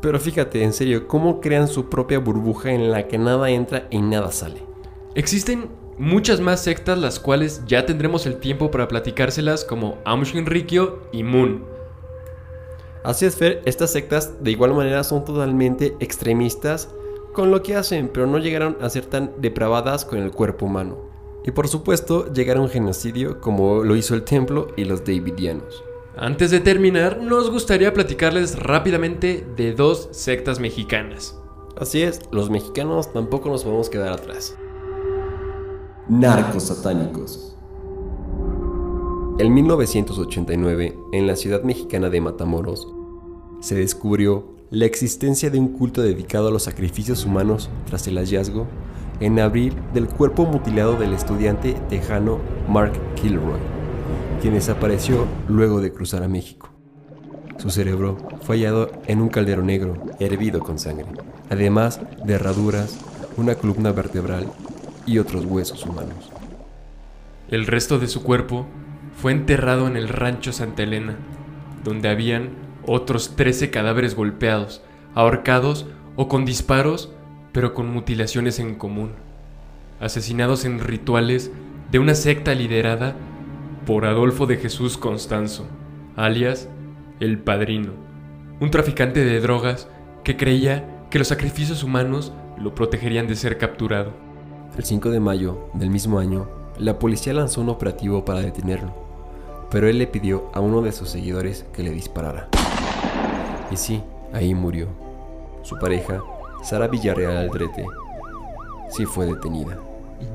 Pero 0.00 0.20
fíjate, 0.20 0.62
en 0.62 0.72
serio, 0.72 1.08
¿cómo 1.08 1.40
crean 1.40 1.68
su 1.68 1.88
propia 1.88 2.18
burbuja 2.18 2.72
en 2.72 2.90
la 2.90 3.08
que 3.08 3.18
nada 3.18 3.50
entra 3.50 3.88
y 3.90 4.00
nada 4.00 4.30
sale? 4.30 4.62
Existen 5.14 5.68
muchas 5.98 6.40
más 6.40 6.62
sectas 6.62 6.98
las 6.98 7.18
cuales 7.18 7.62
ya 7.66 7.84
tendremos 7.84 8.24
el 8.26 8.38
tiempo 8.38 8.70
para 8.70 8.86
platicárselas 8.86 9.64
como 9.64 9.98
Aum 10.04 10.22
Rikyo 10.22 11.02
y 11.12 11.24
Moon. 11.24 11.64
Así 13.02 13.26
es, 13.26 13.36
Fer, 13.36 13.62
estas 13.64 13.90
sectas 13.90 14.42
de 14.42 14.50
igual 14.50 14.74
manera 14.74 15.02
son 15.02 15.24
totalmente 15.24 15.96
extremistas 15.98 16.90
con 17.32 17.50
lo 17.50 17.62
que 17.62 17.74
hacen, 17.74 18.08
pero 18.12 18.26
no 18.26 18.38
llegaron 18.38 18.76
a 18.80 18.90
ser 18.90 19.06
tan 19.06 19.32
depravadas 19.38 20.04
con 20.04 20.18
el 20.18 20.30
cuerpo 20.30 20.66
humano. 20.66 20.98
Y 21.44 21.50
por 21.50 21.68
supuesto, 21.68 22.32
llegaron 22.32 22.62
a 22.62 22.66
un 22.66 22.70
genocidio 22.70 23.40
como 23.40 23.82
lo 23.82 23.96
hizo 23.96 24.14
el 24.14 24.24
templo 24.24 24.68
y 24.76 24.84
los 24.84 25.04
Davidianos. 25.04 25.84
Antes 26.20 26.50
de 26.50 26.58
terminar, 26.58 27.22
nos 27.22 27.48
gustaría 27.48 27.94
platicarles 27.94 28.58
rápidamente 28.58 29.46
de 29.56 29.72
dos 29.72 30.08
sectas 30.10 30.58
mexicanas. 30.58 31.38
Así 31.76 32.02
es, 32.02 32.22
los 32.32 32.50
mexicanos 32.50 33.12
tampoco 33.12 33.50
nos 33.50 33.62
podemos 33.62 33.88
quedar 33.88 34.14
atrás. 34.14 34.56
Narcos 36.08 36.64
satánicos. 36.64 37.56
En 39.38 39.54
1989, 39.54 40.98
en 41.12 41.26
la 41.28 41.36
ciudad 41.36 41.62
mexicana 41.62 42.10
de 42.10 42.20
Matamoros, 42.20 42.92
se 43.60 43.76
descubrió 43.76 44.56
la 44.70 44.86
existencia 44.86 45.50
de 45.50 45.60
un 45.60 45.68
culto 45.68 46.02
dedicado 46.02 46.48
a 46.48 46.50
los 46.50 46.64
sacrificios 46.64 47.24
humanos 47.24 47.70
tras 47.86 48.08
el 48.08 48.18
hallazgo 48.18 48.66
en 49.20 49.38
abril 49.38 49.72
del 49.94 50.08
cuerpo 50.08 50.46
mutilado 50.46 50.96
del 50.96 51.12
estudiante 51.12 51.74
tejano 51.88 52.40
Mark 52.68 52.94
Kilroy, 53.14 53.77
quien 54.38 54.54
desapareció 54.54 55.26
luego 55.48 55.80
de 55.80 55.92
cruzar 55.92 56.22
a 56.22 56.28
México. 56.28 56.70
Su 57.58 57.70
cerebro 57.70 58.16
fue 58.42 58.56
hallado 58.56 58.90
en 59.06 59.20
un 59.20 59.28
caldero 59.28 59.62
negro, 59.62 60.00
hervido 60.20 60.60
con 60.60 60.78
sangre, 60.78 61.06
además 61.50 62.00
de 62.24 62.34
herraduras, 62.34 62.98
una 63.36 63.56
columna 63.56 63.92
vertebral 63.92 64.46
y 65.06 65.18
otros 65.18 65.44
huesos 65.44 65.84
humanos. 65.84 66.30
El 67.48 67.66
resto 67.66 67.98
de 67.98 68.06
su 68.06 68.22
cuerpo 68.22 68.66
fue 69.20 69.32
enterrado 69.32 69.88
en 69.88 69.96
el 69.96 70.08
rancho 70.08 70.52
Santa 70.52 70.84
Elena, 70.84 71.16
donde 71.82 72.08
habían 72.08 72.50
otros 72.86 73.34
13 73.36 73.70
cadáveres 73.70 74.14
golpeados, 74.14 74.82
ahorcados 75.14 75.86
o 76.14 76.28
con 76.28 76.44
disparos, 76.44 77.12
pero 77.52 77.74
con 77.74 77.92
mutilaciones 77.92 78.60
en 78.60 78.76
común, 78.76 79.12
asesinados 80.00 80.64
en 80.64 80.78
rituales 80.78 81.50
de 81.90 81.98
una 81.98 82.14
secta 82.14 82.54
liderada 82.54 83.16
por 83.88 84.04
Adolfo 84.04 84.44
de 84.44 84.58
Jesús 84.58 84.98
Constanzo, 84.98 85.64
alias 86.14 86.68
el 87.20 87.38
Padrino, 87.38 87.92
un 88.60 88.70
traficante 88.70 89.24
de 89.24 89.40
drogas 89.40 89.88
que 90.24 90.36
creía 90.36 91.06
que 91.10 91.18
los 91.18 91.28
sacrificios 91.28 91.82
humanos 91.82 92.34
lo 92.58 92.74
protegerían 92.74 93.26
de 93.26 93.34
ser 93.34 93.56
capturado. 93.56 94.12
El 94.76 94.84
5 94.84 95.08
de 95.08 95.20
mayo 95.20 95.70
del 95.72 95.88
mismo 95.88 96.18
año, 96.18 96.50
la 96.78 96.98
policía 96.98 97.32
lanzó 97.32 97.62
un 97.62 97.70
operativo 97.70 98.26
para 98.26 98.42
detenerlo 98.42 99.08
pero 99.70 99.88
él 99.88 99.98
le 99.98 100.06
pidió 100.06 100.50
a 100.54 100.60
uno 100.60 100.82
de 100.82 100.92
sus 100.92 101.10
seguidores 101.10 101.66
que 101.72 101.82
le 101.82 101.90
disparara. 101.90 102.48
Y 103.70 103.76
sí, 103.76 104.02
ahí 104.32 104.54
murió. 104.54 104.88
su 105.62 105.78
pareja, 105.78 106.22
Sara 106.62 106.88
Villarreal 106.88 107.36
Aldrete, 107.36 107.84
sí 108.90 109.04
fue 109.04 109.26
detenida. 109.26 109.78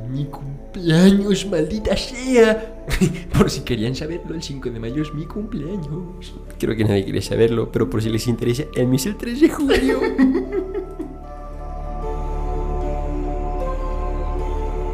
Mi 0.09 0.25
cumpleaños, 0.25 1.45
maldita 1.49 1.97
sea. 1.97 2.85
por 3.37 3.49
si 3.49 3.61
querían 3.61 3.95
saberlo, 3.95 4.35
el 4.35 4.43
5 4.43 4.69
de 4.69 4.79
mayo 4.79 5.01
es 5.01 5.13
mi 5.13 5.25
cumpleaños. 5.25 6.35
Creo 6.59 6.75
que 6.75 6.83
nadie 6.83 7.03
quiere 7.03 7.21
saberlo, 7.21 7.71
pero 7.71 7.89
por 7.89 8.01
si 8.01 8.09
les 8.09 8.27
interesa, 8.27 8.63
el 8.75 8.87
mío 8.87 8.97
es 8.97 9.05
el 9.07 9.17
3 9.17 9.41
de 9.41 9.49
julio. 9.49 9.99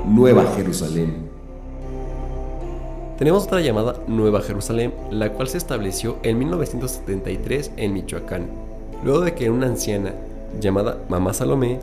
Nueva 0.07 0.45
Jerusalén. 0.55 1.29
Tenemos 3.17 3.43
otra 3.43 3.59
llamada 3.59 4.01
Nueva 4.07 4.41
Jerusalén, 4.41 4.93
la 5.11 5.33
cual 5.33 5.49
se 5.49 5.57
estableció 5.57 6.17
en 6.23 6.39
1973 6.39 7.73
en 7.75 7.93
Michoacán, 7.93 8.47
luego 9.03 9.19
de 9.21 9.35
que 9.35 9.49
una 9.49 9.67
anciana 9.67 10.15
llamada 10.59 11.03
Mamá 11.09 11.33
Salomé 11.33 11.79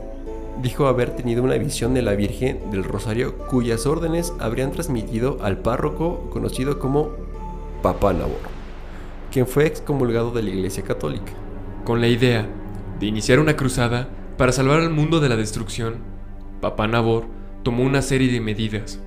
dijo 0.61 0.87
haber 0.87 1.15
tenido 1.15 1.43
una 1.43 1.57
visión 1.57 1.93
de 1.93 2.01
la 2.01 2.15
Virgen 2.15 2.71
del 2.71 2.83
Rosario 2.83 3.37
cuyas 3.37 3.85
órdenes 3.85 4.33
habrían 4.39 4.71
transmitido 4.71 5.37
al 5.41 5.59
párroco 5.59 6.29
conocido 6.31 6.79
como 6.79 7.11
Papá 7.81 8.13
Nabor, 8.13 8.39
quien 9.31 9.47
fue 9.47 9.65
excomulgado 9.65 10.31
de 10.31 10.43
la 10.43 10.49
Iglesia 10.49 10.83
Católica. 10.83 11.33
Con 11.85 12.01
la 12.01 12.07
idea 12.07 12.47
de 12.99 13.05
iniciar 13.05 13.39
una 13.39 13.55
cruzada 13.55 14.09
para 14.37 14.51
salvar 14.51 14.79
al 14.79 14.89
mundo 14.89 15.19
de 15.19 15.29
la 15.29 15.35
destrucción, 15.35 15.95
Papá 16.61 16.87
Nabor 16.87 17.25
tomó 17.63 17.83
una 17.83 18.01
serie 18.01 18.31
de 18.31 18.41
medidas. 18.41 18.99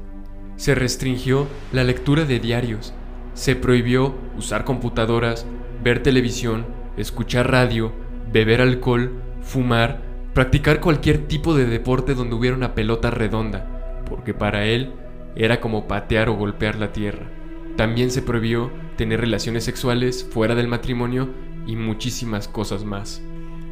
Se 0.57 0.75
restringió 0.75 1.47
la 1.73 1.85
lectura 1.85 2.25
de 2.25 2.39
diarios, 2.39 2.95
se 3.35 3.57
prohibió 3.57 4.15
usar 4.37 4.65
computadoras, 4.65 5.47
ver 5.83 6.03
televisión, 6.03 6.67
escuchar 6.97 7.51
radio, 7.51 7.93
beber 8.33 8.61
alcohol, 8.61 9.13
fumar, 9.41 10.10
practicar 10.35 10.81
cualquier 10.81 11.27
tipo 11.27 11.55
de 11.55 11.67
deporte 11.67 12.15
donde 12.15 12.37
hubiera 12.37 12.57
una 12.57 12.75
pelota 12.75 13.11
redonda, 13.11 14.05
porque 14.09 14.35
para 14.35 14.65
él 14.67 14.93
era 15.35 15.61
como 15.61 15.89
patear 15.89 16.29
o 16.29 16.37
golpear 16.37 16.77
la 16.77 16.93
tierra. 16.93 17.31
También 17.77 18.11
se 18.11 18.23
prohibió 18.23 18.71
tener 18.97 19.21
relaciones 19.21 19.65
sexuales 19.65 20.25
fuera 20.31 20.55
del 20.55 20.69
matrimonio 20.69 21.31
y 21.67 21.77
muchísimas 21.77 22.49
cosas 22.49 22.85
más. 22.85 23.23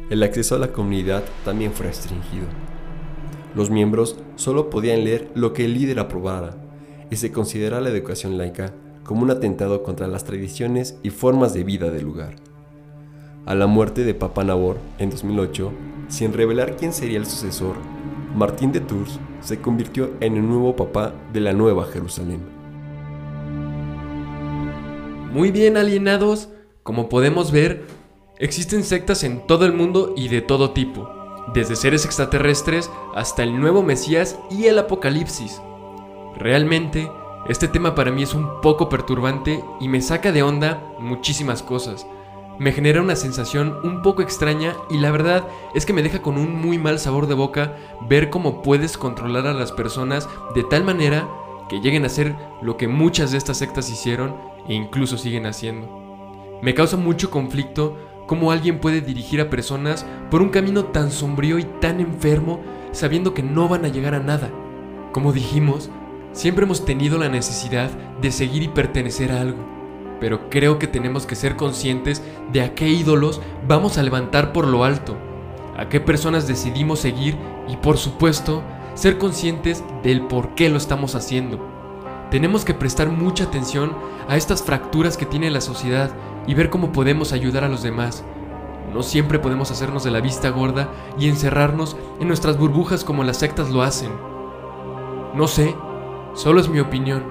El 0.09 0.23
acceso 0.23 0.55
a 0.55 0.59
la 0.59 0.71
comunidad 0.71 1.23
también 1.45 1.71
fue 1.71 1.87
restringido. 1.87 2.47
Los 3.55 3.69
miembros 3.69 4.17
solo 4.35 4.69
podían 4.69 5.03
leer 5.03 5.29
lo 5.35 5.53
que 5.53 5.65
el 5.65 5.73
líder 5.73 5.99
aprobara, 5.99 6.57
y 7.11 7.15
se 7.15 7.31
considera 7.31 7.81
la 7.81 7.89
educación 7.89 8.37
laica 8.37 8.73
como 9.03 9.23
un 9.23 9.31
atentado 9.31 9.81
contra 9.81 10.07
las 10.07 10.23
tradiciones 10.23 10.99
y 11.01 11.09
formas 11.09 11.53
de 11.53 11.63
vida 11.63 11.89
del 11.89 12.03
lugar. 12.03 12.35
A 13.45 13.55
la 13.55 13.67
muerte 13.67 14.03
de 14.03 14.13
Papa 14.13 14.43
Nabor 14.43 14.77
en 14.97 15.09
2008, 15.09 15.71
sin 16.07 16.33
revelar 16.33 16.75
quién 16.75 16.93
sería 16.93 17.17
el 17.17 17.25
sucesor, 17.25 17.75
Martín 18.35 18.71
de 18.71 18.79
Tours 18.79 19.19
se 19.41 19.59
convirtió 19.59 20.11
en 20.19 20.35
el 20.35 20.47
nuevo 20.47 20.75
papá 20.75 21.13
de 21.33 21.39
la 21.39 21.53
Nueva 21.53 21.85
Jerusalén. 21.85 22.41
Muy 25.31 25.51
bien 25.51 25.77
alienados, 25.77 26.49
como 26.83 27.09
podemos 27.09 27.51
ver, 27.51 27.85
existen 28.37 28.83
sectas 28.83 29.23
en 29.23 29.45
todo 29.47 29.65
el 29.65 29.73
mundo 29.73 30.13
y 30.15 30.27
de 30.27 30.41
todo 30.41 30.71
tipo, 30.71 31.09
desde 31.53 31.75
seres 31.75 32.05
extraterrestres 32.05 32.91
hasta 33.15 33.43
el 33.43 33.59
nuevo 33.59 33.81
Mesías 33.83 34.37
y 34.51 34.65
el 34.65 34.77
Apocalipsis. 34.77 35.61
Realmente, 36.37 37.09
este 37.47 37.67
tema 37.67 37.95
para 37.95 38.11
mí 38.11 38.23
es 38.23 38.33
un 38.33 38.61
poco 38.61 38.89
perturbante 38.89 39.63
y 39.79 39.87
me 39.87 40.01
saca 40.01 40.31
de 40.31 40.43
onda 40.43 40.83
muchísimas 40.99 41.63
cosas. 41.63 42.05
Me 42.59 42.73
genera 42.73 43.01
una 43.01 43.15
sensación 43.15 43.77
un 43.83 44.01
poco 44.01 44.21
extraña 44.21 44.75
y 44.89 44.97
la 44.97 45.11
verdad 45.11 45.47
es 45.73 45.85
que 45.85 45.93
me 45.93 46.03
deja 46.03 46.21
con 46.21 46.37
un 46.37 46.59
muy 46.59 46.77
mal 46.77 46.99
sabor 46.99 47.27
de 47.27 47.33
boca 47.33 47.77
ver 48.09 48.29
cómo 48.29 48.61
puedes 48.61 48.97
controlar 48.97 49.47
a 49.47 49.53
las 49.53 49.71
personas 49.71 50.27
de 50.53 50.65
tal 50.65 50.83
manera 50.83 51.25
que 51.69 51.79
lleguen 51.79 52.03
a 52.03 52.07
hacer 52.07 52.35
lo 52.61 52.75
que 52.75 52.89
muchas 52.89 53.31
de 53.31 53.37
estas 53.37 53.57
sectas 53.57 53.89
hicieron 53.89 54.35
e 54.67 54.73
incluso 54.73 55.17
siguen 55.17 55.45
haciendo. 55.45 55.87
Me 56.61 56.73
causa 56.73 56.97
mucho 56.97 57.31
conflicto 57.31 57.97
cómo 58.27 58.51
alguien 58.51 58.79
puede 58.81 58.99
dirigir 58.99 59.39
a 59.39 59.49
personas 59.49 60.05
por 60.29 60.41
un 60.41 60.49
camino 60.49 60.83
tan 60.83 61.11
sombrío 61.11 61.59
y 61.59 61.63
tan 61.63 62.01
enfermo 62.01 62.59
sabiendo 62.91 63.33
que 63.33 63.41
no 63.41 63.69
van 63.69 63.85
a 63.85 63.89
llegar 63.89 64.15
a 64.15 64.19
nada. 64.19 64.51
Como 65.13 65.31
dijimos, 65.31 65.89
siempre 66.33 66.65
hemos 66.65 66.83
tenido 66.83 67.17
la 67.17 67.29
necesidad 67.29 67.89
de 68.21 68.33
seguir 68.33 68.63
y 68.63 68.67
pertenecer 68.67 69.31
a 69.31 69.39
algo, 69.39 69.78
pero 70.19 70.49
creo 70.49 70.79
que 70.79 70.87
tenemos 70.87 71.25
que 71.25 71.35
ser 71.35 71.55
conscientes 71.55 72.23
de 72.51 72.61
a 72.61 72.75
qué 72.75 72.89
ídolos 72.89 73.41
vamos 73.67 73.97
a 73.97 74.03
levantar 74.03 74.53
por 74.53 74.67
lo 74.67 74.83
alto, 74.83 75.17
a 75.77 75.89
qué 75.89 75.99
personas 75.99 76.47
decidimos 76.47 76.99
seguir 76.99 77.37
y 77.67 77.77
por 77.77 77.97
supuesto 77.97 78.63
ser 78.95 79.17
conscientes 79.17 79.83
del 80.03 80.21
por 80.27 80.55
qué 80.55 80.69
lo 80.69 80.77
estamos 80.77 81.15
haciendo. 81.15 81.59
Tenemos 82.31 82.65
que 82.65 82.73
prestar 82.73 83.09
mucha 83.09 83.45
atención 83.45 83.95
a 84.27 84.37
estas 84.37 84.61
fracturas 84.61 85.17
que 85.17 85.25
tiene 85.25 85.49
la 85.49 85.61
sociedad 85.61 86.11
y 86.45 86.53
ver 86.53 86.69
cómo 86.69 86.91
podemos 86.91 87.31
ayudar 87.31 87.63
a 87.63 87.69
los 87.69 87.81
demás. 87.81 88.23
No 88.93 89.03
siempre 89.03 89.39
podemos 89.39 89.71
hacernos 89.71 90.03
de 90.03 90.11
la 90.11 90.19
vista 90.19 90.49
gorda 90.49 90.89
y 91.17 91.27
encerrarnos 91.27 91.95
en 92.19 92.27
nuestras 92.27 92.57
burbujas 92.57 93.03
como 93.03 93.23
las 93.23 93.37
sectas 93.37 93.69
lo 93.69 93.81
hacen. 93.81 94.11
No 95.33 95.47
sé, 95.47 95.75
solo 96.33 96.59
es 96.59 96.69
mi 96.69 96.79
opinión. 96.79 97.23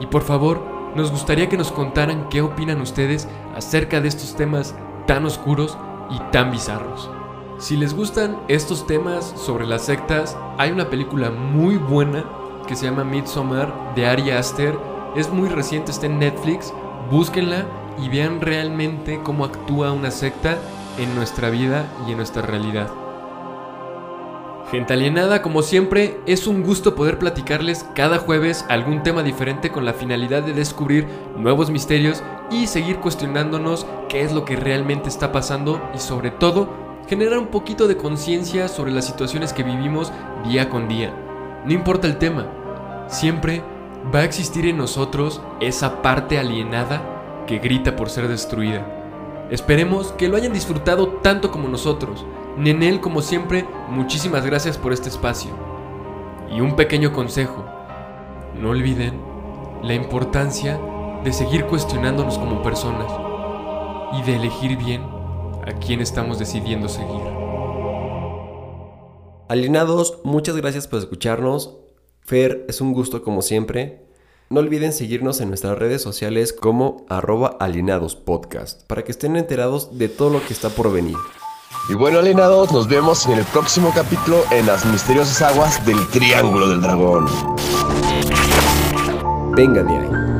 Y 0.00 0.06
por 0.06 0.22
favor, 0.22 0.77
nos 0.94 1.10
gustaría 1.10 1.48
que 1.48 1.56
nos 1.56 1.72
contaran 1.72 2.28
qué 2.28 2.42
opinan 2.42 2.80
ustedes 2.80 3.28
acerca 3.54 4.00
de 4.00 4.08
estos 4.08 4.34
temas 4.36 4.74
tan 5.06 5.24
oscuros 5.24 5.76
y 6.10 6.18
tan 6.30 6.50
bizarros. 6.50 7.10
Si 7.58 7.76
les 7.76 7.94
gustan 7.94 8.38
estos 8.48 8.86
temas 8.86 9.34
sobre 9.36 9.66
las 9.66 9.82
sectas, 9.82 10.36
hay 10.58 10.70
una 10.70 10.90
película 10.90 11.30
muy 11.30 11.76
buena 11.76 12.24
que 12.66 12.76
se 12.76 12.86
llama 12.86 13.02
Midsommar 13.02 13.94
de 13.96 14.06
Ari 14.06 14.30
Aster. 14.30 14.78
Es 15.16 15.30
muy 15.30 15.48
reciente, 15.48 15.90
está 15.90 16.06
en 16.06 16.18
Netflix. 16.18 16.72
Búsquenla 17.10 17.66
y 18.00 18.08
vean 18.08 18.40
realmente 18.40 19.20
cómo 19.24 19.44
actúa 19.44 19.92
una 19.92 20.10
secta 20.10 20.58
en 20.98 21.14
nuestra 21.14 21.50
vida 21.50 21.86
y 22.06 22.12
en 22.12 22.18
nuestra 22.18 22.42
realidad. 22.42 23.07
Gente 24.70 24.92
alienada, 24.92 25.40
como 25.40 25.62
siempre, 25.62 26.20
es 26.26 26.46
un 26.46 26.62
gusto 26.62 26.94
poder 26.94 27.18
platicarles 27.18 27.86
cada 27.94 28.18
jueves 28.18 28.66
algún 28.68 29.02
tema 29.02 29.22
diferente 29.22 29.70
con 29.70 29.86
la 29.86 29.94
finalidad 29.94 30.42
de 30.42 30.52
descubrir 30.52 31.06
nuevos 31.38 31.70
misterios 31.70 32.22
y 32.50 32.66
seguir 32.66 32.98
cuestionándonos 32.98 33.86
qué 34.10 34.20
es 34.20 34.32
lo 34.34 34.44
que 34.44 34.56
realmente 34.56 35.08
está 35.08 35.32
pasando 35.32 35.80
y 35.94 35.98
sobre 35.98 36.30
todo 36.30 36.68
generar 37.08 37.38
un 37.38 37.46
poquito 37.46 37.88
de 37.88 37.96
conciencia 37.96 38.68
sobre 38.68 38.92
las 38.92 39.06
situaciones 39.06 39.54
que 39.54 39.62
vivimos 39.62 40.12
día 40.46 40.68
con 40.68 40.86
día. 40.86 41.14
No 41.64 41.72
importa 41.72 42.06
el 42.06 42.18
tema, 42.18 42.46
siempre 43.08 43.62
va 44.14 44.18
a 44.18 44.24
existir 44.24 44.66
en 44.66 44.76
nosotros 44.76 45.40
esa 45.60 46.02
parte 46.02 46.38
alienada 46.38 47.44
que 47.46 47.58
grita 47.58 47.96
por 47.96 48.10
ser 48.10 48.28
destruida. 48.28 48.86
Esperemos 49.50 50.12
que 50.12 50.28
lo 50.28 50.36
hayan 50.36 50.52
disfrutado 50.52 51.08
tanto 51.22 51.50
como 51.50 51.68
nosotros. 51.68 52.26
Nenel, 52.58 53.00
como 53.00 53.22
siempre, 53.22 53.64
muchísimas 53.88 54.44
gracias 54.44 54.76
por 54.76 54.92
este 54.92 55.08
espacio. 55.08 55.52
Y 56.50 56.60
un 56.60 56.74
pequeño 56.74 57.12
consejo. 57.12 57.64
No 58.56 58.70
olviden 58.70 59.20
la 59.84 59.94
importancia 59.94 60.80
de 61.22 61.32
seguir 61.32 61.66
cuestionándonos 61.66 62.36
como 62.36 62.60
personas 62.64 63.12
y 64.12 64.22
de 64.26 64.36
elegir 64.36 64.76
bien 64.76 65.02
a 65.02 65.72
quién 65.78 66.00
estamos 66.00 66.40
decidiendo 66.40 66.88
seguir. 66.88 67.22
Alienados, 69.48 70.18
muchas 70.24 70.56
gracias 70.56 70.88
por 70.88 70.98
escucharnos. 70.98 71.76
Fer, 72.22 72.66
es 72.68 72.80
un 72.80 72.92
gusto 72.92 73.22
como 73.22 73.40
siempre. 73.42 74.04
No 74.50 74.58
olviden 74.58 74.92
seguirnos 74.92 75.40
en 75.40 75.50
nuestras 75.50 75.78
redes 75.78 76.02
sociales 76.02 76.52
como 76.52 77.06
arroba 77.08 77.56
alienadospodcast 77.60 78.84
para 78.88 79.04
que 79.04 79.12
estén 79.12 79.36
enterados 79.36 79.96
de 79.96 80.08
todo 80.08 80.30
lo 80.30 80.44
que 80.44 80.54
está 80.54 80.70
por 80.70 80.92
venir. 80.92 81.16
Y 81.88 81.94
bueno, 81.94 82.18
alienados, 82.18 82.70
nos 82.70 82.86
vemos 82.86 83.24
en 83.26 83.38
el 83.38 83.44
próximo 83.46 83.90
capítulo 83.94 84.44
en 84.50 84.66
las 84.66 84.84
misteriosas 84.84 85.40
aguas 85.40 85.86
del 85.86 86.06
Triángulo 86.08 86.68
del 86.68 86.82
Dragón. 86.82 87.26
Venga 89.56 89.82
de 89.82 89.96
ahí. 89.96 90.37